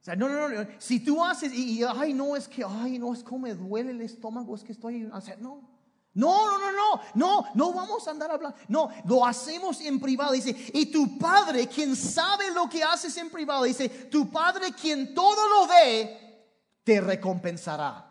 sea, 0.00 0.14
no, 0.14 0.28
no, 0.28 0.48
no. 0.48 0.68
Si 0.78 1.00
tú 1.00 1.24
haces 1.24 1.52
y, 1.52 1.82
ay, 1.82 2.12
no, 2.12 2.36
es 2.36 2.48
que, 2.48 2.64
ay, 2.64 2.98
no, 2.98 3.12
es 3.12 3.22
como 3.22 3.40
me 3.40 3.54
duele 3.54 3.90
el 3.92 4.02
estómago, 4.02 4.54
es 4.54 4.62
que 4.62 4.72
estoy, 4.72 5.04
o 5.06 5.20
sea, 5.20 5.36
no. 5.36 5.77
No, 6.18 6.50
no, 6.50 6.58
no, 6.58 6.72
no, 6.72 7.02
no, 7.14 7.44
no 7.54 7.72
vamos 7.72 8.08
a 8.08 8.10
andar 8.10 8.32
hablando. 8.32 8.58
No, 8.66 8.90
lo 9.04 9.24
hacemos 9.24 9.80
en 9.80 10.00
privado. 10.00 10.32
Dice, 10.32 10.50
y 10.74 10.86
tu 10.86 11.16
padre, 11.16 11.68
quien 11.68 11.94
sabe 11.94 12.50
lo 12.50 12.68
que 12.68 12.82
haces 12.82 13.16
en 13.18 13.30
privado, 13.30 13.62
dice, 13.62 13.88
tu 13.88 14.28
padre, 14.28 14.72
quien 14.72 15.14
todo 15.14 15.48
lo 15.48 15.68
ve, 15.68 16.48
te 16.82 17.00
recompensará. 17.00 18.04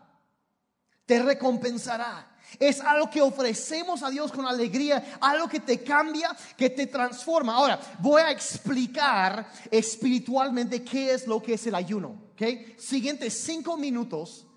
Te 1.04 1.22
recompensará. 1.22 2.34
Es 2.58 2.80
algo 2.80 3.10
que 3.10 3.20
ofrecemos 3.20 4.02
a 4.02 4.08
Dios 4.08 4.32
con 4.32 4.46
alegría, 4.46 5.18
algo 5.20 5.46
que 5.46 5.60
te 5.60 5.84
cambia, 5.84 6.34
que 6.56 6.70
te 6.70 6.86
transforma. 6.86 7.56
Ahora, 7.56 7.78
voy 7.98 8.22
a 8.22 8.30
explicar 8.30 9.52
espiritualmente 9.70 10.82
qué 10.82 11.12
es 11.12 11.26
lo 11.26 11.42
que 11.42 11.52
es 11.52 11.66
el 11.66 11.74
ayuno. 11.74 12.30
¿okay? 12.32 12.74
Siguientes 12.78 13.38
cinco 13.38 13.76
minutos 13.76 14.47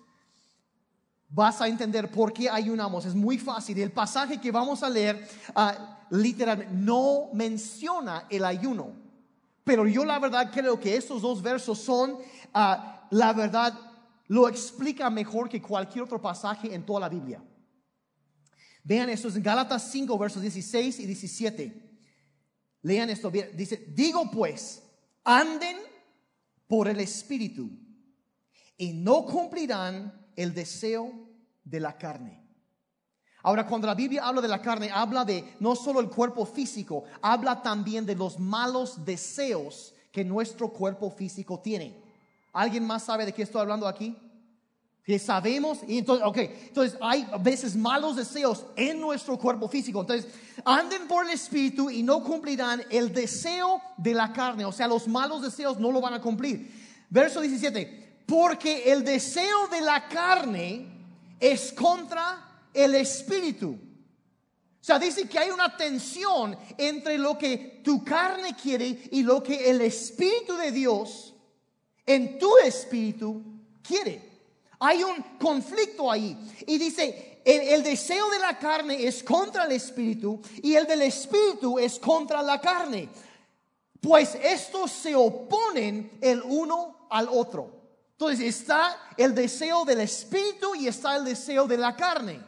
vas 1.34 1.60
a 1.60 1.68
entender 1.68 2.10
por 2.10 2.32
qué 2.32 2.48
ayunamos. 2.48 3.06
Es 3.06 3.14
muy 3.14 3.38
fácil. 3.38 3.78
El 3.78 3.90
pasaje 3.90 4.40
que 4.40 4.50
vamos 4.50 4.82
a 4.82 4.90
leer 4.90 5.26
ah, 5.54 6.06
literalmente 6.10 6.72
no 6.74 7.30
menciona 7.32 8.26
el 8.28 8.44
ayuno. 8.44 8.92
Pero 9.64 9.86
yo 9.86 10.04
la 10.04 10.18
verdad 10.18 10.50
creo 10.52 10.78
que 10.78 10.96
estos 10.96 11.22
dos 11.22 11.40
versos 11.40 11.78
son, 11.78 12.18
ah, 12.52 13.06
la 13.10 13.32
verdad, 13.32 13.78
lo 14.28 14.48
explica 14.48 15.08
mejor 15.08 15.48
que 15.48 15.62
cualquier 15.62 16.04
otro 16.04 16.20
pasaje 16.20 16.74
en 16.74 16.84
toda 16.84 17.00
la 17.00 17.08
Biblia. 17.08 17.42
Vean 18.84 19.08
esto 19.08 19.28
en 19.28 19.42
Gálatas 19.42 19.90
5, 19.90 20.18
versos 20.18 20.42
16 20.42 21.00
y 21.00 21.06
17. 21.06 21.90
Lean 22.82 23.10
esto 23.10 23.30
bien. 23.30 23.56
Dice, 23.56 23.86
digo 23.88 24.30
pues, 24.30 24.82
anden 25.24 25.76
por 26.66 26.88
el 26.88 27.00
Espíritu 27.00 27.70
y 28.76 28.92
no 28.92 29.24
cumplirán 29.24 30.21
el 30.36 30.54
deseo 30.54 31.12
de 31.64 31.80
la 31.80 31.96
carne. 31.96 32.42
Ahora, 33.44 33.66
cuando 33.66 33.86
la 33.88 33.94
Biblia 33.94 34.24
habla 34.24 34.40
de 34.40 34.48
la 34.48 34.62
carne, 34.62 34.90
habla 34.92 35.24
de 35.24 35.56
no 35.58 35.74
solo 35.74 36.00
el 36.00 36.08
cuerpo 36.08 36.46
físico, 36.46 37.04
habla 37.20 37.60
también 37.60 38.06
de 38.06 38.14
los 38.14 38.38
malos 38.38 39.04
deseos 39.04 39.94
que 40.12 40.24
nuestro 40.24 40.68
cuerpo 40.68 41.10
físico 41.10 41.58
tiene. 41.58 41.96
¿Alguien 42.52 42.86
más 42.86 43.04
sabe 43.04 43.26
de 43.26 43.32
qué 43.32 43.42
estoy 43.42 43.62
hablando 43.62 43.88
aquí? 43.88 44.16
Que 45.04 45.18
sabemos, 45.18 45.80
y 45.88 45.98
entonces, 45.98 46.24
ok, 46.24 46.36
entonces 46.38 46.96
hay 47.00 47.26
veces 47.40 47.74
malos 47.74 48.14
deseos 48.14 48.64
en 48.76 49.00
nuestro 49.00 49.36
cuerpo 49.36 49.68
físico. 49.68 50.02
Entonces, 50.02 50.32
anden 50.64 51.08
por 51.08 51.24
el 51.24 51.32
espíritu 51.32 51.90
y 51.90 52.04
no 52.04 52.22
cumplirán 52.22 52.82
el 52.90 53.12
deseo 53.12 53.80
de 53.96 54.14
la 54.14 54.32
carne. 54.32 54.64
O 54.64 54.70
sea, 54.70 54.86
los 54.86 55.08
malos 55.08 55.42
deseos 55.42 55.80
no 55.80 55.90
lo 55.90 56.00
van 56.00 56.14
a 56.14 56.20
cumplir. 56.20 56.70
Verso 57.10 57.40
17, 57.40 58.11
porque 58.32 58.90
el 58.90 59.04
deseo 59.04 59.68
de 59.68 59.82
la 59.82 60.08
carne 60.08 60.86
es 61.38 61.70
contra 61.70 62.64
el 62.72 62.94
espíritu. 62.94 63.72
O 63.72 63.78
sea, 64.80 64.98
dice 64.98 65.28
que 65.28 65.38
hay 65.38 65.50
una 65.50 65.76
tensión 65.76 66.56
entre 66.78 67.18
lo 67.18 67.36
que 67.36 67.82
tu 67.84 68.02
carne 68.02 68.56
quiere 68.56 69.02
y 69.10 69.22
lo 69.22 69.42
que 69.42 69.68
el 69.68 69.82
espíritu 69.82 70.56
de 70.56 70.72
Dios 70.72 71.34
en 72.06 72.38
tu 72.38 72.56
espíritu 72.56 73.42
quiere. 73.86 74.22
Hay 74.80 75.02
un 75.02 75.22
conflicto 75.38 76.10
ahí. 76.10 76.34
Y 76.66 76.78
dice, 76.78 77.42
el, 77.44 77.82
deseo 77.82 78.30
de 78.30 78.38
la 78.38 78.58
carne 78.58 79.06
es 79.06 79.22
contra 79.22 79.64
el 79.64 79.72
espíritu 79.72 80.40
y 80.62 80.74
el 80.74 80.86
del 80.86 81.02
espíritu 81.02 81.78
es 81.78 81.98
contra 81.98 82.40
la 82.40 82.58
carne. 82.62 83.10
Pues 84.00 84.38
estos 84.42 84.90
se 84.90 85.14
oponen 85.14 86.12
el 86.22 86.40
uno 86.40 87.08
al 87.10 87.28
otro. 87.28 87.81
Entonces 88.22 88.54
está 88.54 88.96
el 89.16 89.34
deseo 89.34 89.84
del 89.84 89.98
espíritu 89.98 90.76
y 90.76 90.86
está 90.86 91.16
el 91.16 91.24
deseo 91.24 91.66
de 91.66 91.76
la 91.76 91.96
carne. 91.96 92.40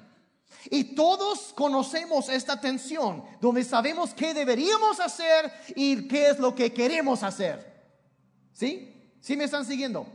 Y 0.70 0.94
todos 0.94 1.52
conocemos 1.52 2.28
esta 2.28 2.60
tensión, 2.60 3.24
donde 3.40 3.64
sabemos 3.64 4.14
qué 4.14 4.32
deberíamos 4.32 5.00
hacer 5.00 5.52
y 5.74 6.06
qué 6.06 6.28
es 6.28 6.38
lo 6.38 6.54
que 6.54 6.72
queremos 6.72 7.24
hacer. 7.24 7.90
¿Sí? 8.52 9.16
¿Sí 9.20 9.36
me 9.36 9.44
están 9.44 9.66
siguiendo? 9.66 10.06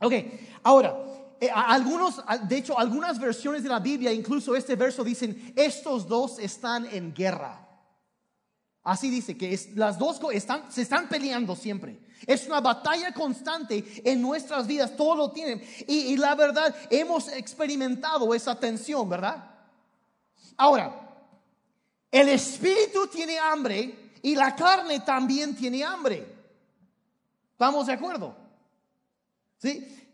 Ok, 0.00 0.12
ahora, 0.62 0.96
eh, 1.40 1.50
algunos, 1.52 2.22
de 2.48 2.56
hecho, 2.56 2.78
algunas 2.78 3.18
versiones 3.18 3.64
de 3.64 3.68
la 3.68 3.80
Biblia, 3.80 4.12
incluso 4.12 4.54
este 4.54 4.76
verso 4.76 5.02
dicen, 5.02 5.52
estos 5.56 6.06
dos 6.06 6.38
están 6.38 6.86
en 6.92 7.12
guerra. 7.12 7.65
Así 8.86 9.10
dice 9.10 9.36
que 9.36 9.58
las 9.74 9.98
dos 9.98 10.20
se 10.68 10.82
están 10.82 11.08
peleando 11.08 11.56
siempre. 11.56 11.98
Es 12.24 12.46
una 12.46 12.60
batalla 12.60 13.12
constante 13.12 13.84
en 14.04 14.22
nuestras 14.22 14.64
vidas, 14.68 14.96
todo 14.96 15.16
lo 15.16 15.32
tienen. 15.32 15.60
Y, 15.88 16.12
y 16.12 16.16
la 16.16 16.36
verdad, 16.36 16.72
hemos 16.88 17.26
experimentado 17.32 18.32
esa 18.32 18.54
tensión, 18.60 19.08
¿verdad? 19.08 19.44
Ahora, 20.56 21.18
el 22.12 22.28
espíritu 22.28 23.08
tiene 23.08 23.40
hambre 23.40 24.12
y 24.22 24.36
la 24.36 24.54
carne 24.54 25.00
también 25.00 25.56
tiene 25.56 25.82
hambre. 25.82 26.24
¿Estamos 27.50 27.88
de 27.88 27.92
acuerdo? 27.92 28.36
¿Sí? 29.58 30.12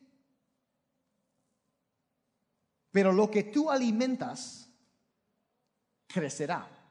Pero 2.90 3.12
lo 3.12 3.30
que 3.30 3.42
tú 3.42 3.70
alimentas 3.70 4.66
crecerá. 6.06 6.81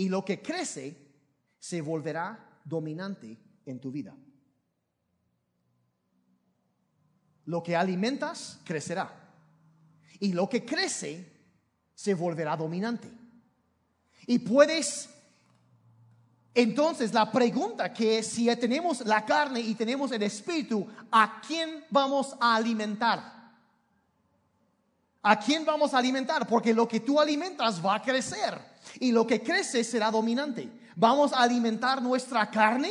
Y 0.00 0.08
lo 0.08 0.24
que 0.24 0.40
crece 0.40 0.96
se 1.58 1.82
volverá 1.82 2.62
dominante 2.64 3.36
en 3.66 3.78
tu 3.78 3.92
vida. 3.92 4.16
Lo 7.44 7.62
que 7.62 7.76
alimentas 7.76 8.58
crecerá. 8.64 9.12
Y 10.18 10.32
lo 10.32 10.48
que 10.48 10.64
crece 10.64 11.30
se 11.94 12.14
volverá 12.14 12.56
dominante. 12.56 13.10
Y 14.26 14.38
puedes, 14.38 15.10
entonces 16.54 17.12
la 17.12 17.30
pregunta 17.30 17.92
que 17.92 18.20
es, 18.20 18.26
si 18.26 18.46
tenemos 18.56 19.04
la 19.04 19.26
carne 19.26 19.60
y 19.60 19.74
tenemos 19.74 20.10
el 20.12 20.22
espíritu, 20.22 20.88
¿a 21.10 21.42
quién 21.46 21.84
vamos 21.90 22.34
a 22.40 22.56
alimentar? 22.56 23.52
¿A 25.20 25.38
quién 25.38 25.66
vamos 25.66 25.92
a 25.92 25.98
alimentar? 25.98 26.46
Porque 26.46 26.72
lo 26.72 26.88
que 26.88 27.00
tú 27.00 27.20
alimentas 27.20 27.84
va 27.84 27.96
a 27.96 28.02
crecer 28.02 28.69
y 28.98 29.12
lo 29.12 29.26
que 29.26 29.42
crece 29.42 29.84
será 29.84 30.10
dominante. 30.10 30.68
¿Vamos 30.96 31.32
a 31.32 31.42
alimentar 31.42 32.02
nuestra 32.02 32.50
carne? 32.50 32.90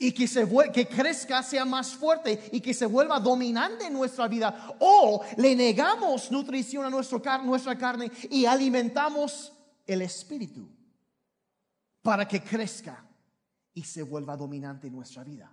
Y 0.00 0.12
que, 0.12 0.28
se, 0.28 0.48
que 0.72 0.86
crezca, 0.86 1.42
sea 1.42 1.64
más 1.64 1.90
fuerte 1.90 2.50
y 2.52 2.60
que 2.60 2.72
se 2.72 2.86
vuelva 2.86 3.18
dominante 3.18 3.86
en 3.86 3.92
nuestra 3.94 4.28
vida. 4.28 4.76
O 4.78 5.24
le 5.36 5.56
negamos 5.56 6.30
nutrición 6.30 6.84
a 6.84 6.90
nuestro, 6.90 7.20
nuestra 7.44 7.76
carne 7.76 8.10
y 8.30 8.44
alimentamos 8.44 9.52
el 9.86 10.02
espíritu 10.02 10.68
para 12.02 12.28
que 12.28 12.42
crezca 12.42 13.04
y 13.74 13.82
se 13.82 14.02
vuelva 14.02 14.36
dominante 14.36 14.86
en 14.86 14.92
nuestra 14.92 15.24
vida. 15.24 15.52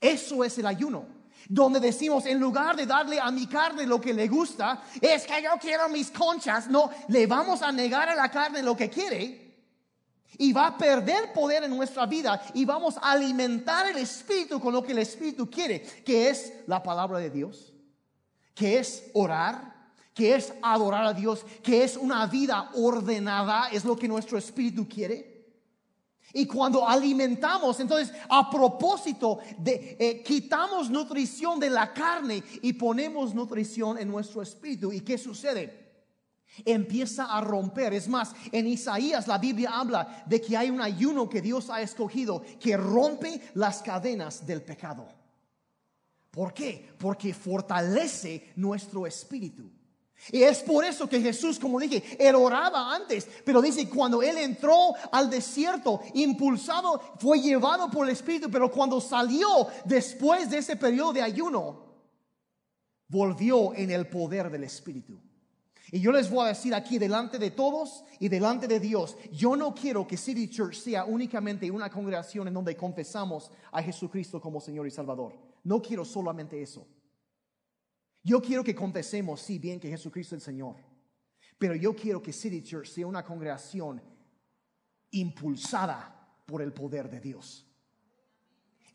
Eso 0.00 0.42
es 0.42 0.58
el 0.58 0.66
ayuno 0.66 1.25
donde 1.48 1.80
decimos, 1.80 2.26
en 2.26 2.40
lugar 2.40 2.76
de 2.76 2.86
darle 2.86 3.20
a 3.20 3.30
mi 3.30 3.46
carne 3.46 3.86
lo 3.86 4.00
que 4.00 4.12
le 4.12 4.28
gusta, 4.28 4.82
es 5.00 5.26
que 5.26 5.42
yo 5.42 5.50
quiero 5.60 5.88
mis 5.88 6.10
conchas, 6.10 6.68
no, 6.68 6.90
le 7.08 7.26
vamos 7.26 7.62
a 7.62 7.70
negar 7.70 8.08
a 8.08 8.14
la 8.14 8.30
carne 8.30 8.62
lo 8.62 8.76
que 8.76 8.90
quiere 8.90 9.46
y 10.38 10.52
va 10.52 10.68
a 10.68 10.78
perder 10.78 11.32
poder 11.32 11.64
en 11.64 11.76
nuestra 11.76 12.06
vida 12.06 12.42
y 12.54 12.64
vamos 12.64 12.96
a 12.98 13.12
alimentar 13.12 13.86
el 13.86 13.96
espíritu 13.98 14.60
con 14.60 14.72
lo 14.72 14.82
que 14.82 14.92
el 14.92 14.98
espíritu 14.98 15.48
quiere, 15.48 15.80
que 15.80 16.28
es 16.28 16.52
la 16.66 16.82
palabra 16.82 17.18
de 17.18 17.30
Dios, 17.30 17.72
que 18.54 18.78
es 18.78 19.04
orar, 19.14 19.76
que 20.14 20.34
es 20.34 20.52
adorar 20.62 21.04
a 21.04 21.12
Dios, 21.12 21.44
que 21.62 21.84
es 21.84 21.96
una 21.96 22.26
vida 22.26 22.70
ordenada, 22.74 23.68
es 23.70 23.84
lo 23.84 23.96
que 23.96 24.08
nuestro 24.08 24.38
espíritu 24.38 24.88
quiere. 24.88 25.35
Y 26.32 26.46
cuando 26.46 26.86
alimentamos, 26.86 27.80
entonces 27.80 28.14
a 28.28 28.50
propósito 28.50 29.38
de 29.58 29.96
eh, 29.98 30.22
quitamos 30.22 30.90
nutrición 30.90 31.58
de 31.58 31.70
la 31.70 31.92
carne 31.92 32.42
y 32.62 32.72
ponemos 32.74 33.34
nutrición 33.34 33.98
en 33.98 34.08
nuestro 34.08 34.42
espíritu. 34.42 34.92
¿Y 34.92 35.00
qué 35.00 35.16
sucede? 35.16 35.86
Empieza 36.64 37.26
a 37.26 37.40
romper. 37.40 37.94
Es 37.94 38.08
más, 38.08 38.32
en 38.52 38.66
Isaías 38.66 39.26
la 39.26 39.38
Biblia 39.38 39.70
habla 39.72 40.24
de 40.26 40.40
que 40.40 40.56
hay 40.56 40.70
un 40.70 40.80
ayuno 40.80 41.28
que 41.28 41.42
Dios 41.42 41.70
ha 41.70 41.80
escogido 41.80 42.42
que 42.60 42.76
rompe 42.76 43.40
las 43.54 43.82
cadenas 43.82 44.46
del 44.46 44.62
pecado. 44.62 45.08
¿Por 46.30 46.52
qué? 46.52 46.90
Porque 46.98 47.32
fortalece 47.32 48.52
nuestro 48.56 49.06
espíritu. 49.06 49.70
Y 50.32 50.42
es 50.42 50.62
por 50.62 50.84
eso 50.84 51.08
que 51.08 51.20
Jesús, 51.20 51.58
como 51.58 51.78
dije, 51.78 52.02
él 52.18 52.34
oraba 52.34 52.94
antes, 52.94 53.28
pero 53.44 53.62
dice, 53.62 53.88
cuando 53.88 54.22
él 54.22 54.38
entró 54.38 54.94
al 55.12 55.30
desierto, 55.30 56.00
impulsado, 56.14 57.00
fue 57.18 57.40
llevado 57.40 57.90
por 57.90 58.06
el 58.06 58.12
Espíritu, 58.12 58.50
pero 58.50 58.70
cuando 58.70 59.00
salió 59.00 59.68
después 59.84 60.50
de 60.50 60.58
ese 60.58 60.76
periodo 60.76 61.12
de 61.12 61.22
ayuno, 61.22 61.84
volvió 63.08 63.74
en 63.74 63.90
el 63.90 64.08
poder 64.08 64.50
del 64.50 64.64
Espíritu. 64.64 65.20
Y 65.92 66.00
yo 66.00 66.10
les 66.10 66.28
voy 66.28 66.44
a 66.44 66.48
decir 66.48 66.74
aquí 66.74 66.98
delante 66.98 67.38
de 67.38 67.52
todos 67.52 68.02
y 68.18 68.28
delante 68.28 68.66
de 68.66 68.80
Dios, 68.80 69.16
yo 69.30 69.54
no 69.54 69.72
quiero 69.72 70.06
que 70.06 70.16
City 70.16 70.50
Church 70.50 70.74
sea 70.74 71.04
únicamente 71.04 71.70
una 71.70 71.88
congregación 71.88 72.48
en 72.48 72.54
donde 72.54 72.76
confesamos 72.76 73.52
a 73.70 73.80
Jesucristo 73.80 74.40
como 74.40 74.60
Señor 74.60 74.88
y 74.88 74.90
Salvador. 74.90 75.34
No 75.62 75.80
quiero 75.80 76.04
solamente 76.04 76.60
eso. 76.60 76.86
Yo 78.26 78.42
quiero 78.42 78.64
que 78.64 78.74
confesemos, 78.74 79.40
sí, 79.40 79.60
bien, 79.60 79.78
que 79.78 79.88
Jesucristo 79.88 80.34
es 80.34 80.42
el 80.42 80.44
Señor. 80.44 80.74
Pero 81.56 81.76
yo 81.76 81.94
quiero 81.94 82.20
que 82.20 82.32
City 82.32 82.60
Church 82.60 82.88
sea 82.88 83.06
una 83.06 83.24
congregación 83.24 84.02
impulsada 85.12 86.42
por 86.44 86.60
el 86.60 86.72
poder 86.72 87.08
de 87.08 87.20
Dios. 87.20 87.64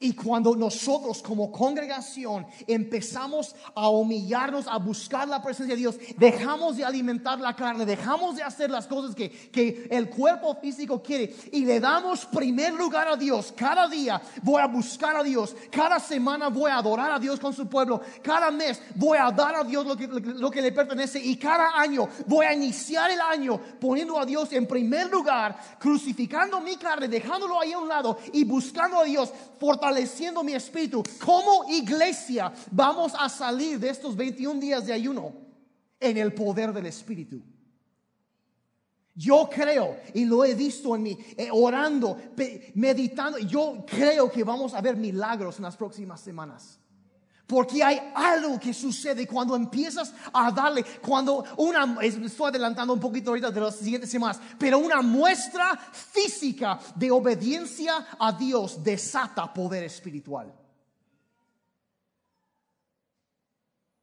Y 0.04 0.14
cuando 0.14 0.56
nosotros 0.56 1.22
como 1.22 1.52
congregación 1.52 2.48
empezamos 2.66 3.56
a 3.76 3.88
humillarnos, 3.88 4.66
a 4.68 4.78
buscar 4.78 5.28
la 5.28 5.44
presencia 5.44 5.76
de 5.76 5.80
Dios, 5.80 5.96
dejamos 6.18 6.76
de 6.76 6.84
alimentar 6.84 7.40
la 7.40 7.56
carne, 7.56 7.86
dejamos 7.86 8.36
de 8.36 8.42
hacer 8.42 8.72
las 8.72 8.88
cosas 8.88 9.14
que, 9.14 9.30
que 9.30 9.88
el 9.92 10.10
cuerpo 10.10 10.56
físico 10.56 11.04
quiere 11.04 11.36
y 11.52 11.66
le 11.66 11.80
damos 11.80 12.26
primer 12.26 12.74
lugar 12.74 13.10
a 13.10 13.16
Dios. 13.16 13.54
Cada 13.56 13.88
día 13.88 14.20
voy 14.42 14.60
a 14.60 14.66
buscar 14.66 15.16
a 15.16 15.22
Dios, 15.22 15.56
cada 15.70 16.00
semana 16.00 16.48
voy 16.48 16.72
a 16.72 16.78
adorar 16.78 17.12
a 17.12 17.20
Dios 17.20 17.40
con 17.40 17.54
su 17.54 17.70
pueblo, 17.70 18.02
cada 18.24 18.50
mes 18.50 18.82
voy 18.96 19.20
a 19.20 19.30
dar 19.30 19.54
a 19.54 19.64
Dios 19.64 19.86
lo 19.86 19.96
que, 19.96 20.08
lo 20.08 20.50
que 20.50 20.64
le 20.64 20.72
pertenece 20.72 21.20
y 21.20 21.36
cada 21.36 21.80
año 21.80 22.10
voy 22.26 22.48
a 22.48 22.56
iniciar 22.56 23.12
el 23.12 23.22
año 23.22 23.62
poniendo 23.80 24.20
a 24.20 24.26
Dios 24.26 24.52
en 24.54 24.66
primer 24.66 25.12
lugar, 25.12 25.56
crucificando 25.78 26.60
mi 26.60 26.76
carne, 26.78 27.08
dejándolo 27.08 27.60
ahí 27.60 27.74
a 27.74 27.78
un 27.78 27.88
lado 27.88 28.18
y 28.34 28.44
buscando 28.46 28.98
a 28.98 29.04
Dios, 29.04 29.32
fortaleciendo 29.60 29.91
fortaleciendo 29.92 30.44
mi 30.44 30.54
espíritu. 30.54 31.04
Como 31.24 31.70
iglesia 31.70 32.52
vamos 32.72 33.14
a 33.18 33.28
salir 33.28 33.80
de 33.80 33.90
estos 33.90 34.16
21 34.16 34.60
días 34.60 34.86
de 34.86 34.94
ayuno 34.94 35.34
en 36.00 36.18
el 36.18 36.34
poder 36.34 36.72
del 36.74 36.86
espíritu. 36.86 37.42
Yo 39.14 39.50
creo, 39.52 39.98
y 40.14 40.24
lo 40.24 40.46
he 40.46 40.56
visto 40.56 40.96
en 40.96 41.04
mí, 41.04 41.18
eh, 41.36 41.50
orando, 41.52 42.18
meditando, 42.76 43.38
yo 43.40 43.84
creo 43.86 44.32
que 44.32 44.44
vamos 44.44 44.74
a 44.74 44.82
ver 44.82 44.96
milagros 44.96 45.58
en 45.58 45.64
las 45.64 45.76
próximas 45.76 46.22
semanas. 46.22 46.80
Porque 47.52 47.84
hay 47.84 48.00
algo 48.16 48.58
que 48.58 48.74
sucede 48.74 49.28
cuando 49.28 49.58
empiezas 49.58 50.14
a 50.32 50.50
darle, 50.54 50.86
cuando 51.02 51.44
una, 51.58 51.98
estoy 52.02 52.48
adelantando 52.48 52.94
un 52.94 53.00
poquito 53.02 53.32
ahorita 53.32 53.52
de 53.52 53.60
las 53.60 53.76
siguientes 53.76 54.10
semanas, 54.10 54.40
pero 54.58 54.80
una 54.80 55.02
muestra 55.02 55.76
física 55.76 56.80
de 56.96 57.12
obediencia 57.12 58.08
a 58.18 58.32
Dios 58.32 58.82
desata 58.82 59.54
poder 59.54 59.84
espiritual. 59.84 60.58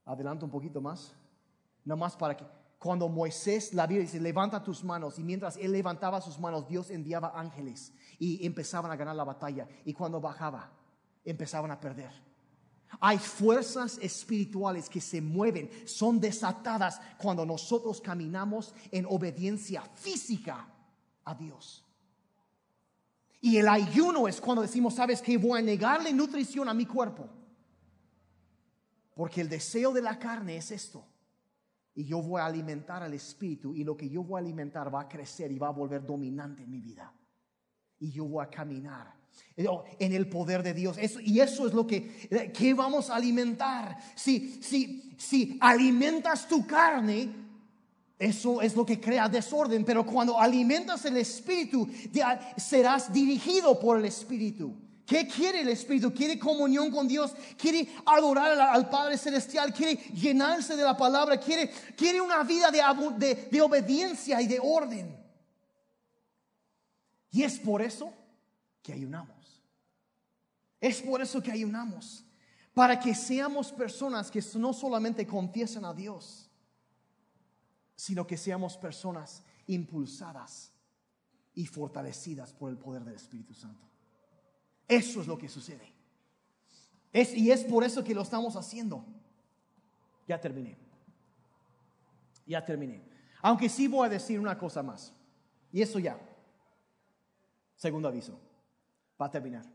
Adelanto 0.04 0.44
un 0.44 0.52
poquito 0.52 0.82
más, 0.82 1.14
no 1.86 1.96
más 1.96 2.16
para 2.16 2.36
que 2.36 2.44
cuando 2.78 3.08
Moisés, 3.08 3.72
la 3.72 3.86
Biblia 3.86 4.04
dice, 4.04 4.20
levanta 4.20 4.62
tus 4.62 4.84
manos, 4.84 5.18
y 5.18 5.24
mientras 5.24 5.56
él 5.56 5.72
levantaba 5.72 6.20
sus 6.20 6.38
manos, 6.38 6.68
Dios 6.68 6.90
enviaba 6.90 7.32
ángeles 7.34 7.94
y 8.18 8.44
empezaban 8.44 8.90
a 8.90 8.96
ganar 8.96 9.16
la 9.16 9.24
batalla. 9.24 9.66
Y 9.86 9.94
cuando 9.94 10.20
bajaba, 10.20 10.70
empezaban 11.24 11.70
a 11.70 11.80
perder. 11.80 12.28
Hay 13.00 13.18
fuerzas 13.18 13.98
espirituales 14.00 14.88
que 14.88 15.00
se 15.00 15.20
mueven, 15.20 15.70
son 15.86 16.20
desatadas 16.20 17.00
cuando 17.18 17.44
nosotros 17.44 18.00
caminamos 18.00 18.74
en 18.90 19.06
obediencia 19.06 19.82
física 19.94 20.66
a 21.24 21.34
Dios. 21.34 21.84
Y 23.40 23.56
el 23.58 23.68
ayuno 23.68 24.26
es 24.26 24.40
cuando 24.40 24.62
decimos, 24.62 24.94
sabes 24.94 25.22
que 25.22 25.36
voy 25.36 25.60
a 25.60 25.62
negarle 25.62 26.12
nutrición 26.12 26.68
a 26.68 26.74
mi 26.74 26.86
cuerpo. 26.86 27.28
Porque 29.14 29.40
el 29.40 29.48
deseo 29.48 29.92
de 29.92 30.02
la 30.02 30.18
carne 30.18 30.56
es 30.56 30.70
esto. 30.70 31.04
Y 31.94 32.04
yo 32.04 32.22
voy 32.22 32.40
a 32.40 32.46
alimentar 32.46 33.02
al 33.02 33.14
espíritu 33.14 33.74
y 33.74 33.84
lo 33.84 33.96
que 33.96 34.08
yo 34.08 34.22
voy 34.22 34.38
a 34.38 34.44
alimentar 34.44 34.92
va 34.92 35.02
a 35.02 35.08
crecer 35.08 35.50
y 35.50 35.58
va 35.58 35.68
a 35.68 35.72
volver 35.72 36.04
dominante 36.04 36.62
en 36.62 36.70
mi 36.70 36.80
vida. 36.80 37.12
Y 37.98 38.10
yo 38.12 38.24
voy 38.24 38.44
a 38.44 38.48
caminar 38.48 39.17
en 39.58 40.12
el 40.12 40.28
poder 40.28 40.62
de 40.62 40.72
Dios. 40.72 40.96
y 41.24 41.40
eso 41.40 41.66
es 41.66 41.74
lo 41.74 41.86
que, 41.86 42.50
que 42.54 42.74
vamos 42.74 43.10
a 43.10 43.16
alimentar. 43.16 43.98
Si, 44.14 44.60
si, 44.62 45.14
si 45.18 45.58
alimentas 45.60 46.46
tu 46.46 46.64
carne, 46.64 47.28
eso 48.18 48.62
es 48.62 48.76
lo 48.76 48.86
que 48.86 49.00
crea 49.00 49.28
desorden. 49.28 49.84
Pero 49.84 50.06
cuando 50.06 50.38
alimentas 50.38 51.04
el 51.06 51.16
Espíritu, 51.16 51.88
serás 52.56 53.12
dirigido 53.12 53.78
por 53.80 53.98
el 53.98 54.04
Espíritu. 54.04 54.74
¿Qué 55.04 55.26
quiere 55.26 55.62
el 55.62 55.68
Espíritu? 55.70 56.12
Quiere 56.12 56.38
comunión 56.38 56.90
con 56.90 57.08
Dios, 57.08 57.34
quiere 57.56 57.88
adorar 58.04 58.60
al 58.60 58.90
Padre 58.90 59.16
Celestial, 59.16 59.72
quiere 59.72 59.94
llenarse 60.12 60.76
de 60.76 60.84
la 60.84 60.96
palabra, 60.96 61.40
quiere, 61.40 61.70
quiere 61.96 62.20
una 62.20 62.44
vida 62.44 62.70
de, 62.70 63.48
de 63.50 63.60
obediencia 63.60 64.40
y 64.40 64.46
de 64.46 64.60
orden. 64.62 65.16
Y 67.30 67.42
es 67.42 67.58
por 67.58 67.82
eso 67.82 68.12
que 68.88 68.94
ayunamos. 68.94 69.62
Es 70.80 71.02
por 71.02 71.20
eso 71.20 71.42
que 71.42 71.52
ayunamos. 71.52 72.24
Para 72.72 72.98
que 72.98 73.14
seamos 73.14 73.70
personas 73.70 74.30
que 74.30 74.42
no 74.54 74.72
solamente 74.72 75.26
confiesen 75.26 75.84
a 75.84 75.92
Dios, 75.92 76.50
sino 77.94 78.26
que 78.26 78.38
seamos 78.38 78.78
personas 78.78 79.42
impulsadas 79.66 80.72
y 81.54 81.66
fortalecidas 81.66 82.54
por 82.54 82.70
el 82.70 82.78
poder 82.78 83.04
del 83.04 83.16
Espíritu 83.16 83.52
Santo. 83.52 83.86
Eso 84.86 85.20
es 85.20 85.26
lo 85.26 85.36
que 85.36 85.50
sucede. 85.50 85.92
Y 87.12 87.50
es 87.50 87.64
por 87.64 87.84
eso 87.84 88.02
que 88.02 88.14
lo 88.14 88.22
estamos 88.22 88.56
haciendo. 88.56 89.04
Ya 90.26 90.40
terminé. 90.40 90.78
Ya 92.46 92.64
terminé. 92.64 93.02
Aunque 93.42 93.68
sí 93.68 93.86
voy 93.86 94.06
a 94.06 94.10
decir 94.10 94.40
una 94.40 94.56
cosa 94.56 94.82
más. 94.82 95.12
Y 95.72 95.82
eso 95.82 95.98
ya. 95.98 96.18
Segundo 97.76 98.08
aviso, 98.08 98.47
para 99.18 99.30
terminar. 99.32 99.66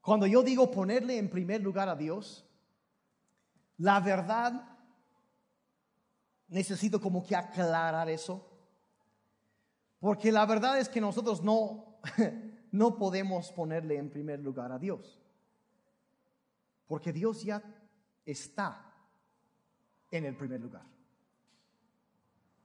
Cuando 0.00 0.26
yo 0.26 0.42
digo 0.42 0.68
ponerle 0.68 1.16
en 1.16 1.30
primer 1.30 1.62
lugar 1.62 1.88
a 1.88 1.94
Dios, 1.94 2.44
la 3.78 4.00
verdad, 4.00 4.76
necesito 6.48 7.00
como 7.00 7.24
que 7.24 7.36
aclarar 7.36 8.08
eso. 8.08 8.48
Porque 10.00 10.32
la 10.32 10.44
verdad 10.44 10.80
es 10.80 10.88
que 10.88 11.00
nosotros 11.00 11.44
no, 11.44 12.00
no 12.72 12.96
podemos 12.96 13.52
ponerle 13.52 13.96
en 13.96 14.10
primer 14.10 14.40
lugar 14.40 14.72
a 14.72 14.78
Dios. 14.78 15.22
Porque 16.88 17.12
Dios 17.12 17.44
ya 17.44 17.62
está 18.24 18.92
en 20.10 20.24
el 20.24 20.36
primer 20.36 20.60
lugar. 20.60 20.82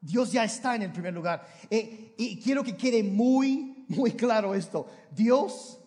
Dios 0.02 0.32
ya 0.32 0.44
está 0.44 0.76
en 0.76 0.84
el 0.84 0.92
primer 0.92 1.14
lugar. 1.14 1.48
Eh, 1.70 2.16
y 2.18 2.42
quiero 2.42 2.64
que 2.64 2.76
quede 2.76 3.04
muy, 3.04 3.77
muy 3.88 4.12
claro 4.12 4.54
esto. 4.54 4.88
Dios 5.12 5.80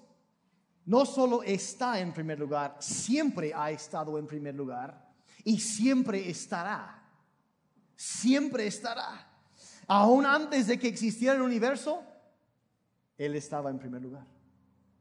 no 0.84 1.04
solo 1.06 1.42
está 1.42 2.00
en 2.00 2.12
primer 2.12 2.38
lugar, 2.38 2.76
siempre 2.80 3.52
ha 3.54 3.70
estado 3.70 4.18
en 4.18 4.26
primer 4.26 4.54
lugar 4.54 5.08
y 5.44 5.60
siempre 5.60 6.28
estará. 6.28 6.96
Siempre 7.96 8.66
estará. 8.66 9.28
Aún 9.86 10.24
antes 10.24 10.66
de 10.66 10.78
que 10.78 10.88
existiera 10.88 11.34
el 11.34 11.42
universo, 11.42 12.02
Él 13.18 13.36
estaba 13.36 13.70
en 13.70 13.78
primer 13.78 14.00
lugar. 14.00 14.26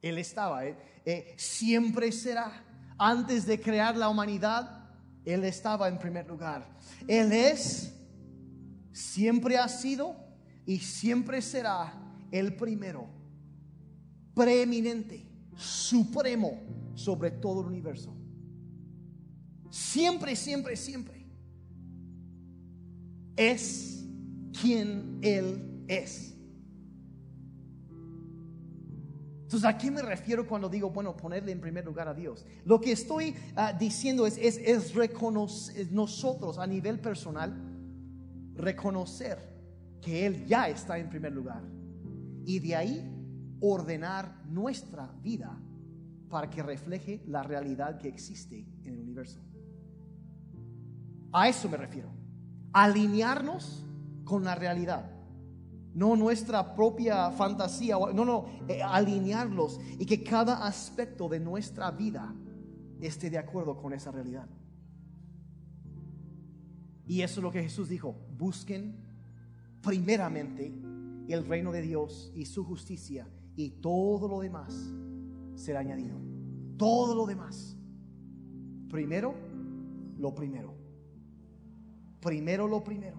Él 0.01 0.17
estaba, 0.17 0.65
eh, 0.65 0.77
eh, 1.05 1.35
siempre 1.37 2.11
será. 2.11 2.65
Antes 2.97 3.45
de 3.45 3.59
crear 3.59 3.95
la 3.95 4.09
humanidad, 4.09 4.89
Él 5.23 5.45
estaba 5.45 5.87
en 5.87 5.97
primer 5.97 6.27
lugar. 6.27 6.67
Él 7.07 7.31
es, 7.31 7.93
siempre 8.91 9.57
ha 9.57 9.67
sido 9.69 10.15
y 10.65 10.79
siempre 10.79 11.41
será 11.41 12.08
el 12.31 12.55
primero, 12.55 13.07
preeminente 14.33 15.25
supremo 15.55 16.61
sobre 16.95 17.31
todo 17.31 17.61
el 17.61 17.67
universo. 17.67 18.15
Siempre, 19.69 20.35
siempre, 20.35 20.75
siempre. 20.75 21.25
Es 23.35 24.05
quien 24.59 25.19
Él 25.21 25.83
es. 25.87 26.35
Entonces, 29.43 29.67
¿a 29.67 29.77
qué 29.77 29.89
me 29.89 30.03
refiero 30.03 30.47
cuando 30.47 30.69
digo, 30.69 30.91
bueno, 30.91 31.17
ponerle 31.17 31.51
en 31.51 31.59
primer 31.59 31.83
lugar 31.83 32.07
a 32.07 32.13
Dios? 32.13 32.45
Lo 32.65 32.79
que 32.79 32.91
estoy 32.91 33.33
ah, 33.55 33.73
diciendo 33.73 34.27
es, 34.27 34.37
es, 34.37 34.57
es 34.57 34.93
reconocer, 34.93 35.91
nosotros 35.91 36.59
a 36.59 36.67
nivel 36.67 36.99
personal, 36.99 37.55
reconocer 38.55 39.39
que 40.01 40.27
Él 40.27 40.45
ya 40.45 40.69
está 40.69 40.99
en 40.99 41.09
primer 41.09 41.31
lugar. 41.31 41.63
Y 42.49 42.57
de 42.57 42.75
ahí 42.75 43.57
ordenar 43.61 44.43
nuestra 44.47 45.05
vida 45.21 45.55
para 46.31 46.49
que 46.49 46.63
refleje 46.63 47.21
la 47.27 47.43
realidad 47.43 47.99
que 47.99 48.07
existe 48.07 48.65
en 48.83 48.95
el 48.95 49.01
universo. 49.01 49.39
A 51.31 51.47
eso 51.47 51.69
me 51.69 51.77
refiero. 51.77 52.09
Alinearnos 52.73 53.85
con 54.23 54.43
la 54.45 54.55
realidad. 54.55 55.11
No 55.93 56.15
nuestra 56.15 56.73
propia 56.73 57.29
fantasía, 57.29 57.97
no, 58.15 58.25
no, 58.25 58.47
eh, 58.67 58.81
alinearlos 58.81 59.79
y 59.99 60.07
que 60.07 60.23
cada 60.23 60.65
aspecto 60.65 61.29
de 61.29 61.39
nuestra 61.39 61.91
vida 61.91 62.33
esté 62.99 63.29
de 63.29 63.37
acuerdo 63.37 63.77
con 63.77 63.93
esa 63.93 64.09
realidad. 64.09 64.49
Y 67.05 67.21
eso 67.21 67.41
es 67.41 67.43
lo 67.43 67.51
que 67.51 67.61
Jesús 67.61 67.89
dijo, 67.89 68.15
busquen 68.35 68.95
primeramente 69.83 70.88
el 71.33 71.45
reino 71.45 71.71
de 71.71 71.81
Dios 71.81 72.31
y 72.35 72.45
su 72.45 72.63
justicia 72.63 73.27
y 73.55 73.71
todo 73.81 74.27
lo 74.27 74.39
demás 74.39 74.73
será 75.55 75.81
añadido. 75.81 76.17
Todo 76.77 77.13
lo 77.13 77.25
demás. 77.25 77.75
Primero, 78.89 79.35
lo 80.17 80.33
primero. 80.33 80.73
Primero 82.21 82.67
lo 82.67 82.83
primero. 82.83 83.17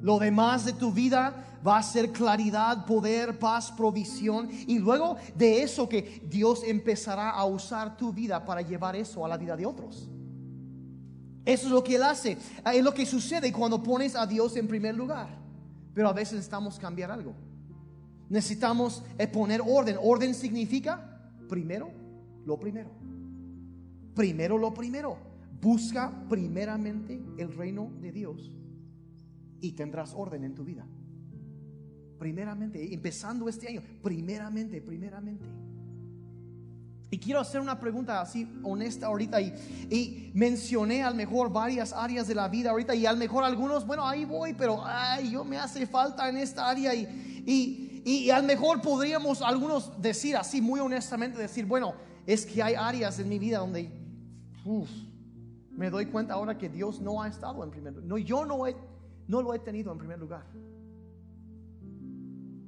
Lo 0.00 0.18
demás 0.18 0.64
de 0.64 0.72
tu 0.72 0.92
vida 0.92 1.60
va 1.66 1.78
a 1.78 1.82
ser 1.82 2.10
claridad, 2.10 2.86
poder, 2.86 3.38
paz, 3.38 3.70
provisión. 3.72 4.48
Y 4.66 4.78
luego 4.78 5.16
de 5.34 5.62
eso 5.62 5.88
que 5.88 6.22
Dios 6.28 6.62
empezará 6.64 7.30
a 7.30 7.44
usar 7.44 7.96
tu 7.96 8.12
vida 8.12 8.44
para 8.44 8.62
llevar 8.62 8.96
eso 8.96 9.24
a 9.24 9.28
la 9.28 9.36
vida 9.36 9.56
de 9.56 9.64
otros. 9.64 10.10
Eso 11.44 11.66
es 11.66 11.72
lo 11.72 11.82
que 11.82 11.96
Él 11.96 12.02
hace. 12.02 12.36
Es 12.72 12.84
lo 12.84 12.92
que 12.92 13.06
sucede 13.06 13.52
cuando 13.52 13.82
pones 13.82 14.14
a 14.14 14.26
Dios 14.26 14.56
en 14.56 14.68
primer 14.68 14.94
lugar. 14.94 15.41
Pero 15.94 16.08
a 16.08 16.12
veces 16.12 16.34
necesitamos 16.34 16.78
cambiar 16.78 17.10
algo. 17.10 17.34
Necesitamos 18.28 19.04
eh, 19.18 19.26
poner 19.26 19.60
orden. 19.64 19.96
Orden 20.00 20.34
significa 20.34 21.20
primero 21.48 21.90
lo 22.46 22.58
primero. 22.58 22.90
Primero 24.14 24.58
lo 24.58 24.72
primero. 24.72 25.18
Busca 25.60 26.26
primeramente 26.28 27.22
el 27.38 27.54
reino 27.54 27.92
de 28.00 28.10
Dios 28.10 28.56
y 29.60 29.72
tendrás 29.72 30.12
orden 30.14 30.44
en 30.44 30.54
tu 30.54 30.64
vida. 30.64 30.86
Primeramente, 32.18 32.92
empezando 32.92 33.48
este 33.48 33.68
año, 33.68 33.82
primeramente, 34.02 34.80
primeramente. 34.80 35.44
Y 37.12 37.18
quiero 37.18 37.38
hacer 37.38 37.60
una 37.60 37.78
pregunta 37.78 38.20
así 38.20 38.50
honesta 38.64 39.06
ahorita 39.06 39.40
y, 39.40 39.54
y 39.88 40.32
mencioné 40.34 41.04
al 41.04 41.14
mejor 41.14 41.52
varias 41.52 41.92
áreas 41.92 42.26
de 42.26 42.34
la 42.34 42.48
vida 42.48 42.70
ahorita 42.70 42.94
y 42.96 43.06
al 43.06 43.16
mejor 43.16 43.44
algunos, 43.44 43.86
bueno, 43.86 44.04
ahí 44.04 44.24
voy, 44.24 44.54
pero 44.54 44.82
ay, 44.84 45.30
yo 45.30 45.44
me 45.44 45.58
hace 45.58 45.86
falta 45.86 46.28
en 46.28 46.38
esta 46.38 46.68
área 46.68 46.92
y, 46.92 47.44
y 47.46 47.92
y, 48.04 48.30
a 48.30 48.40
lo 48.40 48.44
mejor 48.44 48.80
podríamos 48.80 49.42
algunos 49.42 50.00
decir 50.00 50.36
así, 50.36 50.60
muy 50.60 50.80
honestamente, 50.80 51.38
decir, 51.38 51.66
bueno, 51.66 51.94
es 52.26 52.44
que 52.44 52.62
hay 52.62 52.74
áreas 52.74 53.18
en 53.20 53.28
mi 53.28 53.38
vida 53.38 53.58
donde 53.58 53.90
me 55.70 55.88
doy 55.88 56.06
cuenta 56.06 56.34
ahora 56.34 56.58
que 56.58 56.68
Dios 56.68 57.00
no 57.00 57.22
ha 57.22 57.28
estado 57.28 57.62
en 57.62 57.70
primer 57.70 57.92
lugar. 57.92 58.08
No, 58.08 58.18
yo 58.18 58.44
no, 58.44 58.66
he, 58.66 58.76
no 59.28 59.40
lo 59.40 59.54
he 59.54 59.60
tenido 59.60 59.92
en 59.92 59.98
primer 59.98 60.18
lugar. 60.18 60.44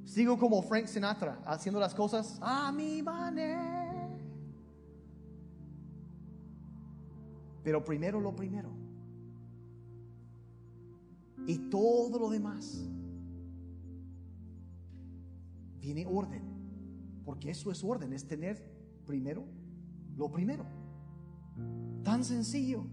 Sigo 0.05 0.39
como 0.39 0.63
Frank 0.63 0.87
Sinatra, 0.87 1.41
haciendo 1.45 1.81
las 1.81 1.95
cosas 1.95 2.39
a 2.41 2.71
mi 2.71 3.03
manera. 3.03 3.84
Pero 7.65 7.85
primero 7.85 8.21
lo 8.21 8.37
primero. 8.37 8.71
Y 11.47 11.59
todo 11.71 12.19
lo 12.19 12.31
demás 12.31 12.87
tiene 15.81 16.07
orden. 16.07 16.43
Porque 17.25 17.51
eso 17.51 17.73
es 17.73 17.83
orden, 17.83 18.13
es 18.13 18.29
tener 18.29 18.63
primero 19.07 19.45
lo 20.17 20.31
primero. 20.31 20.65
Tan 22.03 22.23
sencillo, 22.23 22.85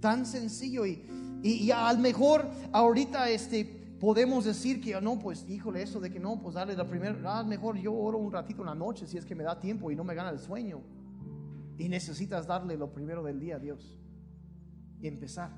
tan 0.00 0.24
sencillo. 0.24 0.86
Y, 0.86 1.04
y, 1.42 1.68
lo 1.68 1.98
mejor 1.98 2.48
ahorita 2.72 3.28
este, 3.28 3.64
podemos 3.98 4.44
decir 4.44 4.80
que 4.80 5.00
no, 5.00 5.18
pues 5.18 5.44
híjole, 5.48 5.82
eso 5.82 6.00
de 6.00 6.10
que 6.10 6.20
no, 6.20 6.40
pues 6.40 6.54
darle 6.54 6.76
la 6.76 6.86
primera, 6.86 7.16
ah, 7.24 7.42
mejor 7.42 7.76
yo 7.76 7.92
oro 7.92 8.18
un 8.18 8.32
ratito 8.32 8.62
en 8.62 8.66
la 8.66 8.74
noche 8.74 9.06
si 9.06 9.18
es 9.18 9.24
que 9.24 9.34
me 9.34 9.44
da 9.44 9.58
tiempo 9.58 9.90
y 9.90 9.96
no 9.96 10.04
me 10.04 10.14
gana 10.14 10.30
el 10.30 10.38
sueño. 10.38 10.80
Y 11.80 11.88
necesitas 11.88 12.46
darle 12.46 12.76
lo 12.76 12.92
primero 12.92 13.22
del 13.22 13.40
día 13.40 13.56
a 13.56 13.58
Dios. 13.58 13.98
Y 15.00 15.08
empezar. 15.08 15.50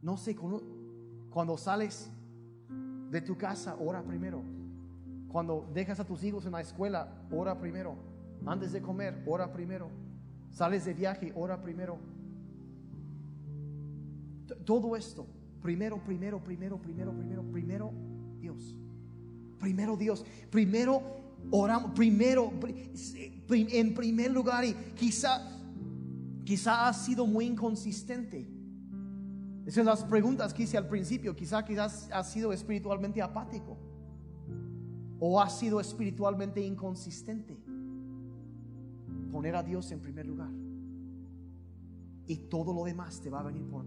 No 0.00 0.16
sé, 0.16 0.36
cuando 0.36 1.58
sales 1.58 2.08
de 3.10 3.20
tu 3.20 3.36
casa, 3.36 3.76
ora 3.80 4.00
primero. 4.04 4.40
Cuando 5.26 5.68
dejas 5.74 5.98
a 5.98 6.04
tus 6.04 6.22
hijos 6.22 6.46
en 6.46 6.52
la 6.52 6.60
escuela, 6.60 7.26
ora 7.32 7.58
primero. 7.58 7.96
Antes 8.46 8.70
de 8.70 8.80
comer, 8.80 9.24
ora 9.26 9.52
primero. 9.52 9.90
Sales 10.52 10.84
de 10.84 10.94
viaje, 10.94 11.32
ora 11.34 11.60
primero. 11.60 11.98
Todo 14.64 14.94
esto, 14.94 15.26
primero, 15.60 15.98
primero, 16.04 16.38
primero, 16.38 16.80
primero, 16.80 17.12
primero, 17.12 17.42
primero 17.50 17.92
Dios. 18.38 18.76
Primero 19.58 19.96
Dios. 19.96 20.24
Primero 20.52 21.02
oramos, 21.50 21.92
primero, 21.92 22.52
en 23.48 23.94
primer 23.94 24.30
lugar, 24.30 24.64
y 24.64 24.74
quizá, 24.94 25.42
quizá 26.44 26.88
ha 26.88 26.92
sido 26.92 27.26
muy 27.26 27.46
inconsistente. 27.46 28.48
Esas 29.68 29.74
son 29.74 29.86
las 29.86 30.04
preguntas 30.04 30.54
que 30.54 30.62
hice 30.62 30.78
al 30.78 30.88
principio. 30.88 31.36
Quizá 31.36 31.62
quizás 31.62 32.08
ha 32.10 32.24
sido 32.24 32.54
espiritualmente 32.54 33.20
apático 33.20 33.76
o 35.20 35.40
has 35.40 35.58
sido 35.58 35.78
espiritualmente 35.78 36.60
inconsistente. 36.60 37.58
Poner 39.30 39.56
a 39.56 39.62
Dios 39.62 39.90
en 39.92 40.00
primer 40.00 40.26
lugar. 40.26 40.50
Y 42.26 42.36
todo 42.48 42.72
lo 42.72 42.84
demás 42.84 43.20
te 43.20 43.28
va 43.28 43.40
a 43.40 43.42
venir 43.42 43.66
por... 43.66 43.84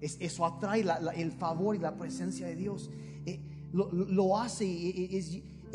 Es, 0.00 0.16
eso 0.20 0.44
atrae 0.44 0.84
el 1.16 1.30
favor 1.30 1.76
y 1.76 1.78
la 1.78 1.96
presencia 1.96 2.46
de 2.46 2.56
Dios. 2.56 2.90
Eh, 3.26 3.40
lo, 3.72 4.38
hace, 4.38 4.66
eh, 4.66 5.16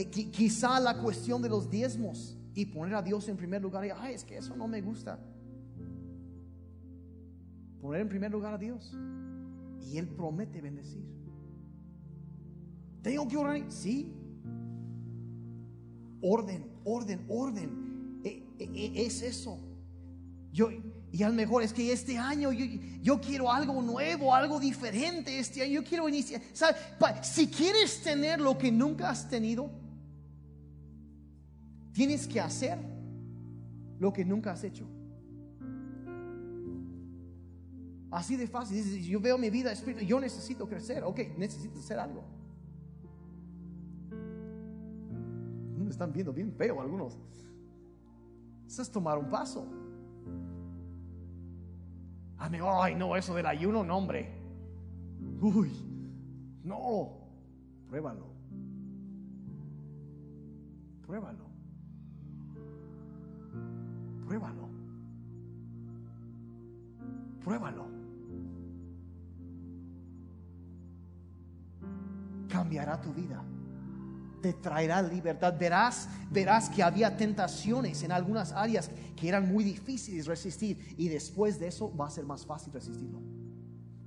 quizá 0.06 0.80
la 0.80 0.98
cuestión 0.98 1.42
de 1.42 1.50
los 1.50 1.70
diezmos 1.70 2.38
y 2.54 2.66
poner 2.66 2.96
a 2.96 3.02
Dios 3.02 3.28
en 3.28 3.38
primer 3.38 3.62
lugar. 3.62 3.86
Y, 3.86 3.90
Ay, 3.90 4.14
es 4.14 4.24
que 4.24 4.38
eso 4.38 4.56
no 4.56 4.68
me 4.68 4.82
gusta. 4.82 5.20
Poner 7.82 8.02
en 8.02 8.10
primer 8.10 8.32
lugar 8.32 8.54
a 8.54 8.58
Dios. 8.58 8.96
Y 9.82 9.98
Él 9.98 10.08
promete 10.08 10.62
bendecir. 10.62 11.04
¿Tengo 13.02 13.28
que 13.28 13.38
orar? 13.38 13.64
Sí, 13.70 14.14
orden, 16.22 16.70
orden, 16.84 17.26
orden. 17.28 18.22
E, 18.24 18.44
e, 18.60 18.64
e, 18.64 19.06
es 19.06 19.22
eso. 19.22 19.58
Yo, 20.52 20.70
y 21.12 21.24
a 21.24 21.30
lo 21.30 21.36
mejor 21.36 21.64
es 21.64 21.74
que 21.74 21.92
este 21.92 22.18
año 22.18 22.52
yo, 22.52 22.66
yo, 23.02 23.22
quiero 23.22 23.52
algo 23.52 23.82
nuevo, 23.82 24.34
algo 24.34 24.60
diferente 24.60 25.40
este 25.40 25.62
año. 25.62 25.82
Yo 25.82 25.84
quiero 25.84 26.10
iniciar. 26.10 26.42
Si 27.22 27.48
quieres 27.48 28.02
tener 28.02 28.40
lo 28.40 28.58
que 28.58 28.72
nunca 28.72 29.10
has 29.10 29.30
tenido, 29.30 29.70
tienes 31.92 32.28
que 32.28 32.40
hacer 32.40 32.78
lo 34.00 34.14
que 34.14 34.26
nunca 34.26 34.52
has 34.52 34.64
hecho. 34.64 34.86
Así 38.12 38.36
de 38.36 38.48
fácil. 38.48 39.02
Yo 39.04 39.20
veo 39.20 39.38
mi 39.38 39.50
vida 39.50 39.72
espiritual. 39.72 40.08
Yo 40.08 40.20
necesito 40.20 40.68
crecer. 40.68 41.04
Ok, 41.04 41.20
necesito 41.38 41.80
hacer 41.80 42.00
algo. 42.00 42.24
Me 45.78 45.90
están 45.90 46.12
viendo 46.12 46.34
bien 46.34 46.52
feo 46.52 46.82
algunos. 46.82 47.18
Es 48.68 48.92
tomar 48.92 49.18
un 49.18 49.30
paso. 49.30 49.68
Ay, 52.38 52.96
no, 52.96 53.16
eso 53.16 53.36
del 53.36 53.46
ayuno, 53.46 53.84
no, 53.84 53.98
hombre. 53.98 54.30
Uy, 55.42 55.72
no. 56.64 57.20
Pruébalo. 57.88 58.28
Pruébalo. 61.02 61.49
Pruébalo. 64.30 64.70
Pruébalo. 67.44 67.86
Cambiará 72.48 73.02
tu 73.02 73.12
vida 73.12 73.44
te 74.42 74.54
traerá 74.54 75.02
libertad. 75.02 75.54
Verás, 75.60 76.08
verás 76.32 76.70
que 76.70 76.82
había 76.82 77.18
tentaciones 77.18 78.04
en 78.04 78.12
algunas 78.12 78.52
áreas 78.54 78.90
que 79.16 79.28
eran 79.28 79.52
muy 79.52 79.64
difíciles 79.64 80.28
resistir 80.28 80.96
y 80.98 81.10
después 81.10 81.60
de 81.60 81.68
eso 81.68 81.94
va 81.96 82.08
a 82.08 82.10
ser 82.10 82.26
más 82.26 82.46
fácil 82.46 82.72
resistirlo. 82.72 83.20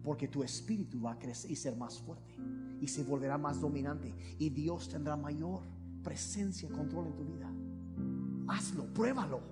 Porque 0.03 0.29
tu 0.29 0.43
espíritu 0.43 1.03
va 1.03 1.13
a 1.13 1.19
crecer 1.19 1.51
y 1.51 1.57
ser 1.57 1.77
más 1.77 1.99
fuerte 1.99 2.35
y 2.81 2.89
se 2.89 3.05
volverá 3.05 3.37
más 3.37 3.61
dominante 3.61 4.15
y 4.39 4.49
Dios 4.49 4.89
tendrá 4.89 5.17
mayor 5.17 5.61
presencia, 6.03 6.69
control 6.71 7.09
en 7.09 7.17
tu 7.17 7.25
vida. 7.25 7.51
Hazlo, 8.49 8.87
pruébalo. 8.95 9.52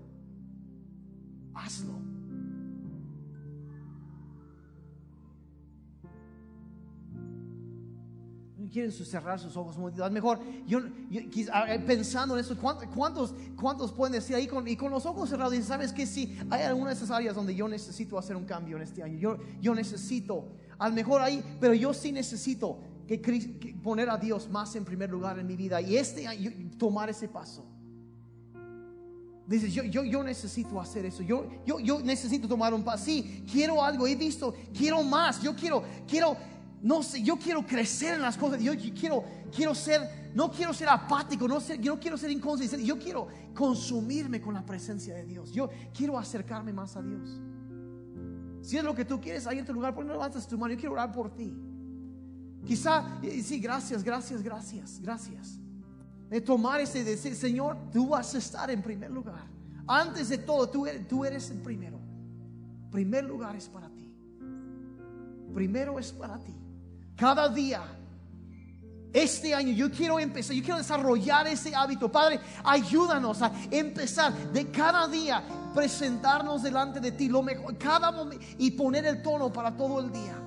Hazlo. 1.55 2.11
quieren 8.71 8.93
cerrar 8.93 9.39
sus 9.39 9.57
ojos 9.57 9.77
mejor, 10.13 10.41
yo, 10.67 10.81
pensando 11.87 12.35
en 12.35 12.41
eso, 12.41 12.57
¿cuántos, 12.57 13.35
cuántos 13.61 13.93
pueden 13.93 14.13
decir 14.13 14.37
ahí 14.37 14.47
con, 14.47 14.67
y 14.67 14.77
con 14.77 14.91
los 14.91 15.05
ojos 15.07 15.29
cerrados? 15.29 15.55
Y 15.55 15.63
sabes 15.63 15.93
que 15.93 16.07
si 16.07 16.39
hay 16.51 16.63
algunas 16.63 16.99
de 16.99 17.05
esas 17.05 17.15
áreas 17.15 17.35
donde 17.35 17.55
yo 17.55 17.69
necesito 17.69 18.19
hacer 18.19 18.37
un 18.37 18.45
cambio 18.45 18.77
en 18.77 18.85
este 18.85 19.03
año. 19.03 19.19
Yo, 19.19 19.39
yo 19.61 19.75
necesito, 19.75 20.53
a 20.79 20.89
lo 20.89 20.95
mejor 20.95 21.21
ahí, 21.21 21.43
pero 21.61 21.75
yo 21.75 21.93
sí 21.93 22.13
necesito 22.13 22.79
que, 23.07 23.19
poner 23.83 24.09
a 24.09 24.17
Dios 24.17 24.49
más 24.49 24.75
en 24.77 24.85
primer 24.85 25.11
lugar 25.11 25.39
en 25.39 25.47
mi 25.47 25.57
vida 25.57 25.81
y 25.81 25.97
este 25.97 26.27
año 26.27 26.53
tomar 26.79 27.11
ese 27.11 27.29
paso. 27.29 27.67
Dices, 29.51 29.75
yo, 29.75 29.83
yo, 29.83 30.05
yo 30.05 30.23
necesito 30.23 30.81
hacer 30.81 31.05
eso. 31.07 31.25
Yo, 31.25 31.45
yo, 31.67 31.81
yo 31.81 32.01
necesito 32.01 32.47
tomar 32.47 32.73
un 32.73 32.85
paso. 32.85 33.07
Sí, 33.07 33.45
quiero 33.51 33.83
algo. 33.83 34.07
He 34.07 34.15
visto, 34.15 34.55
quiero 34.73 35.03
más. 35.03 35.43
Yo 35.43 35.57
quiero, 35.57 35.83
quiero, 36.07 36.37
no 36.81 37.03
sé, 37.03 37.21
yo 37.21 37.37
quiero 37.37 37.67
crecer 37.67 38.15
en 38.15 38.23
las 38.23 38.37
cosas. 38.37 38.63
Yo 38.63 38.73
quiero, 38.77 39.25
quiero 39.53 39.75
ser, 39.75 40.31
no 40.37 40.53
quiero 40.53 40.73
ser 40.73 40.89
apático, 40.89 41.49
no, 41.49 41.61
ser, 41.61 41.81
yo 41.81 41.99
quiero 41.99 42.17
ser 42.17 42.31
inconsistente. 42.31 42.87
Yo 42.87 42.97
quiero 42.97 43.27
consumirme 43.53 44.41
con 44.41 44.55
la 44.55 44.65
presencia 44.65 45.17
de 45.17 45.25
Dios. 45.25 45.51
Yo 45.51 45.69
quiero 45.93 46.17
acercarme 46.17 46.73
más 46.73 46.95
a 46.95 47.03
Dios. 47.03 47.41
Si 48.63 48.77
es 48.77 48.85
lo 48.85 48.95
que 48.95 49.05
tú 49.05 49.21
quieres, 49.21 49.49
ahí 49.49 49.59
en 49.59 49.65
tu 49.65 49.75
lugar, 49.75 49.93
¿por 49.93 50.05
no 50.05 50.13
levantas 50.13 50.47
tu 50.47 50.57
mano? 50.57 50.75
Yo 50.75 50.79
quiero 50.79 50.93
orar 50.93 51.11
por 51.11 51.35
ti. 51.35 51.59
Quizá, 52.65 53.19
sí, 53.43 53.59
gracias, 53.59 54.05
gracias, 54.05 54.45
gracias, 54.45 55.01
gracias. 55.03 55.60
De 56.31 56.41
tomar 56.41 56.81
ese 56.81 57.05
decir, 57.05 57.37
Señor, 57.37 57.77
tú 57.93 58.09
vas 58.09 58.35
a 58.35 58.39
estar 58.39 58.71
en 58.71 58.81
primer 58.81 59.11
lugar. 59.11 59.45
Antes 59.87 60.31
de 60.31 60.39
todo, 60.39 60.71
tú 60.71 60.87
eres, 60.87 61.07
tú 61.07 61.27
eres 61.27 61.51
el 61.51 61.59
primero. 61.59 61.99
Primer 62.91 63.25
lugar 63.25 63.55
es 63.55 63.69
para 63.69 63.91
ti. 63.91 64.11
Primero 65.53 65.99
es 65.99 66.13
para 66.13 66.39
ti 66.39 66.55
cada 67.21 67.51
día. 67.51 67.83
Este 69.13 69.55
año 69.55 69.73
yo 69.73 69.91
quiero 69.91 70.19
empezar, 70.19 70.57
yo 70.57 70.63
quiero 70.63 70.79
desarrollar 70.79 71.47
ese 71.49 71.75
hábito. 71.75 72.11
Padre, 72.11 72.41
ayúdanos 72.65 73.43
a 73.43 73.53
empezar 73.71 74.33
de 74.53 74.71
cada 74.71 75.07
día 75.07 75.45
presentarnos 75.75 76.63
delante 76.63 76.99
de 76.99 77.13
ti 77.13 77.29
lo 77.29 77.43
mejor, 77.43 77.77
cada 77.77 78.11
momento 78.11 78.45
y 78.57 78.71
poner 78.71 79.05
el 79.05 79.21
tono 79.21 79.53
para 79.53 79.77
todo 79.77 80.01
el 80.01 80.11
día. 80.11 80.40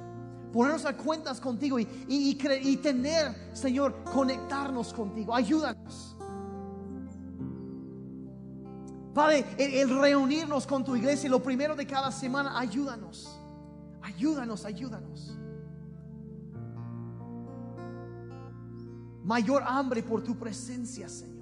Ponernos 0.54 0.86
a 0.86 0.96
cuentas 0.96 1.42
contigo 1.42 1.80
y, 1.80 1.88
y, 2.08 2.78
tener, 2.78 3.36
Señor, 3.54 4.04
conectarnos 4.06 4.94
contigo. 4.94 5.36
Ayúdanos. 5.36 6.16
Padre, 9.14 9.46
el 9.58 9.90
reunirnos 10.00 10.66
con 10.66 10.86
tu 10.86 10.96
iglesia, 10.96 11.30
lo 11.30 11.42
primero 11.42 11.76
de 11.76 11.86
cada 11.86 12.12
semana, 12.12 12.58
ayúdanos. 12.58 13.40
Ayúdanos, 14.02 14.64
ayúdanos. 14.64 15.38
mayor 19.24 19.64
hambre 19.66 20.04
por 20.04 20.24
tu 20.24 20.38
presencia, 20.38 21.08
Señor. 21.08 21.34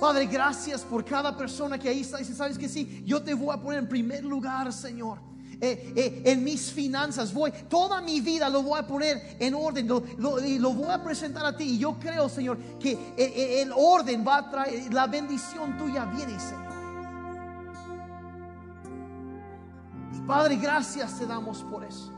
Padre, 0.00 0.26
gracias 0.26 0.82
por 0.82 1.04
cada 1.04 1.36
persona 1.36 1.78
que 1.78 1.88
ahí 1.88 2.00
está. 2.00 2.18
Dice, 2.18 2.34
sabes 2.34 2.56
que 2.56 2.68
sí, 2.68 3.02
yo 3.04 3.22
te 3.22 3.34
voy 3.34 3.52
a 3.52 3.60
poner 3.60 3.80
en 3.80 3.88
primer 3.88 4.24
lugar, 4.24 4.72
Señor. 4.72 5.18
Eh, 5.60 5.92
eh, 5.96 6.22
en 6.24 6.44
mis 6.44 6.70
finanzas, 6.70 7.34
voy, 7.34 7.50
toda 7.68 8.00
mi 8.00 8.20
vida 8.20 8.48
lo 8.48 8.62
voy 8.62 8.78
a 8.78 8.86
poner 8.86 9.36
en 9.40 9.54
orden 9.54 9.88
lo, 9.88 10.38
y 10.44 10.56
lo 10.56 10.72
voy 10.72 10.90
a 10.90 11.02
presentar 11.02 11.44
a 11.44 11.56
ti. 11.56 11.64
Y 11.64 11.78
yo 11.78 11.98
creo, 11.98 12.28
Señor, 12.28 12.58
que 12.78 12.92
eh, 13.16 13.62
el 13.62 13.72
orden 13.74 14.24
va 14.26 14.36
a 14.36 14.50
traer, 14.50 14.92
la 14.94 15.08
bendición 15.08 15.76
tuya 15.76 16.04
viene, 16.04 16.38
Señor. 16.38 16.68
Y 20.14 20.20
Padre, 20.20 20.56
gracias 20.56 21.18
te 21.18 21.26
damos 21.26 21.64
por 21.64 21.84
eso. 21.84 22.12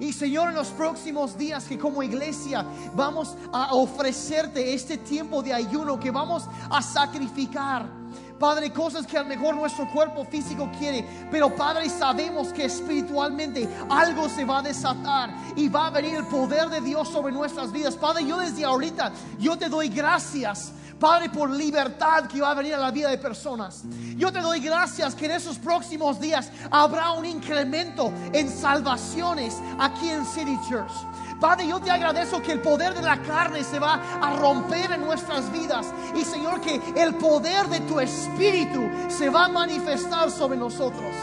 Y 0.00 0.12
Señor, 0.12 0.48
en 0.48 0.56
los 0.56 0.68
próximos 0.68 1.38
días 1.38 1.64
que 1.64 1.78
como 1.78 2.02
iglesia 2.02 2.66
vamos 2.96 3.36
a 3.52 3.72
ofrecerte 3.74 4.74
este 4.74 4.98
tiempo 4.98 5.42
de 5.42 5.54
ayuno, 5.54 6.00
que 6.00 6.10
vamos 6.10 6.48
a 6.70 6.82
sacrificar. 6.82 8.03
Padre, 8.38 8.72
cosas 8.72 9.06
que 9.06 9.16
a 9.16 9.22
lo 9.22 9.28
mejor 9.28 9.54
nuestro 9.54 9.88
cuerpo 9.90 10.24
físico 10.24 10.70
quiere, 10.78 11.04
pero 11.30 11.54
Padre, 11.54 11.88
sabemos 11.88 12.52
que 12.52 12.64
espiritualmente 12.64 13.68
algo 13.88 14.28
se 14.28 14.44
va 14.44 14.58
a 14.58 14.62
desatar 14.62 15.30
y 15.56 15.68
va 15.68 15.86
a 15.86 15.90
venir 15.90 16.16
el 16.16 16.26
poder 16.26 16.68
de 16.68 16.80
Dios 16.80 17.08
sobre 17.08 17.32
nuestras 17.32 17.72
vidas. 17.72 17.96
Padre, 17.96 18.26
yo 18.26 18.38
desde 18.38 18.64
ahorita, 18.64 19.12
yo 19.38 19.56
te 19.56 19.68
doy 19.68 19.88
gracias 19.88 20.72
Padre, 20.98 21.28
por 21.28 21.50
libertad 21.50 22.26
que 22.26 22.40
va 22.40 22.52
a 22.52 22.54
venir 22.54 22.74
a 22.74 22.78
la 22.78 22.90
vida 22.90 23.10
de 23.10 23.18
personas. 23.18 23.82
Yo 24.16 24.32
te 24.32 24.40
doy 24.40 24.60
gracias 24.60 25.14
que 25.14 25.26
en 25.26 25.32
esos 25.32 25.58
próximos 25.58 26.20
días 26.20 26.50
habrá 26.70 27.12
un 27.12 27.24
incremento 27.24 28.12
en 28.32 28.48
salvaciones 28.48 29.58
aquí 29.78 30.08
en 30.08 30.24
City 30.24 30.58
Church. 30.68 30.92
Padre, 31.40 31.66
yo 31.66 31.80
te 31.80 31.90
agradezco 31.90 32.40
que 32.40 32.52
el 32.52 32.60
poder 32.60 32.94
de 32.94 33.02
la 33.02 33.20
carne 33.22 33.64
se 33.64 33.78
va 33.78 34.00
a 34.20 34.36
romper 34.36 34.92
en 34.92 35.02
nuestras 35.02 35.50
vidas. 35.52 35.86
Y 36.14 36.24
Señor, 36.24 36.60
que 36.60 36.80
el 36.96 37.14
poder 37.16 37.66
de 37.68 37.80
tu 37.80 38.00
Espíritu 38.00 38.88
se 39.08 39.28
va 39.28 39.46
a 39.46 39.48
manifestar 39.48 40.30
sobre 40.30 40.56
nosotros. 40.56 41.14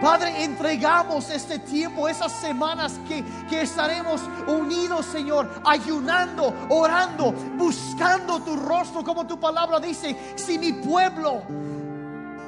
Padre, 0.00 0.44
entregamos 0.44 1.30
este 1.30 1.58
tiempo, 1.58 2.08
esas 2.08 2.30
semanas 2.30 3.00
que, 3.08 3.24
estaremos 3.62 4.20
unidos, 4.46 5.06
Señor, 5.06 5.62
ayunando, 5.64 6.52
orando, 6.68 7.32
buscando 7.56 8.40
tu 8.40 8.56
rostro, 8.56 9.02
como 9.02 9.26
tu 9.26 9.40
palabra 9.40 9.80
dice, 9.80 10.34
si 10.36 10.58
mi 10.58 10.72
pueblo, 10.72 11.42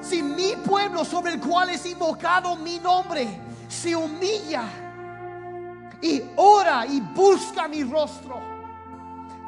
si 0.02 0.22
mi 0.22 0.52
pueblo 0.56 1.04
sobre 1.04 1.32
el 1.32 1.40
cual 1.40 1.70
es 1.70 1.86
invocado 1.86 2.56
mi 2.56 2.78
nombre, 2.78 3.40
se 3.68 3.96
humilla 3.96 4.64
y 6.02 6.22
ora 6.36 6.86
y 6.86 7.00
busca 7.00 7.68
mi 7.68 7.84
rostro. 7.84 8.40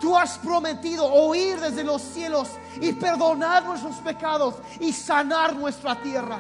Tú 0.01 0.17
has 0.17 0.39
prometido 0.39 1.05
oír 1.05 1.59
desde 1.59 1.83
los 1.83 2.01
cielos 2.01 2.49
y 2.81 2.93
perdonar 2.93 3.65
nuestros 3.65 3.97
pecados 3.97 4.55
y 4.79 4.93
sanar 4.93 5.57
nuestra 5.57 6.01
tierra. 6.01 6.39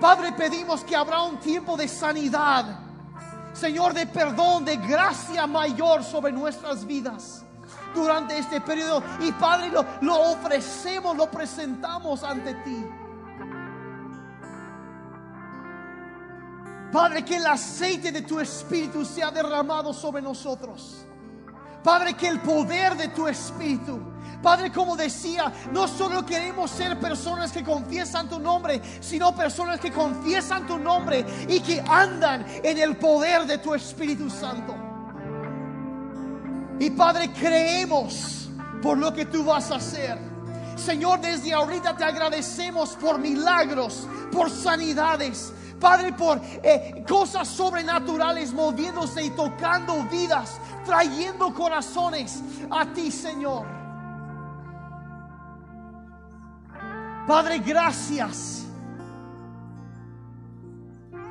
Padre, 0.00 0.32
pedimos 0.32 0.84
que 0.84 0.96
habrá 0.96 1.22
un 1.22 1.38
tiempo 1.38 1.76
de 1.76 1.88
sanidad, 1.88 2.78
Señor, 3.52 3.94
de 3.94 4.06
perdón, 4.06 4.64
de 4.64 4.76
gracia 4.76 5.46
mayor 5.46 6.02
sobre 6.04 6.32
nuestras 6.32 6.86
vidas 6.86 7.44
durante 7.94 8.38
este 8.38 8.60
periodo. 8.60 9.02
Y 9.20 9.32
Padre, 9.32 9.68
lo, 9.70 9.84
lo 10.00 10.32
ofrecemos, 10.32 11.16
lo 11.16 11.30
presentamos 11.30 12.22
ante 12.22 12.54
ti. 12.54 12.84
Padre, 16.92 17.24
que 17.24 17.36
el 17.36 17.46
aceite 17.46 18.12
de 18.12 18.20
tu 18.20 18.38
Espíritu 18.38 19.04
sea 19.04 19.30
derramado 19.30 19.94
sobre 19.94 20.20
nosotros. 20.20 21.06
Padre, 21.82 22.14
que 22.14 22.28
el 22.28 22.38
poder 22.40 22.96
de 22.96 23.08
tu 23.08 23.26
Espíritu, 23.26 23.98
Padre, 24.42 24.70
como 24.70 24.94
decía, 24.94 25.52
no 25.72 25.88
solo 25.88 26.26
queremos 26.26 26.70
ser 26.70 26.98
personas 27.00 27.50
que 27.50 27.64
confiesan 27.64 28.28
tu 28.28 28.38
nombre, 28.38 28.82
sino 29.00 29.34
personas 29.34 29.80
que 29.80 29.90
confiesan 29.90 30.66
tu 30.66 30.78
nombre 30.78 31.24
y 31.48 31.60
que 31.60 31.80
andan 31.80 32.44
en 32.62 32.76
el 32.76 32.96
poder 32.96 33.46
de 33.46 33.58
tu 33.58 33.72
Espíritu 33.72 34.28
Santo. 34.28 34.74
Y 36.78 36.90
Padre, 36.90 37.32
creemos 37.32 38.50
por 38.82 38.98
lo 38.98 39.14
que 39.14 39.26
tú 39.26 39.44
vas 39.44 39.70
a 39.70 39.76
hacer. 39.76 40.18
Señor, 40.76 41.20
desde 41.20 41.52
ahorita 41.52 41.96
te 41.96 42.04
agradecemos 42.04 42.96
por 42.96 43.18
milagros, 43.18 44.08
por 44.32 44.50
sanidades, 44.50 45.52
Padre, 45.82 46.12
por 46.12 46.40
eh, 46.62 47.04
cosas 47.08 47.48
sobrenaturales 47.48 48.52
moviéndose 48.52 49.24
y 49.24 49.30
tocando 49.30 50.04
vidas, 50.04 50.60
trayendo 50.84 51.52
corazones 51.52 52.40
a 52.70 52.86
ti, 52.86 53.10
Señor. 53.10 53.66
Padre, 57.26 57.58
gracias 57.58 58.64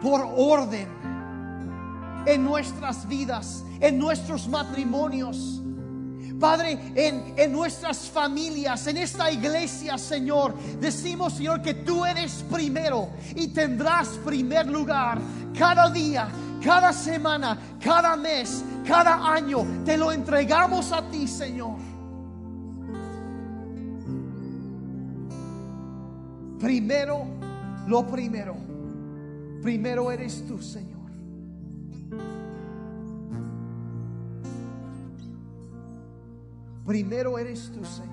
por 0.02 0.28
orden 0.36 0.90
en 2.26 2.44
nuestras 2.44 3.08
vidas, 3.08 3.64
en 3.80 3.98
nuestros 3.98 4.50
matrimonios. 4.50 5.61
Padre, 6.42 6.78
en, 6.96 7.36
en, 7.38 7.52
nuestras 7.52 8.10
familias, 8.10 8.88
en 8.88 8.98
esta 8.98 9.32
iglesia, 9.32 9.98
Señor, 10.00 10.56
decimos, 10.80 11.34
Señor, 11.34 11.62
que 11.62 11.76
tú 11.76 12.04
eres 12.04 12.44
primero 12.52 13.10
y 13.36 13.50
tendrás 13.50 14.10
primer 14.26 14.68
lugar 14.68 15.20
cada 15.58 15.90
día, 15.92 16.28
cada 16.64 16.92
semana, 16.92 17.58
cada 17.80 18.16
mes, 18.16 18.64
cada 18.86 19.32
año. 19.32 19.66
Te 19.86 19.96
lo 19.96 20.12
entregamos 20.12 20.92
a 20.92 21.08
ti, 21.10 21.28
Señor. 21.28 21.78
Primero, 26.60 27.26
lo 27.88 28.08
primero. 28.08 28.56
Primero 29.62 30.12
eres 30.12 30.44
tú, 30.48 30.60
Señor. 30.60 31.01
Primero 36.92 37.40
eres 37.40 37.72
tú, 37.72 37.86
Señor. 37.86 38.12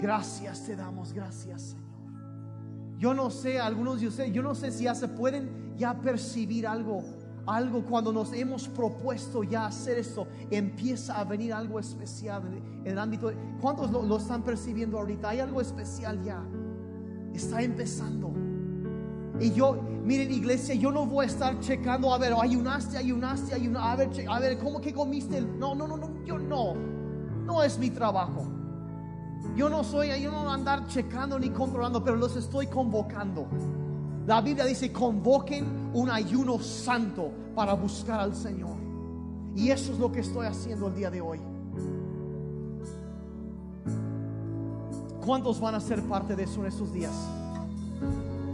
Gracias 0.00 0.64
te 0.64 0.76
damos, 0.76 1.12
gracias, 1.12 1.60
Señor. 1.60 1.88
Yo 2.98 3.14
no 3.14 3.28
sé, 3.28 3.58
algunos 3.58 4.00
de 4.00 4.06
ustedes, 4.06 4.32
yo 4.32 4.44
no 4.44 4.54
sé 4.54 4.70
si 4.70 4.84
ya 4.84 4.94
se 4.94 5.08
pueden 5.08 5.74
ya 5.76 5.92
percibir 6.00 6.68
algo, 6.68 7.02
algo 7.46 7.84
cuando 7.84 8.12
nos 8.12 8.32
hemos 8.32 8.68
propuesto 8.68 9.42
ya 9.42 9.66
hacer 9.66 9.98
esto, 9.98 10.28
empieza 10.52 11.18
a 11.18 11.24
venir 11.24 11.52
algo 11.52 11.80
especial 11.80 12.44
en, 12.54 12.86
el 12.86 12.96
ámbito. 12.96 13.32
¿Cuántos 13.60 13.90
lo, 13.90 14.04
lo 14.04 14.18
están 14.18 14.44
percibiendo 14.44 15.00
ahorita? 15.00 15.30
Hay 15.30 15.40
algo 15.40 15.60
especial 15.60 16.22
ya. 16.22 16.40
Está 17.34 17.60
empezando. 17.60 18.32
Y 19.40 19.50
yo, 19.50 19.80
miren 20.08 20.32
iglesia, 20.32 20.74
yo 20.74 20.90
no 20.90 21.04
voy 21.04 21.26
a 21.26 21.28
estar 21.28 21.60
checando, 21.60 22.14
a 22.14 22.16
ver, 22.16 22.32
ayunaste, 22.32 22.96
ayunaste, 22.96 23.52
ayunaste, 23.52 23.92
a 23.92 23.94
ver, 23.94 24.26
a 24.26 24.40
ver, 24.40 24.58
¿cómo 24.58 24.80
que 24.80 24.94
comiste? 24.94 25.42
No, 25.42 25.74
no, 25.74 25.86
no, 25.86 25.98
no, 25.98 26.24
yo 26.24 26.38
no. 26.38 26.74
No 27.44 27.62
es 27.62 27.78
mi 27.78 27.90
trabajo. 27.90 28.46
Yo 29.54 29.68
no 29.68 29.84
soy, 29.84 30.08
yo 30.18 30.30
no 30.30 30.50
andar 30.50 30.86
checando 30.86 31.38
ni 31.38 31.50
controlando, 31.50 32.02
pero 32.02 32.16
los 32.16 32.34
estoy 32.36 32.68
convocando. 32.68 33.48
La 34.26 34.40
Biblia 34.40 34.64
dice, 34.64 34.90
convoquen 34.90 35.90
un 35.92 36.08
ayuno 36.10 36.58
santo 36.58 37.30
para 37.54 37.74
buscar 37.74 38.18
al 38.18 38.34
Señor. 38.34 38.78
Y 39.54 39.70
eso 39.70 39.92
es 39.92 39.98
lo 39.98 40.10
que 40.10 40.20
estoy 40.20 40.46
haciendo 40.46 40.86
el 40.88 40.94
día 40.94 41.10
de 41.10 41.20
hoy. 41.20 41.40
¿Cuántos 45.24 45.60
van 45.60 45.74
a 45.74 45.80
ser 45.80 46.02
parte 46.04 46.34
de 46.34 46.44
eso 46.44 46.60
en 46.60 46.66
estos 46.66 46.94
días? 46.94 47.12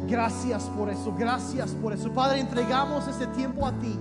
Gracias 0.06 0.64
por 0.64 0.90
eso, 0.90 1.14
gracias 1.16 1.70
por 1.70 1.92
eso. 1.92 2.10
Padre, 2.12 2.40
entregamos 2.40 3.08
este 3.08 3.26
tiempo 3.28 3.66
a 3.66 3.72
ti. 3.72 3.98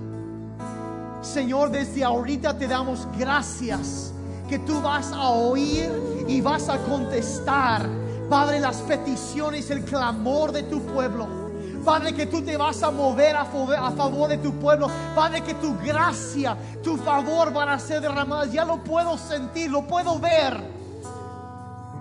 Señor, 1.22 1.70
desde 1.70 2.04
ahorita 2.04 2.56
te 2.58 2.68
damos 2.68 3.08
gracias 3.18 4.12
que 4.48 4.58
tú 4.58 4.80
vas 4.82 5.10
a 5.12 5.30
oír 5.30 5.90
y 6.28 6.40
vas 6.42 6.68
a 6.68 6.78
contestar, 6.78 7.88
Padre, 8.28 8.60
las 8.60 8.76
peticiones, 8.82 9.70
el 9.70 9.84
clamor 9.84 10.52
de 10.52 10.64
tu 10.64 10.80
pueblo. 10.80 11.26
Padre, 11.84 12.14
que 12.14 12.26
tú 12.26 12.42
te 12.42 12.56
vas 12.56 12.82
a 12.82 12.90
mover 12.90 13.36
a 13.36 13.44
favor, 13.44 14.28
de 14.28 14.38
tu 14.38 14.52
pueblo. 14.54 14.88
Padre, 15.14 15.42
que 15.42 15.54
tu 15.54 15.76
gracia, 15.78 16.56
tu 16.82 16.96
favor 16.96 17.52
van 17.52 17.68
a 17.68 17.78
ser 17.78 18.00
derramadas. 18.00 18.50
Ya 18.52 18.64
lo 18.64 18.82
puedo 18.82 19.18
sentir, 19.18 19.70
lo 19.70 19.86
puedo 19.86 20.18
ver. 20.18 20.62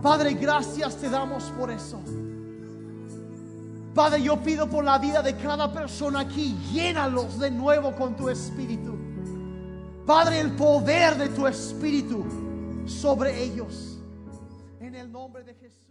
Padre, 0.02 0.34
gracias 0.34 0.96
te 0.96 1.10
damos 1.10 1.44
por 1.58 1.70
eso. 1.70 2.00
Padre, 3.94 4.24
yo 4.24 4.42
pido 4.42 4.68
por 4.68 4.84
la 4.84 4.98
vida 4.98 5.22
de 5.22 5.36
cada 5.36 5.72
persona 5.72 6.22
aquí, 6.22 6.58
llénalos 6.72 7.40
de 7.40 7.52
nuevo 7.52 7.96
con 7.96 8.16
tu 8.16 8.28
espíritu. 8.28 8.98
Padre, 10.06 10.40
el 10.40 10.52
poder 10.56 11.16
de 11.16 11.30
tu 11.30 11.46
espíritu 11.46 12.26
sobre 12.88 13.44
ellos. 13.44 14.00
En 14.80 14.96
el 14.96 15.12
nombre 15.12 15.44
de 15.44 15.54
Jesús. 15.54 15.83